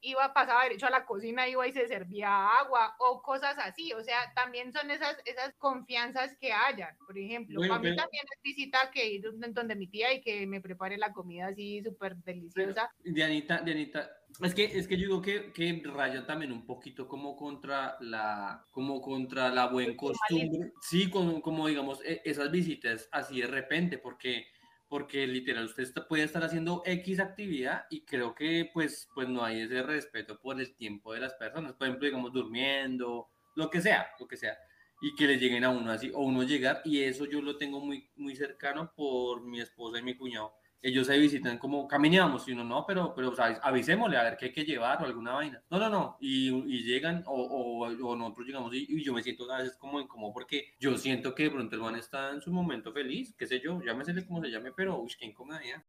iba, 0.00 0.32
pasaba 0.32 0.62
derecho 0.64 0.86
a 0.86 0.90
la 0.90 1.04
cocina, 1.04 1.48
iba 1.48 1.66
y 1.66 1.72
se 1.72 1.88
servía 1.88 2.48
agua 2.58 2.94
o 2.98 3.20
cosas 3.22 3.56
así. 3.58 3.92
O 3.92 4.02
sea, 4.02 4.32
también 4.34 4.72
son 4.72 4.90
esas, 4.90 5.16
esas 5.24 5.54
confianzas 5.56 6.36
que 6.38 6.52
hayan. 6.52 6.96
Por 7.06 7.18
ejemplo, 7.18 7.56
Bueno, 7.58 7.74
para 7.74 7.82
mí 7.82 7.88
pero- 7.90 8.02
también 8.02 8.24
es 8.32 8.42
visita 8.42 8.90
que 8.92 9.06
ir 9.08 9.22
donde 9.22 9.48
donde 9.48 9.74
mi 9.76 9.86
tía 9.88 10.12
y 10.12 10.20
que 10.20 10.46
me 10.46 10.60
prepare 10.60 10.96
la 10.98 11.12
comida 11.12 11.48
así 11.48 11.82
súper 11.82 12.16
deliciosa. 12.16 12.90
Dianita, 13.04 13.60
Dianita, 13.62 14.10
es 14.42 14.54
que, 14.54 14.64
es 14.64 14.86
que 14.86 14.96
yo 14.96 15.06
digo 15.06 15.22
que, 15.22 15.52
que 15.52 15.82
raya 15.84 16.26
también 16.26 16.52
un 16.52 16.66
poquito 16.66 17.08
como 17.08 17.36
contra 17.36 17.96
la, 18.00 18.64
como 18.70 19.00
contra 19.00 19.48
la 19.50 19.66
buen 19.68 19.96
costumbre. 19.96 20.72
Sí, 20.82 21.10
con, 21.10 21.40
como 21.40 21.66
digamos, 21.68 22.00
e- 22.04 22.20
esas 22.24 22.50
visitas 22.50 23.08
así 23.12 23.40
de 23.40 23.46
repente, 23.46 23.98
porque, 23.98 24.46
porque 24.88 25.26
literal 25.26 25.64
usted 25.66 25.82
está- 25.82 26.06
puede 26.08 26.24
estar 26.24 26.42
haciendo 26.44 26.82
X 26.84 27.20
actividad 27.20 27.86
y 27.90 28.04
creo 28.04 28.34
que 28.34 28.70
pues, 28.72 29.08
pues 29.14 29.28
no 29.28 29.44
hay 29.44 29.60
ese 29.62 29.82
respeto 29.82 30.38
por 30.40 30.60
el 30.60 30.74
tiempo 30.76 31.12
de 31.14 31.20
las 31.20 31.34
personas. 31.34 31.72
Por 31.74 31.86
ejemplo, 31.88 32.06
digamos, 32.06 32.32
durmiendo, 32.32 33.28
lo 33.56 33.70
que 33.70 33.80
sea, 33.80 34.08
lo 34.20 34.26
que 34.28 34.36
sea. 34.36 34.56
Y 35.02 35.14
que 35.14 35.26
le 35.26 35.38
lleguen 35.38 35.64
a 35.64 35.70
uno 35.70 35.90
así, 35.90 36.10
o 36.14 36.20
uno 36.20 36.42
llegar, 36.42 36.80
y 36.84 37.02
eso 37.02 37.26
yo 37.26 37.42
lo 37.42 37.58
tengo 37.58 37.80
muy, 37.80 38.10
muy 38.16 38.34
cercano 38.36 38.92
por 38.96 39.42
mi 39.42 39.60
esposa 39.60 39.98
y 39.98 40.02
mi 40.02 40.16
cuñado 40.16 40.54
ellos 40.86 41.06
se 41.06 41.18
visitan 41.18 41.58
como 41.58 41.88
caminamos 41.88 42.46
y 42.46 42.52
uno 42.52 42.62
no, 42.62 42.84
pero, 42.86 43.12
pero 43.14 43.30
o 43.30 43.34
sea, 43.34 43.58
avisémosle 43.62 44.16
a 44.16 44.22
ver 44.22 44.36
qué 44.36 44.46
hay 44.46 44.52
que 44.52 44.64
llevar 44.64 45.02
o 45.02 45.04
alguna 45.04 45.32
vaina. 45.32 45.60
No, 45.68 45.78
no, 45.78 45.90
no. 45.90 46.16
Y, 46.20 46.82
llegan 46.84 47.24
o, 47.26 47.88
nosotros 48.16 48.46
llegamos 48.46 48.72
y, 48.72 48.86
y 48.88 49.02
yo 49.02 49.12
me 49.12 49.22
siento 49.22 49.50
a 49.50 49.58
veces 49.58 49.76
como 49.76 50.00
incómodo 50.00 50.32
porque 50.32 50.74
yo 50.78 50.96
siento 50.96 51.34
que 51.34 51.44
de 51.44 51.50
pronto 51.50 51.74
el 51.74 51.82
man 51.82 51.96
está 51.96 52.30
en 52.30 52.40
su 52.40 52.52
momento 52.52 52.92
feliz, 52.92 53.34
qué 53.36 53.46
sé 53.46 53.60
yo, 53.60 53.82
llámesele 53.82 54.24
como 54.24 54.40
se 54.40 54.50
llame, 54.50 54.70
pero 54.72 54.98
uy, 54.98 55.12
qué 55.18 55.26
incomodidad. 55.26 55.82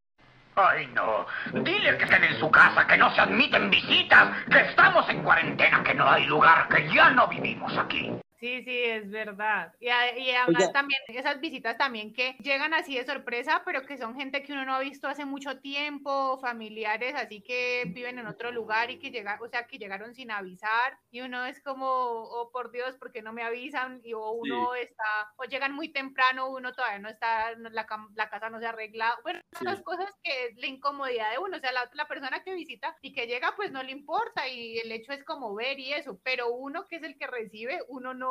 Ay, 0.55 0.87
no. 0.87 1.27
Dile 1.53 1.95
que 1.97 2.05
estén 2.05 2.23
en 2.23 2.39
su 2.39 2.49
casa, 2.49 2.87
que 2.87 2.97
no 2.97 3.13
se 3.13 3.21
admiten 3.21 3.69
visitas, 3.69 4.35
que 4.51 4.61
estamos 4.61 5.07
en 5.09 5.21
cuarentena, 5.21 5.83
que 5.83 5.93
no 5.93 6.09
hay 6.09 6.25
lugar, 6.25 6.67
que 6.67 6.91
ya 6.91 7.11
no 7.11 7.27
vivimos 7.27 7.77
aquí. 7.77 8.11
Sí, 8.39 8.61
sí, 8.63 8.83
es 8.83 9.09
verdad. 9.09 9.73
Y, 9.79 9.87
y 9.87 10.31
además 10.31 10.71
también 10.71 10.99
esas 11.07 11.39
visitas 11.39 11.75
también 11.75 12.13
que 12.13 12.37
llegan 12.43 12.73
así 12.75 12.95
de 12.95 13.03
sorpresa, 13.03 13.63
pero 13.65 13.83
que 13.83 13.97
son 13.97 14.15
gente 14.15 14.43
que 14.43 14.53
uno 14.53 14.63
no 14.63 14.75
ha 14.75 14.79
visto 14.79 15.07
hace 15.07 15.25
mucho 15.25 15.59
tiempo, 15.59 16.37
familiares, 16.39 17.15
así 17.15 17.41
que 17.41 17.85
viven 17.87 18.19
en 18.19 18.27
otro 18.27 18.51
lugar 18.51 18.91
y 18.91 18.99
que 18.99 19.09
llegan, 19.09 19.39
o 19.41 19.47
sea, 19.47 19.65
que 19.65 19.79
llegaron 19.79 20.13
sin 20.13 20.29
avisar 20.29 20.99
y 21.09 21.21
uno 21.21 21.45
es 21.47 21.59
como, 21.63 21.87
oh 21.87 22.51
por 22.51 22.69
Dios, 22.71 22.95
¿por 22.97 23.11
qué 23.11 23.23
no 23.23 23.33
me 23.33 23.41
avisan? 23.41 24.01
Y 24.03 24.13
o 24.13 24.29
uno 24.29 24.75
está, 24.75 25.33
o 25.37 25.45
llegan 25.45 25.73
muy 25.73 25.89
temprano, 25.91 26.47
uno 26.49 26.73
todavía 26.73 26.99
no 26.99 27.09
está, 27.09 27.55
la, 27.55 27.87
la 28.13 28.29
casa 28.29 28.49
no 28.51 28.59
se 28.59 28.67
ha 28.67 28.69
arreglado. 28.69 29.17
Bueno, 29.23 29.41
son 29.57 29.65
las 29.65 29.81
cosas 29.81 30.13
que 30.23 30.45
es 30.45 30.57
la 30.57 30.67
incomodidad 30.67 31.31
de 31.31 31.39
uno, 31.39 31.57
o 31.57 31.59
sea, 31.59 31.71
la, 31.71 31.89
la 31.93 32.07
persona 32.07 32.43
que 32.43 32.53
visita 32.53 32.95
y 33.01 33.13
que 33.13 33.25
llega, 33.25 33.55
pues 33.55 33.71
no 33.71 33.81
le 33.81 33.91
importa 33.91 34.47
y 34.47 34.77
el 34.77 34.91
hecho 34.91 35.11
es 35.11 35.23
como 35.23 35.55
ver 35.55 35.79
y 35.79 35.93
eso, 35.93 36.19
pero 36.23 36.51
uno 36.53 36.87
que 36.87 36.97
es 36.97 37.03
el 37.03 37.17
que 37.17 37.25
recibe, 37.25 37.79
uno 37.87 38.13
no, 38.13 38.26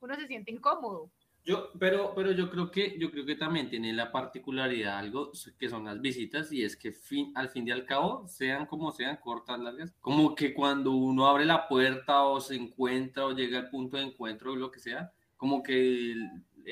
uno 0.00 0.14
se 0.16 0.26
siente 0.26 0.50
incómodo. 0.50 1.10
Yo, 1.42 1.70
pero, 1.78 2.12
pero 2.14 2.32
yo 2.32 2.50
creo 2.50 2.70
que, 2.70 2.98
yo 2.98 3.10
creo 3.10 3.24
que 3.24 3.34
también 3.34 3.70
tiene 3.70 3.94
la 3.94 4.12
particularidad 4.12 4.98
algo 4.98 5.32
que 5.58 5.70
son 5.70 5.86
las 5.86 6.00
visitas 6.00 6.52
y 6.52 6.62
es 6.62 6.76
que 6.76 6.92
fin, 6.92 7.32
al 7.34 7.48
fin 7.48 7.66
y 7.66 7.70
al 7.70 7.86
cabo, 7.86 8.28
sean 8.28 8.66
como 8.66 8.92
sean, 8.92 9.16
cortas, 9.16 9.58
largas, 9.58 9.94
como 10.00 10.34
que 10.34 10.52
cuando 10.52 10.92
uno 10.92 11.26
abre 11.26 11.46
la 11.46 11.66
puerta 11.66 12.24
o 12.24 12.40
se 12.40 12.56
encuentra 12.56 13.24
o 13.24 13.32
llega 13.32 13.58
al 13.58 13.70
punto 13.70 13.96
de 13.96 14.04
encuentro 14.04 14.52
o 14.52 14.56
lo 14.56 14.70
que 14.70 14.80
sea, 14.80 15.12
como 15.38 15.62
que 15.62 16.14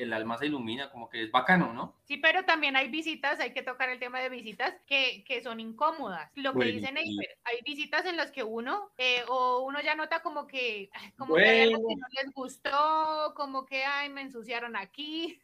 el, 0.01 0.13
alma 0.13 0.37
se 0.37 0.47
ilumina, 0.47 0.89
como 0.91 1.09
que 1.09 1.23
es 1.23 1.31
bacano, 1.31 1.73
¿no? 1.73 1.95
Sí, 2.05 2.17
pero 2.17 2.43
también 2.45 2.75
hay 2.75 2.89
visitas, 2.89 3.39
hay 3.39 3.53
que 3.53 3.61
tocar 3.61 3.89
el 3.89 3.99
tema 3.99 4.19
de 4.19 4.29
visitas 4.29 4.73
que, 4.85 5.23
que 5.25 5.41
son 5.41 5.59
incómodas. 5.59 6.31
Lo 6.35 6.51
que 6.51 6.57
Bueno, 6.57 6.71
dice 6.73 6.87
sí. 6.87 6.93
Neiber, 6.93 7.37
hay 7.43 7.59
visitas 7.65 8.05
en 8.05 8.17
las 8.17 8.31
que 8.31 8.43
uno, 8.43 8.91
eh, 8.97 9.23
o 9.27 9.63
uno 9.65 9.81
ya 9.81 9.95
nota 9.95 10.21
como 10.21 10.47
que, 10.47 10.89
como 11.17 11.35
que 11.35 11.49
hay 11.49 11.61
algo 11.61 11.87
que 11.87 11.95
no 11.95 12.07
les 12.21 12.33
gustó, 12.33 13.33
como 13.35 13.65
que, 13.65 13.83
ay, 13.83 14.09
me 14.09 14.21
ensuciaron 14.21 14.75
aquí. 14.75 15.39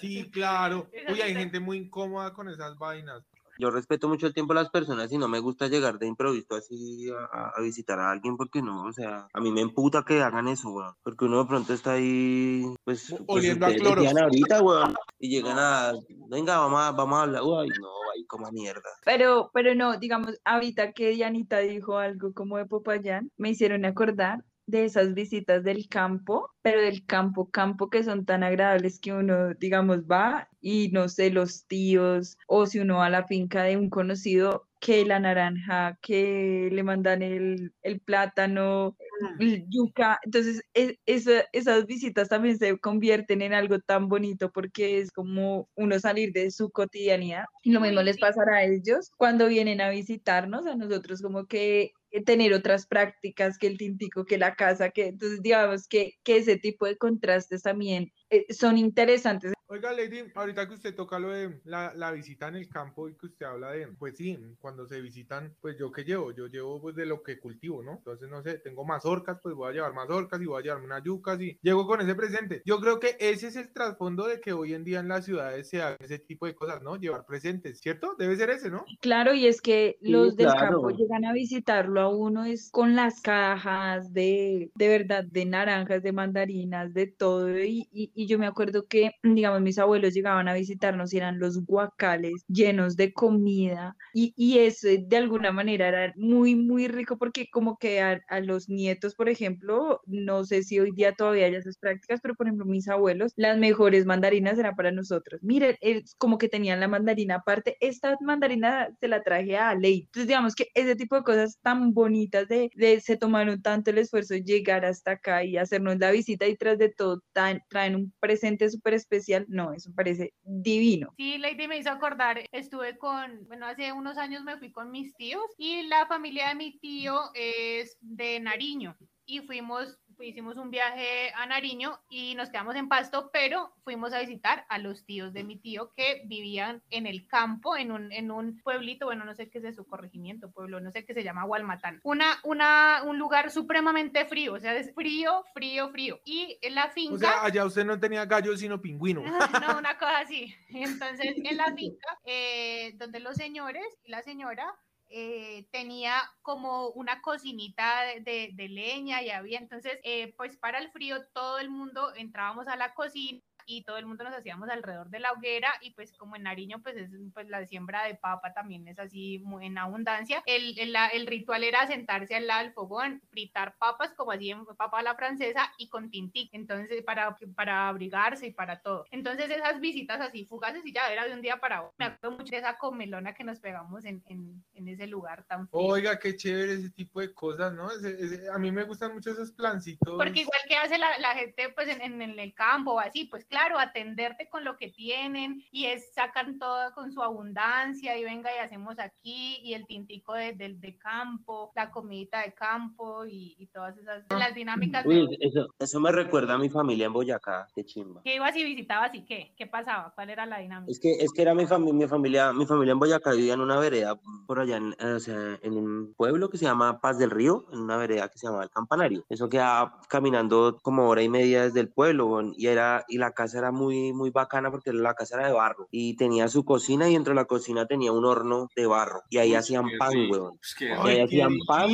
Sí, 0.00 0.30
claro. 0.30 0.88
Uy, 1.08 1.20
hay 1.20 1.34
gente 1.34 1.60
muy 1.60 1.78
incómoda 1.78 2.32
con 2.32 2.48
esas 2.48 2.76
vainas. 2.78 3.22
Yo 3.58 3.70
respeto 3.70 4.08
mucho 4.08 4.26
el 4.26 4.34
tiempo 4.34 4.52
de 4.52 4.60
las 4.60 4.70
personas 4.70 5.10
y 5.12 5.18
no 5.18 5.28
me 5.28 5.38
gusta 5.38 5.68
llegar 5.68 5.98
de 5.98 6.06
improviso 6.06 6.54
así 6.54 7.08
a, 7.32 7.60
visitar 7.60 7.98
a 7.98 8.10
alguien 8.10 8.36
porque 8.36 8.62
no, 8.62 8.84
o 8.84 8.92
sea, 8.92 9.26
a 9.32 9.40
mí 9.40 9.50
me 9.50 9.62
emputa 9.62 10.04
que 10.06 10.22
hagan 10.22 10.48
eso, 10.48 10.70
weón. 10.70 10.94
Porque 11.02 11.24
uno 11.24 11.40
de 11.40 11.46
pronto 11.46 11.72
está 11.72 11.92
ahí, 11.92 12.64
pues, 12.84 13.14
pues 13.26 13.38
Oliendo 13.38 13.66
a 13.66 13.74
cloro. 13.74 14.02
ahorita, 14.02 14.62
weón, 14.62 14.94
y 15.18 15.28
llegan 15.28 15.58
a, 15.58 15.92
venga, 16.28 16.58
vamos 16.58 16.80
a, 16.80 16.92
vamos 16.92 17.18
a 17.18 17.22
hablar, 17.22 17.42
uy, 17.42 17.68
no, 17.80 17.88
ahí 18.14 18.24
como 18.26 18.50
mierda. 18.52 18.90
Pero, 19.04 19.50
pero 19.52 19.74
no, 19.74 19.98
digamos, 19.98 20.38
ahorita 20.44 20.92
que 20.92 21.10
Dianita 21.10 21.58
dijo 21.58 21.98
algo 21.98 22.32
como 22.32 22.58
de 22.58 22.66
Popayán, 22.66 23.30
me 23.36 23.50
hicieron 23.50 23.84
acordar 23.84 24.44
de 24.66 24.84
esas 24.84 25.14
visitas 25.14 25.62
del 25.64 25.88
campo, 25.88 26.50
pero 26.62 26.80
del 26.82 27.04
campo, 27.06 27.50
campo 27.50 27.88
que 27.90 28.02
son 28.02 28.24
tan 28.24 28.42
agradables 28.42 28.98
que 29.00 29.12
uno, 29.12 29.54
digamos, 29.54 30.00
va 30.04 30.48
y 30.60 30.88
no 30.92 31.08
sé, 31.08 31.30
los 31.30 31.66
tíos, 31.66 32.36
o 32.48 32.66
si 32.66 32.80
uno 32.80 32.96
va 32.96 33.06
a 33.06 33.10
la 33.10 33.26
finca 33.26 33.62
de 33.64 33.76
un 33.76 33.90
conocido, 33.90 34.68
que 34.80 35.04
la 35.06 35.18
naranja, 35.20 35.98
que 36.02 36.68
le 36.72 36.82
mandan 36.82 37.22
el, 37.22 37.72
el 37.82 38.00
plátano, 38.00 38.96
el 39.38 39.64
yuca. 39.68 40.18
Entonces, 40.22 40.62
e- 40.74 40.98
esa- 41.06 41.44
esas 41.52 41.86
visitas 41.86 42.28
también 42.28 42.58
se 42.58 42.78
convierten 42.78 43.42
en 43.42 43.54
algo 43.54 43.78
tan 43.80 44.08
bonito 44.08 44.50
porque 44.52 44.98
es 44.98 45.10
como 45.12 45.68
uno 45.74 45.98
salir 45.98 46.32
de 46.32 46.50
su 46.50 46.70
cotidianidad. 46.70 47.44
Y 47.62 47.72
lo 47.72 47.80
mismo 47.80 48.02
les 48.02 48.18
pasará 48.18 48.56
a 48.56 48.64
ellos 48.64 49.10
cuando 49.16 49.46
vienen 49.48 49.80
a 49.80 49.90
visitarnos, 49.90 50.66
a 50.66 50.76
nosotros 50.76 51.22
como 51.22 51.46
que 51.46 51.92
tener 52.24 52.52
otras 52.54 52.86
prácticas 52.86 53.58
que 53.58 53.66
el 53.66 53.78
tintico, 53.78 54.24
que 54.24 54.38
la 54.38 54.54
casa, 54.54 54.90
que 54.90 55.06
entonces 55.08 55.42
digamos 55.42 55.88
que, 55.88 56.14
que 56.22 56.38
ese 56.38 56.56
tipo 56.56 56.86
de 56.86 56.96
contrastes 56.96 57.62
también 57.62 58.12
eh, 58.30 58.46
son 58.52 58.78
interesantes. 58.78 59.52
Oiga, 59.68 59.92
Lady, 59.92 60.30
ahorita 60.32 60.68
que 60.68 60.74
usted 60.74 60.94
toca 60.94 61.18
lo 61.18 61.30
de 61.30 61.60
la, 61.64 61.92
la 61.92 62.12
visita 62.12 62.46
en 62.46 62.54
el 62.54 62.68
campo 62.68 63.08
y 63.08 63.16
que 63.16 63.26
usted 63.26 63.46
habla 63.46 63.72
de, 63.72 63.88
pues 63.88 64.16
sí, 64.16 64.38
cuando 64.60 64.86
se 64.86 65.00
visitan, 65.00 65.56
pues 65.60 65.76
yo 65.76 65.90
qué 65.90 66.04
llevo, 66.04 66.32
yo 66.32 66.46
llevo 66.46 66.80
pues 66.80 66.94
de 66.94 67.04
lo 67.04 67.20
que 67.24 67.40
cultivo, 67.40 67.82
¿no? 67.82 67.94
Entonces, 67.94 68.28
no 68.28 68.42
sé, 68.44 68.58
tengo 68.60 68.84
mazorcas, 68.84 69.40
pues 69.42 69.56
voy 69.56 69.70
a 69.70 69.72
llevar 69.72 69.92
mazorcas 69.92 70.40
y 70.40 70.46
voy 70.46 70.60
a 70.60 70.62
llevarme 70.62 70.86
unas 70.86 71.02
yucas 71.02 71.40
y 71.40 71.58
llego 71.62 71.84
con 71.84 72.00
ese 72.00 72.14
presente. 72.14 72.62
Yo 72.64 72.78
creo 72.80 73.00
que 73.00 73.16
ese 73.18 73.48
es 73.48 73.56
el 73.56 73.72
trasfondo 73.72 74.28
de 74.28 74.40
que 74.40 74.52
hoy 74.52 74.72
en 74.72 74.84
día 74.84 75.00
en 75.00 75.08
las 75.08 75.24
ciudades 75.24 75.68
se 75.68 75.82
hagan 75.82 75.96
ese 76.00 76.20
tipo 76.20 76.46
de 76.46 76.54
cosas, 76.54 76.80
¿no? 76.82 76.94
Llevar 76.96 77.26
presentes, 77.26 77.80
¿cierto? 77.80 78.14
Debe 78.16 78.36
ser 78.36 78.50
ese, 78.50 78.70
¿no? 78.70 78.92
Claro, 79.00 79.34
y 79.34 79.46
es 79.46 79.60
que 79.60 79.96
Sí, 80.04 80.12
los 80.12 80.36
del 80.36 80.54
campo 80.54 80.90
llegan 80.90 81.24
a 81.24 81.32
visitarlo 81.32 82.00
a 82.00 82.08
uno 82.16 82.44
es 82.44 82.70
con 82.70 82.94
las 82.94 83.20
cajas 83.20 84.12
de, 84.12 84.70
de 84.74 84.88
verdad, 84.88 85.24
de 85.24 85.44
naranjas, 85.44 86.02
de 86.02 86.12
mandarinas, 86.12 86.94
de 86.94 87.08
todo. 87.08 87.58
Y, 87.58 87.88
y, 87.90 88.12
y 88.14 88.26
yo 88.28 88.38
me 88.38 88.46
acuerdo 88.46 88.86
que, 88.86 89.10
digamos, 89.24 89.55
mis 89.60 89.78
abuelos 89.78 90.14
llegaban 90.14 90.48
a 90.48 90.54
visitarnos 90.54 91.12
y 91.12 91.18
eran 91.18 91.38
los 91.38 91.64
guacales 91.64 92.44
llenos 92.48 92.96
de 92.96 93.12
comida. 93.12 93.96
Y, 94.12 94.32
y 94.36 94.58
eso 94.58 94.88
de 94.88 95.16
alguna 95.16 95.52
manera 95.52 95.88
era 95.88 96.12
muy, 96.16 96.54
muy 96.54 96.88
rico 96.88 97.18
porque 97.18 97.48
como 97.50 97.76
que 97.78 98.00
a, 98.00 98.20
a 98.28 98.40
los 98.40 98.68
nietos, 98.68 99.14
por 99.14 99.28
ejemplo, 99.28 100.00
no 100.06 100.44
sé 100.44 100.62
si 100.62 100.78
hoy 100.80 100.92
día 100.92 101.12
todavía 101.14 101.46
hay 101.46 101.54
esas 101.54 101.78
prácticas, 101.78 102.20
pero 102.22 102.34
por 102.34 102.46
ejemplo, 102.46 102.64
mis 102.66 102.88
abuelos, 102.88 103.32
las 103.36 103.58
mejores 103.58 104.06
mandarinas 104.06 104.58
eran 104.58 104.74
para 104.76 104.92
nosotros. 104.92 105.40
Miren, 105.42 105.76
es 105.80 106.14
como 106.18 106.38
que 106.38 106.48
tenían 106.48 106.80
la 106.80 106.88
mandarina 106.88 107.36
aparte. 107.36 107.76
Esta 107.80 108.16
mandarina 108.20 108.88
se 109.00 109.08
la 109.08 109.22
traje 109.22 109.56
a 109.56 109.74
Ley. 109.74 110.02
Entonces, 110.06 110.28
digamos 110.28 110.54
que 110.54 110.68
ese 110.74 110.96
tipo 110.96 111.16
de 111.16 111.22
cosas 111.22 111.58
tan 111.62 111.92
bonitas 111.94 112.48
de, 112.48 112.70
de 112.74 113.00
se 113.00 113.16
tomaron 113.16 113.62
tanto 113.62 113.90
el 113.90 113.98
esfuerzo 113.98 114.34
de 114.34 114.42
llegar 114.42 114.84
hasta 114.84 115.12
acá 115.12 115.44
y 115.44 115.56
hacernos 115.56 115.98
la 115.98 116.10
visita 116.10 116.46
y 116.46 116.56
tras 116.56 116.78
de 116.78 116.90
todo 116.90 117.22
traen 117.32 117.94
un 117.96 118.12
presente 118.20 118.68
súper 118.70 118.94
especial. 118.94 119.45
No, 119.48 119.72
eso 119.72 119.90
me 119.90 119.96
parece 119.96 120.34
divino. 120.42 121.14
Sí, 121.16 121.38
Lady 121.38 121.68
me 121.68 121.78
hizo 121.78 121.90
acordar, 121.90 122.42
estuve 122.52 122.98
con, 122.98 123.46
bueno, 123.46 123.66
hace 123.66 123.92
unos 123.92 124.18
años 124.18 124.44
me 124.44 124.58
fui 124.58 124.70
con 124.70 124.90
mis 124.90 125.14
tíos 125.16 125.44
y 125.56 125.82
la 125.82 126.06
familia 126.06 126.48
de 126.48 126.54
mi 126.54 126.78
tío 126.78 127.30
es 127.34 127.96
de 128.00 128.40
Nariño 128.40 128.96
y 129.26 129.40
fuimos, 129.40 129.98
hicimos 130.20 130.56
un 130.56 130.70
viaje 130.70 131.32
a 131.34 131.46
Nariño 131.46 132.00
y 132.08 132.34
nos 132.34 132.50
quedamos 132.50 132.74
en 132.76 132.88
Pasto, 132.88 133.30
pero 133.32 133.72
fuimos 133.84 134.12
a 134.12 134.20
visitar 134.20 134.64
a 134.68 134.78
los 134.78 135.04
tíos 135.04 135.32
de 135.32 135.44
mi 135.44 135.56
tío 135.56 135.92
que 135.94 136.22
vivían 136.26 136.82
en 136.90 137.06
el 137.06 137.26
campo, 137.26 137.76
en 137.76 137.92
un, 137.92 138.12
en 138.12 138.30
un 138.30 138.60
pueblito, 138.62 139.06
bueno, 139.06 139.24
no 139.24 139.34
sé 139.34 139.50
qué 139.50 139.58
es 139.58 139.64
de 139.64 139.72
su 139.72 139.86
corregimiento, 139.86 140.50
pueblo, 140.50 140.80
no 140.80 140.90
sé 140.90 141.04
qué 141.04 141.14
se 141.14 141.24
llama 141.24 141.44
Gualmatán, 141.44 142.00
una, 142.02 142.38
una, 142.44 143.02
un 143.04 143.18
lugar 143.18 143.50
supremamente 143.50 144.24
frío, 144.24 144.54
o 144.54 144.60
sea, 144.60 144.74
es 144.76 144.94
frío, 144.94 145.44
frío, 145.54 145.90
frío. 145.90 146.20
Y 146.24 146.58
en 146.62 146.74
la 146.74 146.88
finca... 146.88 147.14
O 147.14 147.18
sea, 147.18 147.44
allá 147.44 147.64
usted 147.64 147.84
no 147.84 147.98
tenía 147.98 148.24
gallo, 148.24 148.56
sino 148.56 148.80
pingüino. 148.80 149.22
No, 149.66 149.78
una 149.78 149.96
cosa 149.98 150.18
así. 150.18 150.54
Entonces, 150.68 151.34
en 151.36 151.56
la 151.56 151.74
finca, 151.74 152.18
eh, 152.24 152.92
donde 152.96 153.20
los 153.20 153.36
señores 153.36 153.84
y 154.04 154.10
la 154.10 154.22
señora 154.22 154.74
eh, 155.08 155.66
tenía 155.72 156.20
como 156.42 156.88
una 156.90 157.20
cocinita 157.22 158.02
de, 158.02 158.20
de- 158.20 158.50
de 158.54 158.68
leña 158.68 159.22
y 159.22 159.30
había, 159.30 159.58
entonces, 159.58 159.98
eh, 160.04 160.34
pues 160.36 160.56
para 160.56 160.78
el 160.78 160.90
frío 160.90 161.26
todo 161.32 161.58
el 161.58 161.70
mundo 161.70 162.14
entrábamos 162.14 162.68
a 162.68 162.76
la 162.76 162.94
cocina 162.94 163.40
y 163.66 163.82
todo 163.82 163.98
el 163.98 164.06
mundo 164.06 164.24
nos 164.24 164.34
hacíamos 164.34 164.68
alrededor 164.68 165.10
de 165.10 165.20
la 165.20 165.32
hoguera 165.32 165.68
y 165.80 165.90
pues 165.90 166.12
como 166.16 166.36
en 166.36 166.44
Nariño 166.44 166.80
pues 166.82 166.96
es 166.96 167.10
pues 167.34 167.48
la 167.48 167.66
siembra 167.66 168.04
de 168.04 168.14
papa 168.14 168.52
también 168.54 168.86
es 168.88 168.98
así 168.98 169.40
muy 169.44 169.66
en 169.66 169.76
abundancia 169.78 170.42
el, 170.46 170.78
el, 170.78 170.94
el 171.12 171.26
ritual 171.26 171.64
era 171.64 171.86
sentarse 171.86 172.34
al 172.36 172.46
lado 172.46 172.62
del 172.62 172.72
fogón 172.72 173.20
fritar 173.30 173.76
papas 173.78 174.14
como 174.14 174.30
así 174.32 174.50
en 174.50 174.64
papa 174.64 175.00
a 175.00 175.02
la 175.02 175.14
francesa 175.16 175.72
y 175.78 175.88
con 175.88 176.10
tintic 176.10 176.48
entonces 176.52 177.02
para, 177.02 177.36
para 177.54 177.88
abrigarse 177.88 178.46
y 178.46 178.52
para 178.52 178.80
todo 178.80 179.04
entonces 179.10 179.50
esas 179.50 179.80
visitas 179.80 180.20
así 180.20 180.44
fugaces 180.46 180.84
y 180.86 180.92
ya 180.92 181.08
era 181.12 181.26
de 181.26 181.34
un 181.34 181.42
día 181.42 181.56
para 181.58 181.82
otro 181.82 181.94
me 181.98 182.06
acuerdo 182.06 182.36
mucho 182.38 182.52
de 182.52 182.58
esa 182.58 182.78
comelona 182.78 183.34
que 183.34 183.44
nos 183.44 183.58
pegamos 183.60 184.04
en, 184.04 184.22
en, 184.28 184.64
en 184.74 184.88
ese 184.88 185.06
lugar 185.06 185.44
tan 185.44 185.68
frío 185.68 185.80
Oiga, 185.82 186.18
qué 186.18 186.36
chévere 186.36 186.74
ese 186.74 186.90
tipo 186.90 187.20
de 187.20 187.32
cosas, 187.34 187.72
¿no? 187.72 187.90
Ese- 187.90 188.16
ese- 188.22 188.50
a 188.50 188.58
mí 188.58 188.70
me 188.70 188.84
gustan 188.84 189.12
mucho 189.14 189.30
esos 189.30 189.50
plancitos. 189.52 190.16
Porque 190.16 190.40
igual 190.40 190.60
que 190.68 190.76
hace 190.76 190.98
la, 190.98 191.18
la 191.18 191.34
gente 191.34 191.70
pues 191.74 191.88
en, 191.88 192.00
en- 192.00 192.22
en 192.22 192.38
el 192.38 192.54
campo 192.54 192.92
o 192.92 193.00
así, 193.00 193.24
pues 193.24 193.44
claro, 193.56 193.78
atenderte 193.78 194.50
con 194.50 194.64
lo 194.64 194.76
que 194.76 194.90
tienen 194.90 195.62
y 195.70 195.86
es, 195.86 196.12
sacan 196.12 196.58
todo 196.58 196.92
con 196.92 197.10
su 197.10 197.22
abundancia 197.22 198.18
y 198.18 198.22
venga 198.22 198.50
y 198.54 198.58
hacemos 198.58 198.98
aquí 198.98 199.60
y 199.62 199.72
el 199.72 199.86
tintico 199.86 200.34
de, 200.34 200.52
del 200.52 200.78
de 200.78 200.98
campo, 200.98 201.72
la 201.74 201.90
comidita 201.90 202.42
de 202.42 202.52
campo 202.52 203.24
y, 203.24 203.56
y 203.58 203.66
todas 203.68 203.96
esas, 203.96 204.24
las 204.28 204.54
dinámicas 204.54 205.04
de... 205.04 205.08
Uy, 205.08 205.38
eso, 205.40 205.68
eso 205.78 206.00
me 206.00 206.12
recuerda 206.12 206.52
a 206.52 206.58
mi 206.58 206.68
familia 206.68 207.06
en 207.06 207.14
Boyacá, 207.14 207.66
qué 207.74 207.82
chimba. 207.82 208.20
¿Qué 208.22 208.34
ibas 208.34 208.54
y 208.54 208.62
visitabas 208.62 209.14
y 209.14 209.24
qué? 209.24 209.54
¿Qué 209.56 209.66
pasaba? 209.66 210.12
¿Cuál 210.14 210.28
era 210.28 210.44
la 210.44 210.58
dinámica? 210.58 210.92
Es 210.92 211.00
que, 211.00 211.12
es 211.12 211.32
que 211.32 211.40
era 211.40 211.54
mi, 211.54 211.64
fami- 211.64 211.94
mi 211.94 212.06
familia, 212.06 212.52
mi 212.52 212.66
familia 212.66 212.92
en 212.92 212.98
Boyacá 212.98 213.30
vivía 213.32 213.54
en 213.54 213.60
una 213.60 213.78
vereda 213.78 214.18
por 214.46 214.60
allá, 214.60 214.76
en, 214.76 214.92
o 215.00 215.18
sea, 215.18 215.58
en 215.62 215.72
un 215.78 216.12
pueblo 216.14 216.50
que 216.50 216.58
se 216.58 216.66
llama 216.66 217.00
Paz 217.00 217.18
del 217.18 217.30
Río, 217.30 217.64
en 217.72 217.80
una 217.80 217.96
vereda 217.96 218.28
que 218.28 218.38
se 218.38 218.48
llama 218.48 218.64
El 218.64 218.70
Campanario. 218.70 219.24
Eso 219.30 219.48
queda 219.48 219.98
caminando 220.10 220.78
como 220.82 221.08
hora 221.08 221.22
y 221.22 221.30
media 221.30 221.62
desde 221.62 221.80
el 221.80 221.88
pueblo, 221.88 222.26
y 222.54 222.66
era, 222.66 223.04
y 223.08 223.16
la 223.16 223.30
casa 223.30 223.45
era 223.54 223.70
muy, 223.72 224.12
muy 224.12 224.30
bacana 224.30 224.70
porque 224.70 224.92
la 224.92 225.14
casa 225.14 225.36
era 225.36 225.46
de 225.48 225.52
barro, 225.52 225.88
y 225.90 226.16
tenía 226.16 226.48
su 226.48 226.64
cocina, 226.64 227.08
y 227.08 227.14
dentro 227.14 227.32
de 227.32 227.36
la 227.40 227.44
cocina 227.46 227.86
tenía 227.86 228.12
un 228.12 228.24
horno 228.24 228.68
de 228.74 228.86
barro, 228.86 229.22
y 229.30 229.38
ahí 229.38 229.54
hacían 229.54 229.90
pan, 229.98 230.12
rico. 230.12 230.32
weón. 230.32 230.58
Es 230.62 230.74
que- 230.74 230.86
Y 230.86 230.90
ahí 231.08 231.20
hacían 231.20 231.52
pan, 231.66 231.90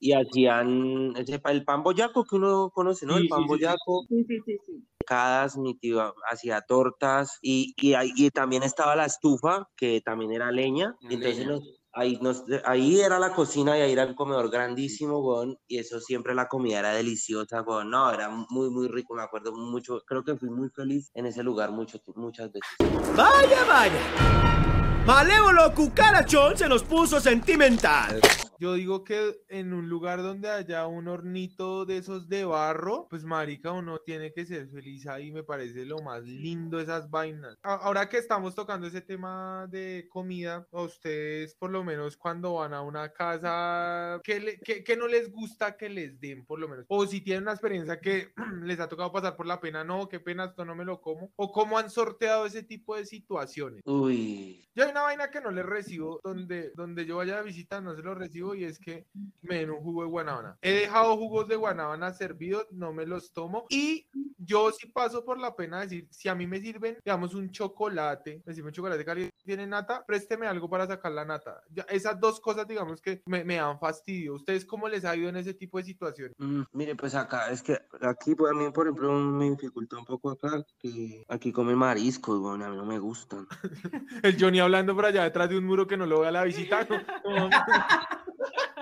y 0.00 0.12
hacían 0.12 1.12
ese, 1.16 1.40
el 1.44 1.64
pan 1.64 1.82
boyaco 1.82 2.24
que 2.24 2.36
uno 2.36 2.70
conoce, 2.70 3.06
¿no? 3.06 3.16
Sí, 3.16 3.22
el 3.22 3.28
pan 3.28 3.38
sí, 3.38 3.42
sí, 3.42 3.46
sí. 3.46 3.48
boyaco. 3.64 4.04
Sí, 4.08 4.24
sí, 4.28 4.38
sí, 4.46 4.56
sí. 4.66 4.88
picadas, 4.98 5.58
mi 5.58 5.74
tío 5.76 6.14
hacía 6.30 6.62
tortas 6.62 7.38
y, 7.42 7.74
y, 7.76 7.92
ahí- 7.92 8.12
y 8.16 8.30
también 8.30 8.62
estaba 8.62 8.96
la 8.96 9.04
estufa, 9.04 9.68
que 9.76 10.00
también 10.00 10.32
era 10.32 10.50
leña. 10.50 10.96
y 11.00 11.14
Entonces 11.14 11.40
Leña. 11.46 11.50
nos- 11.52 11.80
ahí, 11.94 12.18
nos, 12.20 12.44
ahí 12.64 13.00
era 13.00 13.18
la 13.18 13.32
cocina 13.32 13.78
y 13.78 13.82
ahí 13.82 13.92
era 13.92 14.02
el 14.02 14.14
comedor 14.14 14.50
grandísimo, 14.50 15.44
y 15.66 15.78
eso 15.78 16.00
siempre 16.00 16.34
la 16.34 16.48
comida 16.48 16.80
era 16.80 16.92
deliciosa, 16.92 17.62
weón. 17.62 17.90
No, 17.90 18.12
era 18.12 18.28
muy, 18.28 18.70
muy 18.70 18.88
rico, 18.88 19.14
me 19.14 19.22
acuerdo 19.22 19.52
mucho. 19.52 20.02
Creo 20.06 20.24
que 20.24 20.36
fui 20.36 20.50
muy 20.50 20.68
feliz 20.70 21.10
en 21.14 21.26
ese 21.26 21.42
lugar 21.42 21.70
mucho, 21.70 21.98
muchas 22.16 22.50
veces. 22.52 22.68
Vaya, 23.16 23.64
vaya. 23.64 24.83
Malévolo 25.06 25.74
cucarachón 25.74 26.56
se 26.56 26.66
nos 26.68 26.82
puso 26.82 27.20
sentimental. 27.20 28.20
Yo 28.58 28.74
digo 28.74 29.04
que 29.04 29.34
en 29.48 29.74
un 29.74 29.88
lugar 29.90 30.22
donde 30.22 30.48
haya 30.48 30.86
un 30.86 31.08
hornito 31.08 31.84
de 31.84 31.98
esos 31.98 32.28
de 32.28 32.44
barro, 32.46 33.06
pues 33.10 33.24
marica, 33.24 33.72
uno 33.72 33.98
tiene 33.98 34.32
que 34.32 34.46
ser 34.46 34.68
feliz 34.68 35.06
ahí, 35.06 35.30
me 35.32 35.42
parece 35.42 35.84
lo 35.84 35.98
más 35.98 36.22
lindo 36.22 36.80
esas 36.80 37.10
vainas. 37.10 37.58
Ahora 37.62 38.08
que 38.08 38.16
estamos 38.16 38.54
tocando 38.54 38.86
ese 38.86 39.02
tema 39.02 39.66
de 39.70 40.06
comida, 40.08 40.66
a 40.72 40.80
ustedes 40.82 41.54
por 41.56 41.70
lo 41.70 41.84
menos 41.84 42.16
cuando 42.16 42.54
van 42.54 42.72
a 42.72 42.80
una 42.80 43.12
casa, 43.12 44.20
¿qué, 44.24 44.40
le- 44.40 44.58
qué- 44.60 44.82
qué 44.84 44.96
no 44.96 45.08
les 45.08 45.30
gusta 45.30 45.76
que 45.76 45.90
les 45.90 46.18
den 46.20 46.46
por 46.46 46.58
lo 46.60 46.68
menos? 46.68 46.86
O 46.88 47.04
si 47.06 47.20
tienen 47.20 47.42
una 47.42 47.52
experiencia 47.52 48.00
que 48.00 48.32
les 48.62 48.80
ha 48.80 48.88
tocado 48.88 49.12
pasar 49.12 49.36
por 49.36 49.46
la 49.46 49.60
pena, 49.60 49.84
no, 49.84 50.08
qué 50.08 50.20
pena, 50.20 50.44
esto 50.46 50.64
no 50.64 50.74
me 50.74 50.84
lo 50.86 51.02
como. 51.02 51.30
O 51.36 51.52
cómo 51.52 51.76
han 51.76 51.90
sorteado 51.90 52.46
ese 52.46 52.62
tipo 52.62 52.96
de 52.96 53.04
situaciones. 53.04 53.82
Uy, 53.84 54.66
Yo 54.74 54.84
una 54.94 55.02
vaina 55.02 55.28
que 55.28 55.40
no 55.40 55.50
le 55.50 55.64
recibo, 55.64 56.20
donde, 56.22 56.70
donde 56.76 57.04
yo 57.04 57.16
vaya 57.16 57.38
a 57.38 57.42
visitar 57.42 57.82
no 57.82 57.96
se 57.96 58.02
lo 58.02 58.14
recibo 58.14 58.54
y 58.54 58.62
es 58.62 58.78
que 58.78 59.08
me 59.42 59.56
den 59.56 59.70
un 59.70 59.80
jugo 59.80 60.04
de 60.04 60.08
guanábana. 60.08 60.56
He 60.62 60.72
dejado 60.72 61.16
jugos 61.16 61.48
de 61.48 61.56
guanábana 61.56 62.14
servidos, 62.14 62.68
no 62.70 62.92
me 62.92 63.04
los 63.04 63.32
tomo 63.32 63.66
y 63.70 64.06
yo 64.38 64.70
sí 64.70 64.86
paso 64.86 65.24
por 65.24 65.40
la 65.40 65.56
pena 65.56 65.80
de 65.80 65.86
decir, 65.86 66.08
si 66.10 66.28
a 66.28 66.34
mí 66.36 66.46
me 66.46 66.60
sirven, 66.60 66.96
digamos, 67.04 67.34
un 67.34 67.50
chocolate, 67.50 68.40
me 68.46 68.54
sirve 68.54 68.68
un 68.68 68.72
chocolate 68.72 69.04
caliente, 69.04 69.33
tiene 69.44 69.66
nata, 69.66 70.04
présteme 70.06 70.46
algo 70.46 70.68
para 70.68 70.86
sacar 70.86 71.12
la 71.12 71.24
nata. 71.24 71.62
Ya, 71.70 71.82
esas 71.84 72.18
dos 72.18 72.40
cosas, 72.40 72.66
digamos, 72.66 73.00
que 73.00 73.22
me, 73.26 73.44
me 73.44 73.56
dan 73.56 73.78
fastidio. 73.78 74.34
¿Ustedes 74.34 74.64
cómo 74.64 74.88
les 74.88 75.04
ha 75.04 75.14
ido 75.14 75.28
en 75.28 75.36
ese 75.36 75.54
tipo 75.54 75.78
de 75.78 75.84
situaciones? 75.84 76.34
Mm, 76.38 76.62
mire, 76.72 76.96
pues 76.96 77.14
acá, 77.14 77.50
es 77.50 77.62
que 77.62 77.78
aquí 78.00 78.34
pues, 78.34 78.52
a 78.52 78.54
mí, 78.54 78.70
por 78.70 78.86
ejemplo, 78.86 79.12
me 79.12 79.50
dificulta 79.50 79.98
un 79.98 80.04
poco 80.04 80.30
acá 80.30 80.64
que 80.78 81.24
aquí 81.28 81.52
comen 81.52 81.76
mariscos, 81.76 82.40
weón, 82.40 82.62
a 82.62 82.70
mí 82.70 82.76
no 82.76 82.86
me 82.86 82.98
gustan. 82.98 83.46
El 84.22 84.40
Johnny 84.40 84.60
hablando 84.60 84.94
por 84.94 85.06
allá 85.06 85.24
detrás 85.24 85.48
de 85.48 85.58
un 85.58 85.64
muro 85.64 85.86
que 85.86 85.96
no 85.96 86.06
lo 86.06 86.20
vea 86.20 86.30
la 86.30 86.44
visita. 86.44 86.86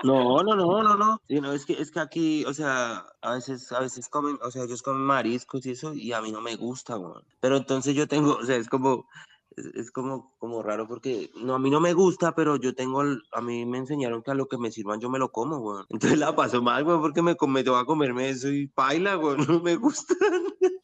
No, 0.03 0.43
no. 0.43 0.55
No, 0.55 0.83
no, 0.83 0.97
no. 0.97 1.21
Sí, 1.29 1.39
no, 1.39 1.53
es 1.53 1.65
que, 1.65 1.81
es 1.81 1.89
que 1.89 1.99
aquí, 2.01 2.43
o 2.45 2.53
sea, 2.53 3.05
a 3.21 3.35
veces, 3.35 3.71
a 3.71 3.79
veces 3.79 4.09
comen, 4.09 4.37
o 4.41 4.51
sea, 4.51 4.63
ellos 4.63 4.81
comen 4.81 5.01
mariscos 5.01 5.65
y 5.65 5.71
eso, 5.71 5.93
y 5.93 6.11
a 6.11 6.21
mí 6.21 6.31
no 6.31 6.41
me 6.41 6.57
gusta, 6.57 6.97
weón. 6.97 7.23
Pero 7.39 7.55
entonces 7.55 7.95
yo 7.95 8.05
tengo, 8.05 8.35
o 8.35 8.43
sea, 8.43 8.57
es 8.57 8.67
como, 8.67 9.07
es, 9.57 9.65
es 9.65 9.91
como, 9.91 10.35
como 10.37 10.61
raro 10.61 10.87
porque, 10.87 11.31
no, 11.35 11.55
a 11.55 11.59
mí 11.59 11.69
no 11.69 11.79
me 11.79 11.93
gusta, 11.93 12.35
pero 12.35 12.57
yo 12.57 12.75
tengo, 12.75 13.01
a 13.01 13.41
mí 13.41 13.65
me 13.65 13.77
enseñaron 13.77 14.23
que 14.23 14.31
a 14.31 14.35
lo 14.35 14.47
que 14.47 14.57
me 14.57 14.71
sirvan 14.71 14.99
yo 14.99 15.09
me 15.09 15.19
lo 15.19 15.31
como, 15.31 15.57
weón. 15.57 15.85
Entonces 15.89 16.19
la 16.19 16.35
paso 16.35 16.61
mal, 16.61 16.83
weón, 16.85 17.01
porque 17.01 17.21
me, 17.21 17.35
me 17.47 17.59
a 17.59 17.85
comerme 17.85 18.29
eso 18.29 18.49
y 18.49 18.67
paila, 18.67 19.17
weón, 19.17 19.37
no 19.47 19.61
me 19.61 19.75
gusta. 19.75 20.15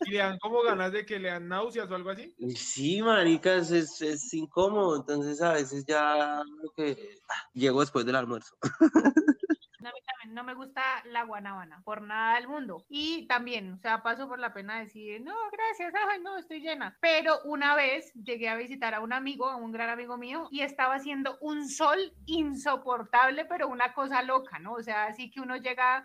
¿Y 0.06 0.12
le 0.12 0.18
dan 0.20 0.40
como 0.40 0.62
ganas 0.64 0.92
de 0.92 1.06
que 1.06 1.20
le 1.20 1.30
dan 1.30 1.48
náuseas 1.48 1.90
o 1.90 1.96
algo 1.96 2.10
así? 2.10 2.34
Sí, 2.56 3.02
maricas, 3.02 3.72
es, 3.72 4.02
es 4.02 4.34
incómodo, 4.34 4.98
entonces 4.98 5.42
a 5.42 5.54
veces 5.54 5.86
ya 5.86 6.42
que 6.76 7.18
ah, 7.30 7.50
llego 7.54 7.82
después 7.82 8.06
del 8.06 8.16
almuerzo. 8.16 8.56
También 9.80 10.36
no 10.36 10.44
me 10.44 10.54
gusta 10.54 10.82
la 11.06 11.24
guanábana, 11.24 11.82
por 11.84 12.02
nada 12.02 12.36
del 12.36 12.48
mundo. 12.48 12.86
Y 12.90 13.28
también, 13.28 13.74
o 13.74 13.78
sea, 13.78 14.04
paso 14.04 14.28
por 14.28 14.40
la 14.40 14.54
pena 14.54 14.76
de 14.76 14.86
decir, 14.86 15.22
no, 15.22 15.36
gracias, 15.52 15.94
ay, 16.10 16.20
no, 16.22 16.38
estoy 16.38 16.60
llena. 16.60 16.98
Pero 17.00 17.40
una 17.46 17.76
vez 17.76 18.14
llegué 18.14 18.50
a 18.50 18.56
visitar 18.56 18.94
a 18.94 19.00
un 19.00 19.14
amigo, 19.14 19.48
a 19.50 19.56
un 19.56 19.72
gran 19.72 19.90
amigo 19.90 20.18
mío, 20.18 20.48
y 20.52 20.62
estaba 20.62 20.96
haciendo 20.96 21.38
un 21.40 21.68
sol 21.70 22.14
insoportable, 22.26 23.46
pero 23.46 23.70
una 23.70 23.94
cosa 23.94 24.22
loca, 24.22 24.60
¿no? 24.60 24.74
O 24.74 24.84
sea, 24.84 25.06
así 25.06 25.32
que 25.32 25.40
uno 25.40 25.56
llega 25.56 26.04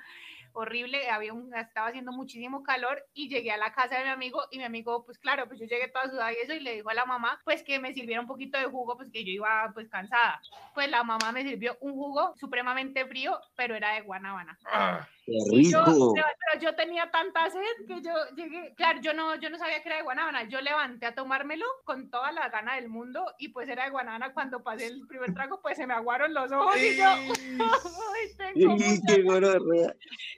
horrible, 0.55 1.11
había 1.11 1.33
un, 1.33 1.55
estaba 1.55 1.89
haciendo 1.89 2.13
muchísimo 2.13 2.63
calor 2.63 3.05
y 3.13 3.29
llegué 3.29 3.51
a 3.51 3.57
la 3.57 3.73
casa 3.73 3.99
de 3.99 4.05
mi 4.05 4.11
amigo 4.11 4.43
y 4.51 4.59
mi 4.59 4.65
amigo, 4.65 5.05
pues 5.05 5.19
claro, 5.19 5.47
pues 5.47 5.61
yo 5.61 5.67
llegué 5.67 5.89
toda 5.89 6.09
sudada 6.09 6.33
y 6.33 6.37
eso 6.37 6.55
y 6.55 6.61
le 6.61 6.77
dijo 6.77 6.91
a 6.91 6.95
la 6.95 7.05
mamá, 7.05 7.41
pues 7.45 7.63
que 7.63 7.79
me 7.79 7.93
sirviera 7.93 8.21
un 8.21 8.27
poquito 8.27 8.59
de 8.59 8.65
jugo, 8.67 8.97
pues 8.97 9.11
que 9.13 9.25
yo 9.25 9.33
iba 9.33 9.71
pues 9.75 9.89
cansada. 9.89 10.41
Pues 10.75 10.89
la 10.91 11.03
mamá 11.03 11.33
me 11.33 11.43
sirvió 11.43 11.77
un 11.81 11.93
jugo 11.93 12.35
supremamente 12.37 13.05
frío, 13.07 13.39
pero 13.57 13.75
era 13.75 13.95
de 13.95 14.03
guanábana. 14.03 14.59
Ah, 14.65 15.07
¡Qué 15.27 15.33
Y 15.33 15.71
yo, 15.71 15.85
rico! 15.85 16.13
pero 16.15 16.27
pero 16.53 16.61
yo 16.63 16.77
tenía 16.77 17.11
tanta 17.11 17.49
sed 17.51 17.87
que 17.89 18.01
yo 18.03 18.13
llegué, 18.37 18.75
claro, 18.77 19.01
yo 19.01 19.15
no, 19.15 19.35
yo 19.37 19.51
no 19.51 19.59
sabía 19.59 19.83
que 19.83 19.89
era 19.89 19.97
de 19.97 20.03
guanábana, 20.03 20.45
yo 20.49 20.61
levanté 20.61 21.07
a 21.07 21.15
tomármelo 21.15 21.67
con 21.85 22.11
toda 22.11 22.31
la 22.33 22.49
gana 22.49 22.77
del 22.77 22.89
mundo 22.89 23.25
y 23.39 23.49
pues 23.49 23.69
era 23.69 23.85
de 23.85 23.91
guanábana, 23.91 24.33
cuando 24.33 24.63
pasé 24.63 24.87
el 24.87 25.07
primer 25.07 25.33
trago 25.35 25.61
pues 25.63 25.77
se 25.77 25.87
me 25.87 25.95
aguaron 25.95 26.35
los 26.35 26.53
ojos 26.53 26.77
y 26.77 26.97
yo, 26.97 27.05
ay, 27.09 28.37
tengo 28.37 28.55
¡Y 28.55 28.67
mucha 28.67 29.15
qué! 29.15 29.97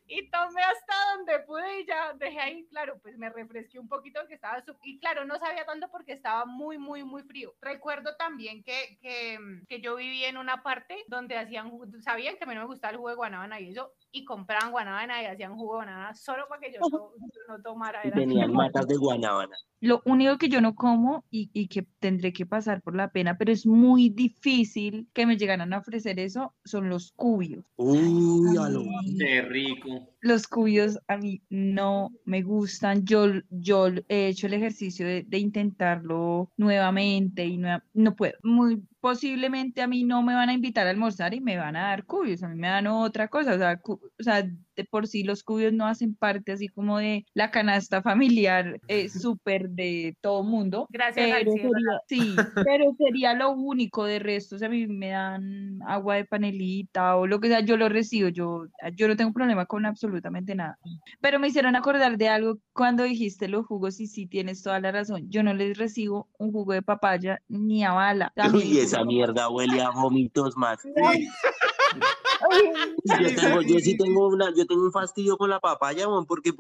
Y 0.09 0.31
tomé 0.31 0.63
hasta 0.63 0.95
donde 1.17 1.41
pude 1.41 1.81
y 1.81 1.87
ya 1.87 2.13
dejé 2.15 2.39
ahí, 2.41 2.67
claro, 2.69 2.99
pues 3.03 3.17
me 3.19 3.29
refresqué 3.31 3.79
un 3.79 3.89
poquito 3.89 4.21
que 4.29 4.35
estaba, 4.35 4.63
y 4.83 4.99
claro, 5.01 5.25
no 5.25 5.39
sabía 5.39 5.65
tanto 5.67 5.89
porque 5.91 6.13
estaba 6.13 6.45
muy, 6.47 6.79
muy, 6.79 7.03
muy 7.05 7.23
frío. 7.23 7.55
Recuerdo 7.61 8.15
también 8.17 8.63
que, 8.63 8.99
que, 9.01 9.39
que 9.69 9.81
yo 9.81 9.97
vivía 9.97 10.29
en 10.29 10.37
una 10.37 10.63
parte 10.63 11.05
donde 11.09 11.37
hacían, 11.37 11.71
sabían 12.03 12.37
que 12.37 12.45
a 12.45 12.47
mí 12.47 12.55
no 12.55 12.61
me 12.63 12.67
gustaba 12.67 12.93
el 12.93 12.97
jugo 12.99 13.09
de 13.11 13.17
guanábana 13.17 13.61
y 13.61 13.71
eso, 13.71 13.93
y 14.13 14.25
compraban 14.25 14.71
guanábana 14.71 15.23
y 15.23 15.27
hacían 15.27 15.57
jugo 15.57 15.75
de 15.75 15.79
guanábana 15.87 16.15
solo 16.15 16.47
para 16.49 16.61
que 16.61 16.73
yo 16.73 16.79
no, 16.93 17.13
yo 17.19 17.41
no 17.49 17.63
tomara. 17.63 18.01
Y 18.05 18.09
era- 18.09 18.17
tenían 18.17 18.53
matas 18.53 18.87
de 18.87 18.97
guanábana. 18.97 19.57
Lo 19.81 20.03
único 20.05 20.39
que 20.39 20.49
yo 20.49 20.61
no 20.61 20.75
como 20.75 21.25
y, 21.31 21.51
y 21.53 21.69
que 21.69 21.87
tendré 22.01 22.33
que 22.33 22.47
pasar 22.47 22.83
por 22.83 22.97
la 22.97 23.11
pena, 23.11 23.37
pero 23.37 23.53
es 23.53 23.67
muy 23.67 24.09
difícil 24.09 25.09
que 25.13 25.27
me 25.27 25.37
llegaran 25.37 25.73
a 25.73 25.79
ofrecer 25.79 26.19
eso, 26.19 26.55
son 26.65 26.89
los 26.89 27.13
cubios. 27.13 27.65
Uy, 27.77 28.57
a 28.57 28.69
lo 28.69 28.81
Ay, 28.81 29.17
Qué 29.19 29.43
rico. 29.43 30.09
Los 30.21 30.47
cubios 30.47 30.99
a 31.09 31.17
mí 31.19 31.43
no 31.51 32.11
me 32.25 32.43
gustan. 32.43 33.05
Yo, 33.05 33.27
yo 33.51 33.89
he 34.09 34.29
hecho 34.29 34.47
el 34.47 34.55
ejercicio 34.55 35.07
de, 35.07 35.23
de 35.23 35.39
intentarlo 35.39 36.51
nuevamente 36.57 37.45
y 37.45 37.59
nueva- 37.59 37.85
no 37.95 38.17
puedo. 38.17 38.35
Muy 38.43 38.83
posiblemente 39.01 39.83
a 39.83 39.87
mí 39.87 40.05
no 40.05 40.23
me 40.23 40.35
van 40.35 40.49
a 40.49 40.53
invitar 40.55 40.87
a 40.87 40.91
almorzar 40.91 41.35
y 41.35 41.41
me 41.41 41.57
van 41.57 41.77
a 41.77 41.89
dar 41.89 42.05
cubios. 42.07 42.43
A 42.43 42.49
mí 42.49 42.57
me 42.57 42.69
dan 42.69 42.87
otra 42.87 43.29
cosa. 43.29 43.55
O 43.55 43.59
sea, 43.59 43.77
cu- 43.79 44.01
o 44.19 44.23
sea, 44.23 44.43
de 44.43 44.85
por 44.85 45.07
sí 45.07 45.23
los 45.25 45.43
cubios 45.43 45.73
no 45.73 45.87
hacen 45.87 46.15
parte 46.15 46.53
así 46.53 46.69
como 46.69 46.99
de 46.99 47.25
la 47.35 47.51
canasta 47.51 48.03
familiar 48.03 48.81
eh, 48.89 49.09
súper 49.09 49.71
de 49.71 50.17
todo 50.21 50.43
mundo. 50.45 50.87
Gracias 50.91 51.29
Pero 51.29 51.53
sería, 51.53 52.01
sí, 52.09 52.53
pero 52.63 52.85
sería 52.99 53.35
lo 53.35 53.51
único 53.53 54.05
de 54.05 54.19
resto. 54.19 54.57
O 54.57 54.59
sea, 54.59 54.69
a 54.69 54.71
mí 54.71 54.87
me 54.87 55.09
dan 55.11 55.79
agua 55.87 56.17
de 56.17 56.25
panelita 56.25 57.17
o 57.17 57.27
lo 57.27 57.41
que 57.41 57.49
sea, 57.49 57.61
yo 57.61 57.77
lo 57.77 57.89
recibo. 57.89 58.29
Yo, 58.29 58.67
yo 58.95 59.09
no 59.09 59.17
tengo 59.17 59.33
problema 59.33 59.67
con 59.67 59.87
absolutamente 59.87 60.55
nada. 60.55 60.79
Pero 61.21 61.39
me 61.39 61.49
hicieron 61.49 61.77
acordar 61.77 62.17
de 62.19 62.29
algo 62.29 62.59
cuando 62.73 63.03
dijiste 63.05 63.49
los 63.49 63.67
jugos 63.67 64.01
y 64.01 64.07
sí 64.07 64.27
tienes 64.27 64.63
toda 64.63 64.81
la 64.81 64.93
razón. 64.93 65.29
Yo 65.31 65.43
no 65.43 65.55
les 65.55 65.77
recibo 65.79 66.29
un 66.39 66.53
jugo 66.53 66.73
de 66.73 66.83
papaya 66.83 67.41
ni 67.49 67.85
a 67.85 67.93
bala. 67.93 68.33
También 68.35 68.86
esa 68.87 69.05
mierda 69.05 69.49
huele 69.49 69.83
a 69.83 69.91
vómitos 69.91 70.57
más. 70.57 70.79
Yo, 73.21 73.35
tengo, 73.35 73.63
yo 73.63 73.79
sí 73.79 73.97
tengo 73.97 74.29
una, 74.29 74.53
yo 74.55 74.67
tengo 74.67 74.85
un 74.85 74.93
fastidio 74.93 75.37
con 75.37 75.51
la 75.51 75.61
papaya, 75.61 76.09
weón, 76.09 76.27
porque 76.27 76.53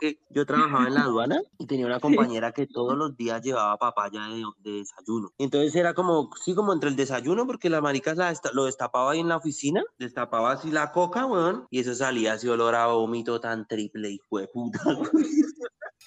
que, 0.00 0.18
yo 0.30 0.46
trabajaba 0.46 0.86
en 0.86 0.94
la 0.94 1.02
aduana 1.02 1.42
y 1.58 1.66
tenía 1.66 1.86
una 1.86 2.00
compañera 2.00 2.52
que 2.52 2.66
todos 2.66 2.96
los 2.96 3.16
días 3.16 3.42
llevaba 3.42 3.76
papaya 3.76 4.28
de, 4.28 4.44
de 4.58 4.78
desayuno. 4.78 5.32
Entonces 5.38 5.74
era 5.74 5.94
como, 5.94 6.30
sí, 6.42 6.54
como 6.54 6.72
entre 6.72 6.90
el 6.90 6.96
desayuno, 6.96 7.46
porque 7.46 7.70
la 7.70 7.80
marica 7.80 8.14
la 8.14 8.32
lo 8.52 8.64
destapaba 8.66 9.12
ahí 9.12 9.20
en 9.20 9.28
la 9.28 9.36
oficina, 9.36 9.82
destapaba 9.98 10.52
así 10.52 10.70
la 10.70 10.92
coca, 10.92 11.26
weón, 11.26 11.66
y 11.70 11.80
eso 11.80 11.94
salía 11.94 12.34
así 12.34 12.48
olor 12.48 12.74
a 12.74 12.86
vómito 12.86 13.40
tan 13.40 13.66
triple, 13.66 14.10
hijo 14.10 14.38
de 14.38 14.48
puta. 14.48 14.80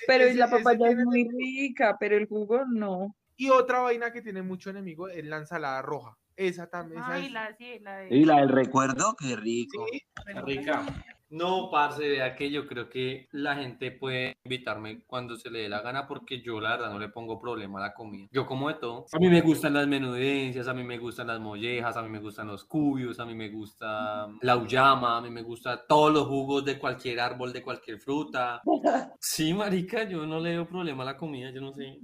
Pero 0.08 0.34
la 0.34 0.50
papaya 0.50 0.90
es 0.90 0.98
muy 1.06 1.28
rica, 1.30 1.98
pero 2.00 2.18
el 2.18 2.28
jugo 2.28 2.62
no. 2.66 3.16
Y 3.42 3.50
otra 3.50 3.80
vaina 3.80 4.14
que 4.14 4.22
tiene 4.22 4.44
mucho 4.44 4.70
enemigo 4.70 5.08
es 5.08 5.26
la 5.26 5.38
ensalada 5.38 5.82
roja. 5.82 6.16
Esa 6.36 6.70
también. 6.70 7.02
esa 7.02 7.16
Ay, 7.16 7.26
es- 7.26 7.32
la, 7.32 7.56
sí, 7.58 7.80
la 7.80 7.98
de... 7.98 8.16
Y 8.16 8.24
la 8.24 8.36
del 8.36 8.50
recuerdo, 8.50 9.16
qué 9.18 9.36
rico. 9.36 9.88
Sí, 9.92 10.00
Está 10.28 10.42
rica. 10.42 10.86
No, 11.32 11.70
parce, 11.72 12.08
vea 12.08 12.36
que 12.36 12.52
yo 12.52 12.68
creo 12.68 12.88
que 12.88 13.30
la 13.32 13.56
gente 13.56 13.90
puede 13.92 14.36
invitarme 14.44 15.04
cuando 15.08 15.38
se 15.38 15.50
le 15.50 15.60
dé 15.60 15.70
la 15.70 15.82
gana 15.82 16.06
porque 16.06 16.42
yo 16.42 16.60
la 16.60 16.72
verdad 16.72 16.92
no 16.92 17.00
le 17.00 17.10
pongo 17.10 17.40
problema 17.40 17.80
a 17.80 17.88
la 17.88 17.94
comida. 17.96 18.28
Yo 18.32 18.46
como 18.46 18.68
de 18.68 18.76
todo. 18.76 19.06
A 19.12 19.18
mí 19.18 19.28
me 19.28 19.42
gustan 19.42 19.74
las 19.74 19.88
menudencias, 19.88 20.68
a 20.68 20.74
mí 20.76 20.84
me 20.84 21.00
gustan 21.00 21.26
las 21.28 21.40
mollejas, 21.40 21.98
a 21.98 22.04
mí 22.04 22.10
me 22.10 22.20
gustan 22.20 22.46
los 22.48 22.66
cubios, 22.66 23.20
a 23.20 23.26
mí 23.26 23.34
me 23.34 23.50
gusta 23.50 24.28
la 24.42 24.58
uyama, 24.58 25.18
a 25.18 25.22
mí 25.22 25.32
me 25.32 25.42
gustan 25.42 25.80
todos 25.90 26.14
los 26.14 26.28
jugos 26.28 26.64
de 26.66 26.78
cualquier 26.78 27.20
árbol, 27.22 27.52
de 27.54 27.64
cualquier 27.64 27.98
fruta. 27.98 28.62
Sí, 29.24 29.54
marica, 29.54 30.04
yo 30.04 30.26
no 30.26 30.40
le 30.40 30.50
veo 30.52 30.68
problema 30.68 31.04
a 31.04 31.06
la 31.08 31.18
comida, 31.18 31.52
yo 31.52 31.62
no 31.62 31.72
sé. 31.74 31.98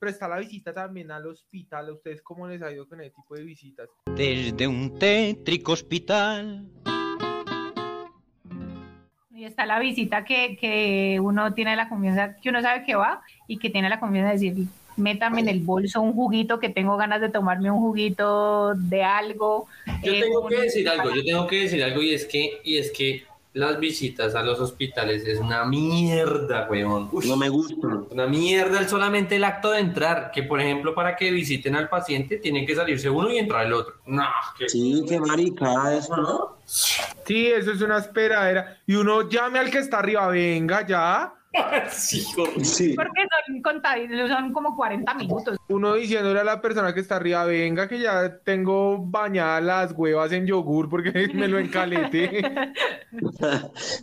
Pero 0.00 0.12
está 0.12 0.28
la 0.28 0.38
visita 0.38 0.72
también 0.72 1.10
al 1.10 1.26
hospital. 1.26 1.90
¿A 1.90 1.92
ustedes 1.92 2.22
cómo 2.22 2.48
les 2.48 2.62
ha 2.62 2.72
ido 2.72 2.88
con 2.88 3.02
ese 3.02 3.10
tipo 3.10 3.34
de 3.34 3.44
visitas? 3.44 3.86
Desde 4.06 4.66
un 4.66 4.98
tétrico 4.98 5.72
hospital 5.72 6.66
Y 9.30 9.44
está 9.44 9.66
la 9.66 9.78
visita 9.78 10.24
que, 10.24 10.56
que 10.58 11.20
uno 11.20 11.52
tiene 11.52 11.76
la 11.76 11.90
confianza, 11.90 12.34
que 12.40 12.48
uno 12.48 12.62
sabe 12.62 12.82
que 12.86 12.94
va 12.94 13.20
y 13.46 13.58
que 13.58 13.68
tiene 13.68 13.90
la 13.90 14.00
confianza 14.00 14.28
de 14.28 14.38
decir, 14.38 14.66
métame 14.96 15.42
en 15.42 15.48
el 15.50 15.60
bolso 15.60 16.00
un 16.00 16.14
juguito, 16.14 16.58
que 16.60 16.70
tengo 16.70 16.96
ganas 16.96 17.20
de 17.20 17.28
tomarme 17.28 17.70
un 17.70 17.80
juguito 17.80 18.74
de 18.74 19.02
algo. 19.02 19.68
Yo 20.02 20.14
eh, 20.14 20.22
tengo 20.22 20.46
que 20.46 20.62
decir 20.62 20.88
algo, 20.88 21.14
yo 21.14 21.22
tengo 21.22 21.46
que 21.46 21.60
decir 21.60 21.84
algo 21.84 22.00
y 22.00 22.14
es 22.14 22.24
que, 22.24 22.60
y 22.64 22.78
es 22.78 22.90
que 22.90 23.24
las 23.52 23.80
visitas 23.80 24.34
a 24.34 24.42
los 24.42 24.60
hospitales 24.60 25.26
es 25.26 25.40
una 25.40 25.64
mierda, 25.64 26.68
weón. 26.70 27.10
No 27.24 27.36
me 27.36 27.48
gusta. 27.48 27.86
Una 28.10 28.26
mierda 28.26 28.78
el 28.78 28.88
solamente 28.88 29.36
el 29.36 29.44
acto 29.44 29.72
de 29.72 29.80
entrar, 29.80 30.30
que 30.30 30.44
por 30.44 30.60
ejemplo 30.60 30.94
para 30.94 31.16
que 31.16 31.30
visiten 31.30 31.74
al 31.74 31.88
paciente 31.88 32.36
tienen 32.36 32.64
que 32.64 32.76
salirse 32.76 33.10
uno 33.10 33.30
y 33.30 33.38
entrar 33.38 33.66
el 33.66 33.72
otro. 33.72 33.94
No, 34.06 34.28
que 34.56 34.68
Sí, 34.68 35.04
qué 35.08 35.18
maricada 35.18 35.96
eso, 35.96 36.16
¿no? 36.16 36.58
Sí, 36.64 37.48
eso 37.48 37.72
es 37.72 37.82
una 37.82 37.98
esperadera. 37.98 38.78
Y 38.86 38.94
uno 38.94 39.28
llame 39.28 39.58
al 39.58 39.70
que 39.70 39.78
está 39.78 39.98
arriba, 39.98 40.28
venga 40.28 40.86
ya. 40.86 41.34
sí, 41.90 42.24
horrible. 42.36 42.64
Sí. 42.64 42.94
Porque 42.94 43.22
son 43.46 43.62
contaditos, 43.62 44.30
son 44.30 44.52
como 44.52 44.76
40 44.76 45.14
minutos. 45.14 45.58
Uno 45.68 45.94
diciéndole 45.94 46.40
a 46.40 46.44
la 46.44 46.60
persona 46.60 46.94
que 46.94 47.00
está 47.00 47.16
arriba, 47.16 47.44
venga 47.44 47.88
que 47.88 47.98
ya 47.98 48.38
tengo 48.38 48.98
bañadas 48.98 49.62
las 49.62 49.92
huevas 49.92 50.30
en 50.32 50.46
yogur 50.46 50.88
porque 50.88 51.10
me 51.34 51.48
lo 51.48 51.58
encalete. 51.58 52.42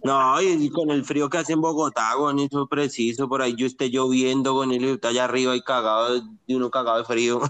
No, 0.03 0.41
y, 0.41 0.65
y 0.65 0.69
con 0.69 0.91
el 0.91 1.05
frío 1.05 1.29
que 1.29 1.37
hace 1.37 1.53
en 1.53 1.61
Bogotá, 1.61 2.11
con 2.17 2.39
eso 2.39 2.67
preciso, 2.67 3.29
por 3.29 3.41
ahí 3.41 3.55
yo 3.55 3.65
esté 3.65 3.89
lloviendo 3.89 4.53
con 4.53 4.71
él 4.71 4.83
y 4.83 4.89
está 4.89 5.09
allá 5.09 5.25
arriba 5.25 5.55
y 5.55 5.61
cagado, 5.61 6.21
y 6.45 6.55
uno 6.55 6.69
cagado 6.69 6.97
de 6.97 7.05
frío. 7.05 7.41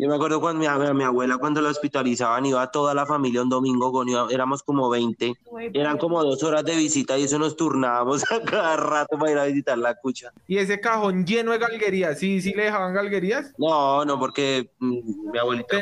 Yo 0.00 0.08
me 0.08 0.14
acuerdo 0.14 0.40
cuando 0.40 0.60
mi, 0.66 0.94
mi 0.94 1.04
abuela 1.04 1.36
cuando 1.36 1.60
la 1.60 1.68
hospitalizaban 1.68 2.46
iba 2.46 2.66
toda 2.70 2.94
la 2.94 3.04
familia 3.04 3.42
un 3.42 3.50
domingo, 3.50 3.92
con, 3.92 4.08
iba- 4.08 4.28
éramos 4.30 4.62
como 4.62 4.88
20, 4.88 5.34
eran 5.74 5.98
como 5.98 6.24
dos 6.24 6.42
horas 6.42 6.64
de 6.64 6.74
visita 6.74 7.18
y 7.18 7.24
eso 7.24 7.38
nos 7.38 7.54
turnábamos 7.54 8.24
a 8.32 8.40
cada 8.42 8.76
rato 8.78 9.18
para 9.18 9.32
ir 9.32 9.38
a 9.38 9.44
visitar 9.44 9.76
la 9.76 9.94
cucha. 9.94 10.32
Y 10.48 10.56
ese 10.56 10.80
cajón 10.80 11.26
lleno 11.26 11.52
de 11.52 11.58
galguerías, 11.58 12.18
¿sí, 12.18 12.40
sí 12.40 12.54
le 12.54 12.64
dejaban 12.64 12.94
galguerías? 12.94 13.52
No, 13.58 14.02
no, 14.06 14.18
porque 14.18 14.70
mm, 14.78 15.30
mi 15.32 15.38
abuelita 15.38 15.76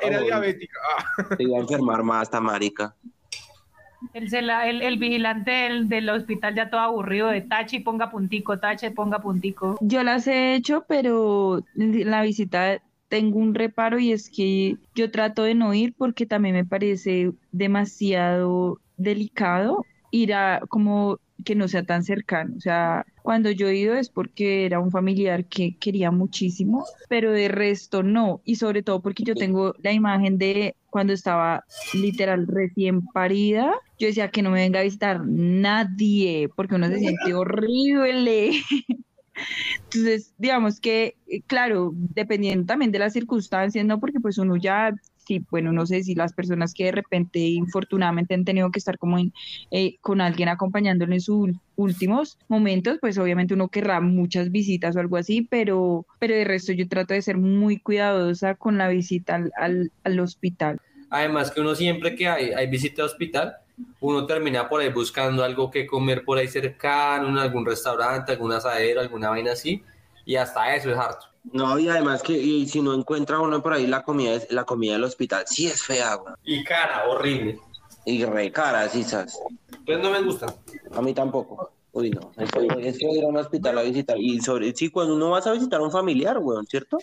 Era, 0.00 0.20
diabética. 0.20 0.78
Ah. 1.18 1.24
se 1.36 1.42
iba 1.42 1.58
a 1.58 1.60
enfermar 1.60 2.02
más 2.02 2.22
esta 2.22 2.40
marica. 2.40 2.94
El, 4.14 4.30
cela- 4.30 4.66
el, 4.70 4.80
el 4.80 4.96
vigilante 4.96 5.50
del, 5.50 5.88
del 5.90 6.08
hospital 6.08 6.54
ya 6.54 6.70
todo 6.70 6.80
aburrido 6.80 7.28
de 7.28 7.42
tache 7.42 7.76
y 7.76 7.80
ponga 7.80 8.10
puntico, 8.10 8.58
tache, 8.58 8.90
ponga 8.90 9.18
puntico. 9.20 9.76
Yo 9.82 10.02
las 10.02 10.26
he 10.26 10.54
hecho, 10.54 10.86
pero 10.88 11.60
la 11.74 12.22
visita 12.22 12.80
tengo 13.10 13.38
un 13.40 13.54
reparo 13.54 13.98
y 13.98 14.12
es 14.12 14.30
que 14.30 14.76
yo 14.94 15.10
trato 15.10 15.42
de 15.42 15.54
no 15.54 15.74
ir 15.74 15.92
porque 15.98 16.24
también 16.24 16.54
me 16.54 16.64
parece 16.64 17.32
demasiado 17.52 18.80
delicado 18.96 19.84
ir 20.12 20.32
a 20.32 20.62
como 20.68 21.18
que 21.44 21.54
no 21.54 21.66
sea 21.68 21.82
tan 21.82 22.04
cercano. 22.04 22.54
O 22.56 22.60
sea, 22.60 23.04
cuando 23.22 23.50
yo 23.50 23.68
he 23.68 23.76
ido 23.76 23.94
es 23.94 24.10
porque 24.10 24.64
era 24.64 24.78
un 24.78 24.90
familiar 24.90 25.44
que 25.46 25.76
quería 25.76 26.10
muchísimo, 26.10 26.84
pero 27.08 27.32
de 27.32 27.48
resto 27.48 28.02
no. 28.02 28.40
Y 28.44 28.56
sobre 28.56 28.82
todo 28.82 29.00
porque 29.00 29.24
yo 29.24 29.34
tengo 29.34 29.74
la 29.82 29.92
imagen 29.92 30.38
de 30.38 30.76
cuando 30.88 31.12
estaba 31.12 31.64
literal 31.94 32.46
recién 32.46 33.02
parida. 33.06 33.74
Yo 33.98 34.06
decía 34.06 34.30
que 34.30 34.42
no 34.42 34.50
me 34.50 34.60
venga 34.60 34.80
a 34.80 34.84
visitar 34.84 35.20
nadie 35.26 36.48
porque 36.54 36.76
uno 36.76 36.86
se 36.88 36.98
siente 36.98 37.34
horrible. 37.34 38.52
Entonces, 39.84 40.32
digamos 40.38 40.80
que, 40.80 41.16
eh, 41.26 41.42
claro, 41.46 41.92
dependiendo 41.94 42.66
también 42.66 42.92
de 42.92 42.98
las 42.98 43.12
circunstancias, 43.12 43.84
¿no? 43.84 44.00
Porque 44.00 44.20
pues 44.20 44.38
uno 44.38 44.56
ya, 44.56 44.94
sí, 45.26 45.44
bueno, 45.50 45.72
no 45.72 45.86
sé 45.86 46.02
si 46.02 46.14
las 46.14 46.32
personas 46.32 46.74
que 46.74 46.84
de 46.84 46.92
repente, 46.92 47.38
infortunadamente, 47.38 48.34
han 48.34 48.44
tenido 48.44 48.70
que 48.70 48.78
estar 48.78 48.98
como 48.98 49.18
en, 49.18 49.32
eh, 49.70 49.96
con 50.00 50.20
alguien 50.20 50.48
acompañándolo 50.48 51.12
en 51.12 51.20
sus 51.20 51.50
últimos 51.76 52.38
momentos, 52.48 52.98
pues 53.00 53.18
obviamente 53.18 53.54
uno 53.54 53.68
querrá 53.68 54.00
muchas 54.00 54.50
visitas 54.50 54.96
o 54.96 55.00
algo 55.00 55.16
así, 55.16 55.46
pero, 55.50 56.06
pero 56.18 56.34
de 56.34 56.44
resto 56.44 56.72
yo 56.72 56.88
trato 56.88 57.14
de 57.14 57.22
ser 57.22 57.36
muy 57.36 57.78
cuidadosa 57.78 58.54
con 58.54 58.78
la 58.78 58.88
visita 58.88 59.36
al, 59.36 59.52
al, 59.56 59.92
al 60.04 60.20
hospital. 60.20 60.80
Además 61.10 61.50
que 61.50 61.60
uno 61.60 61.74
siempre 61.74 62.14
que 62.14 62.28
hay, 62.28 62.50
hay 62.52 62.68
visita 62.68 63.02
a 63.02 63.06
hospital, 63.06 63.54
uno 64.00 64.26
termina 64.26 64.68
por 64.68 64.80
ahí 64.80 64.90
buscando 64.90 65.44
algo 65.44 65.70
que 65.70 65.86
comer 65.86 66.24
por 66.24 66.38
ahí 66.38 66.48
cercano, 66.48 67.28
en 67.28 67.38
algún 67.38 67.64
restaurante, 67.66 68.32
algún 68.32 68.52
asadero, 68.52 69.00
alguna 69.00 69.30
vaina 69.30 69.52
así, 69.52 69.82
y 70.24 70.36
hasta 70.36 70.74
eso 70.74 70.90
es 70.90 70.96
harto. 70.96 71.26
No, 71.52 71.78
y 71.78 71.88
además 71.88 72.22
que 72.22 72.34
y 72.34 72.66
si 72.66 72.82
no 72.82 72.92
encuentra 72.94 73.40
uno 73.40 73.62
por 73.62 73.72
ahí 73.72 73.86
la 73.86 74.02
comida, 74.02 74.34
es- 74.34 74.50
la 74.50 74.64
comida 74.64 74.92
del 74.92 75.04
hospital, 75.04 75.44
sí 75.46 75.66
es 75.66 75.82
fea, 75.82 76.14
güey. 76.16 76.34
Y 76.44 76.62
cara, 76.64 77.04
horrible. 77.08 77.58
Y 78.04 78.24
re 78.24 78.50
cara, 78.52 78.88
sí, 78.88 79.02
¿sabes? 79.02 79.38
Pues 79.86 79.98
no 80.00 80.10
me 80.10 80.22
gusta. 80.22 80.46
A 80.94 81.00
mí 81.02 81.12
tampoco. 81.14 81.70
Uy, 81.92 82.10
no. 82.10 82.30
Es 82.36 82.50
feo 82.98 83.14
ir 83.14 83.24
a 83.24 83.28
un 83.28 83.36
hospital 83.36 83.78
a 83.78 83.82
visitar. 83.82 84.16
Y 84.18 84.40
sobre, 84.40 84.74
sí, 84.74 84.90
cuando 84.90 85.14
uno 85.16 85.30
vas 85.30 85.46
a 85.46 85.52
visitar 85.52 85.80
a 85.80 85.84
un 85.84 85.90
familiar, 85.90 86.38
weón, 86.38 86.66
¿cierto? 86.66 86.98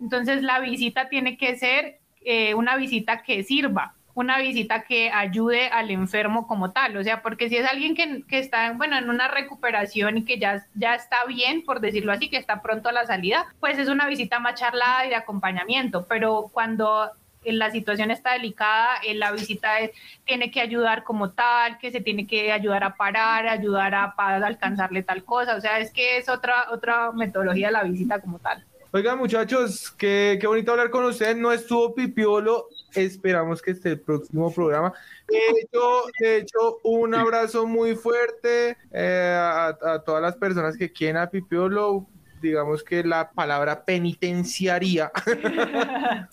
Entonces 0.00 0.42
la 0.42 0.60
visita 0.60 1.08
tiene 1.08 1.36
que 1.36 1.56
ser 1.56 2.00
eh, 2.22 2.54
una 2.54 2.76
visita 2.76 3.22
que 3.22 3.42
sirva, 3.44 3.94
una 4.20 4.38
visita 4.38 4.84
que 4.84 5.10
ayude 5.10 5.68
al 5.68 5.90
enfermo 5.90 6.46
como 6.46 6.70
tal, 6.72 6.96
o 6.96 7.02
sea, 7.02 7.22
porque 7.22 7.48
si 7.48 7.56
es 7.56 7.66
alguien 7.68 7.94
que, 7.94 8.22
que 8.28 8.38
está, 8.38 8.72
bueno, 8.72 8.96
en 8.96 9.10
una 9.10 9.28
recuperación 9.28 10.18
y 10.18 10.24
que 10.24 10.38
ya, 10.38 10.64
ya 10.74 10.94
está 10.94 11.24
bien, 11.26 11.64
por 11.64 11.80
decirlo 11.80 12.12
así, 12.12 12.28
que 12.30 12.36
está 12.36 12.62
pronto 12.62 12.88
a 12.88 12.92
la 12.92 13.06
salida, 13.06 13.46
pues 13.60 13.78
es 13.78 13.88
una 13.88 14.06
visita 14.06 14.38
más 14.38 14.54
charlada 14.60 15.06
y 15.06 15.08
de 15.10 15.16
acompañamiento, 15.16 16.06
pero 16.06 16.50
cuando 16.52 17.10
eh, 17.44 17.52
la 17.52 17.70
situación 17.70 18.10
está 18.10 18.32
delicada, 18.34 18.96
eh, 19.04 19.14
la 19.14 19.32
visita 19.32 19.80
es- 19.80 19.90
tiene 20.24 20.50
que 20.50 20.60
ayudar 20.60 21.02
como 21.04 21.30
tal, 21.30 21.78
que 21.78 21.90
se 21.90 22.00
tiene 22.00 22.26
que 22.26 22.52
ayudar 22.52 22.84
a 22.84 22.94
parar, 22.96 23.48
ayudar 23.48 23.94
a, 23.94 24.14
alcanzarle 24.44 25.02
tal 25.02 25.24
cosa, 25.24 25.56
o 25.56 25.60
sea, 25.60 25.78
es 25.80 25.90
que 25.92 26.18
es 26.18 26.28
otra, 26.28 26.66
otra 26.70 27.12
metodología 27.12 27.70
la 27.70 27.82
visita 27.82 28.20
como 28.20 28.38
tal. 28.38 28.64
Oigan, 28.92 29.18
muchachos, 29.18 29.90
qué, 29.92 30.36
qué 30.40 30.46
bonito 30.48 30.72
hablar 30.72 30.90
con 30.90 31.04
ustedes. 31.04 31.36
No 31.36 31.52
estuvo 31.52 31.94
Pipiolo. 31.94 32.66
Esperamos 32.94 33.62
que 33.62 33.72
esté 33.72 33.90
el 33.90 34.00
próximo 34.00 34.52
programa. 34.52 34.92
De 35.28 35.38
hecho, 35.62 36.02
de 36.18 36.36
hecho 36.38 36.78
un 36.84 37.14
abrazo 37.14 37.66
muy 37.66 37.94
fuerte 37.94 38.76
eh, 38.92 39.36
a, 39.36 39.68
a 39.68 40.02
todas 40.04 40.22
las 40.22 40.36
personas 40.36 40.76
que 40.76 40.92
quieren 40.92 41.16
a 41.16 41.30
Pipiolo. 41.30 42.06
Digamos 42.40 42.82
que 42.82 43.04
la 43.04 43.30
palabra 43.30 43.84
penitenciaría. 43.84 45.12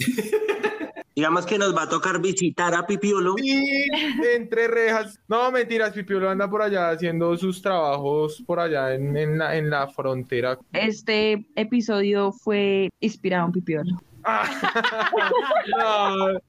Digamos 1.18 1.47
que 1.47 1.58
nos 1.58 1.76
va 1.76 1.82
a 1.82 1.89
tocar 1.89 2.22
visitar 2.22 2.76
a 2.76 2.86
Pipiolo. 2.86 3.34
Y 3.41 3.88
entre 4.36 4.68
rejas. 4.68 5.20
No, 5.28 5.51
mentiras, 5.51 5.91
Pipiolo 5.91 6.30
anda 6.30 6.47
por 6.47 6.62
allá 6.62 6.91
haciendo 6.91 7.36
sus 7.38 7.60
trabajos 7.60 8.43
por 8.45 8.60
allá 8.60 8.93
en, 8.93 9.18
en 9.18 9.39
la, 9.39 9.55
en 9.55 9.72
la 9.72 9.88
frontera. 9.88 10.60
Este 10.74 11.47
episodio 11.55 12.32
fue 12.32 12.89
inspirado 12.99 13.47
en 13.47 13.51
Pipiolo. 13.53 14.07
No. 15.78 16.39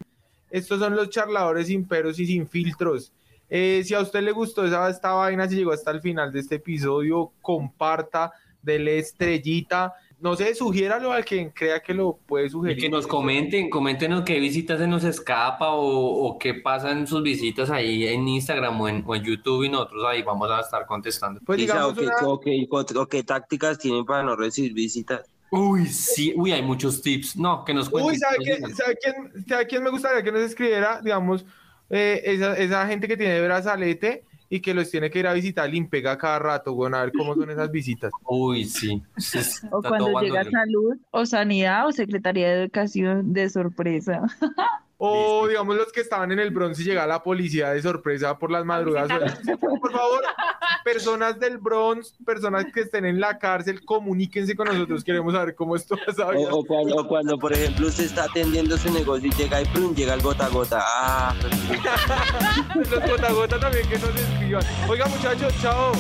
Estos 0.51 0.79
son 0.81 0.97
los 0.97 1.11
charladores 1.11 1.67
sin 1.67 1.87
peros 1.87 2.19
y 2.19 2.27
sin 2.27 2.49
filtros. 2.49 3.13
Eh, 3.51 3.83
si 3.85 3.95
a 3.95 4.01
usted 4.01 4.23
le 4.23 4.33
gustó 4.33 4.65
esa, 4.65 4.89
esta 4.89 5.13
vaina, 5.13 5.47
si 5.49 5.57
llegó 5.57 5.73
hasta 5.73 5.91
el 5.91 6.01
final 6.01 6.33
de 6.33 6.41
este 6.41 6.55
episodio, 6.57 7.33
comparta, 7.43 8.33
dele 8.63 8.99
estrellita. 8.99 9.93
No 10.21 10.35
sé, 10.35 10.55
sugiéralo 10.55 11.13
al 11.13 11.25
quien 11.25 11.51
crea 11.51 11.81
que 11.81 11.95
lo 11.95 12.19
puede 12.27 12.47
Y 12.47 12.51
sugerir. 12.51 12.79
que 12.79 12.89
nos 12.89 13.07
comenten, 13.07 13.71
coméntenos 13.71 14.23
qué 14.25 14.41
visitas 14.41 14.79
se 14.81 14.87
nos 14.89 15.05
escapa 15.05 15.71
o, 15.73 16.27
o 16.27 16.39
qué 16.39 16.55
pasa 16.55 16.91
en 16.91 17.07
sus 17.07 17.23
visitas 17.23 17.71
ahí 17.71 18.05
en 18.07 18.27
Instagram 18.27 18.81
o 18.81 18.89
en, 18.89 19.05
o 19.07 19.15
en 19.15 19.23
YouTube 19.23 19.65
y 19.65 19.69
nosotros 19.69 20.03
ahí 20.09 20.23
vamos 20.23 20.51
a 20.51 20.61
estar 20.61 20.87
contestando. 20.87 21.41
Pues 21.47 21.59
o, 21.59 21.61
digamos 21.61 21.95
qué, 21.95 22.07
una- 22.07 22.17
o 22.27 22.41
qué- 22.41 22.67
o- 22.69 23.01
o 23.03 23.07
qué 23.07 23.23
tácticas 23.23 23.79
tienen 23.79 24.05
para 24.05 24.23
no 24.25 24.35
recibir 24.35 24.73
visitas. 24.73 25.23
Uy, 25.51 25.87
sí, 25.87 26.33
uy, 26.37 26.53
hay 26.53 26.63
muchos 26.63 27.01
tips. 27.03 27.37
No, 27.37 27.65
que 27.65 27.73
nos 27.75 27.89
cuenten. 27.89 28.13
Uy, 28.15 28.19
¿sabe, 28.19 28.37
qué- 28.45 28.75
sabe 28.75 28.97
quién, 29.03 29.47
sabe 29.47 29.67
quién 29.67 29.83
me 29.83 29.91
gustaría 29.91 30.23
que 30.23 30.33
nos 30.33 30.43
escribiera? 30.43 31.01
Digamos, 31.03 31.45
eh, 31.91 32.21
esa, 32.25 32.57
esa 32.57 32.87
gente 32.87 33.09
que 33.09 33.17
tiene 33.17 33.41
brazalete 33.41 34.25
y 34.51 34.61
que 34.61 34.75
los 34.75 34.91
tiene 34.91 35.11
que 35.11 35.19
ir 35.21 35.27
a 35.27 35.33
visitar 35.33 35.69
Limpega 35.69 36.17
cada 36.19 36.39
rato, 36.39 36.75
bueno, 36.75 36.97
a 36.97 37.03
ver 37.05 37.13
cómo 37.17 37.35
son 37.35 37.51
esas 37.51 37.71
visitas. 37.71 38.13
Uy, 38.29 38.65
sí. 38.65 39.03
sí, 39.17 39.39
O 39.71 39.81
cuando 39.83 40.21
llega 40.21 40.45
salud 40.45 40.97
o 41.11 41.27
sanidad 41.27 41.87
o 41.87 41.93
secretaría 41.93 42.49
de 42.49 42.63
educación 42.63 43.33
de 43.33 43.49
sorpresa. 43.51 44.23
O 45.01 45.47
digamos 45.47 45.77
los 45.77 45.93
que 45.93 46.01
estaban 46.01 46.33
en 46.33 46.41
el 46.41 46.51
Bronx 46.51 46.81
y 46.81 46.85
llega 46.85 47.07
la 47.07 47.23
policía 47.23 47.71
de 47.71 47.81
sorpresa 47.81 48.37
por 48.37 48.51
las 48.51 48.65
madrugadas. 48.65 49.39
Por 49.61 49.93
favor, 49.93 50.25
personas 50.85 51.39
del 51.39 51.59
Bronx, 51.59 52.17
personas 52.27 52.67
que 52.75 52.81
estén 52.81 53.05
en 53.05 53.21
la 53.21 53.39
cárcel, 53.39 53.85
comuníquense 53.85 54.57
con 54.57 54.67
nosotros. 54.67 55.05
Queremos 55.05 55.35
saber 55.35 55.55
cómo 55.55 55.77
esto 55.77 55.95
ha 55.95 56.27
O, 56.27 56.59
o 56.59 56.65
cuando, 56.65 56.97
o 56.97 57.07
cuando, 57.07 57.39
por 57.39 57.53
ejemplo, 57.53 57.87
usted 57.87 58.07
está 58.07 58.25
atendiendo 58.25 58.77
su 58.77 58.93
negocio 58.93 59.29
y 59.29 59.33
llega 59.33 59.63
y 59.63 59.67
plum, 59.67 59.95
llega 59.95 60.15
el 60.15 60.21
gota 60.21 60.47
a 60.47 60.49
gota. 60.49 60.81
Ah, 60.85 61.35
Los 62.75 62.91
gota 62.91 63.29
a 63.29 63.33
gota 63.33 63.61
también 63.61 63.89
que 63.89 63.99
nos 63.99 64.17
escriban. 64.17 64.65
Oiga, 64.89 65.07
muchachos, 65.07 65.55
chao. 65.63 65.93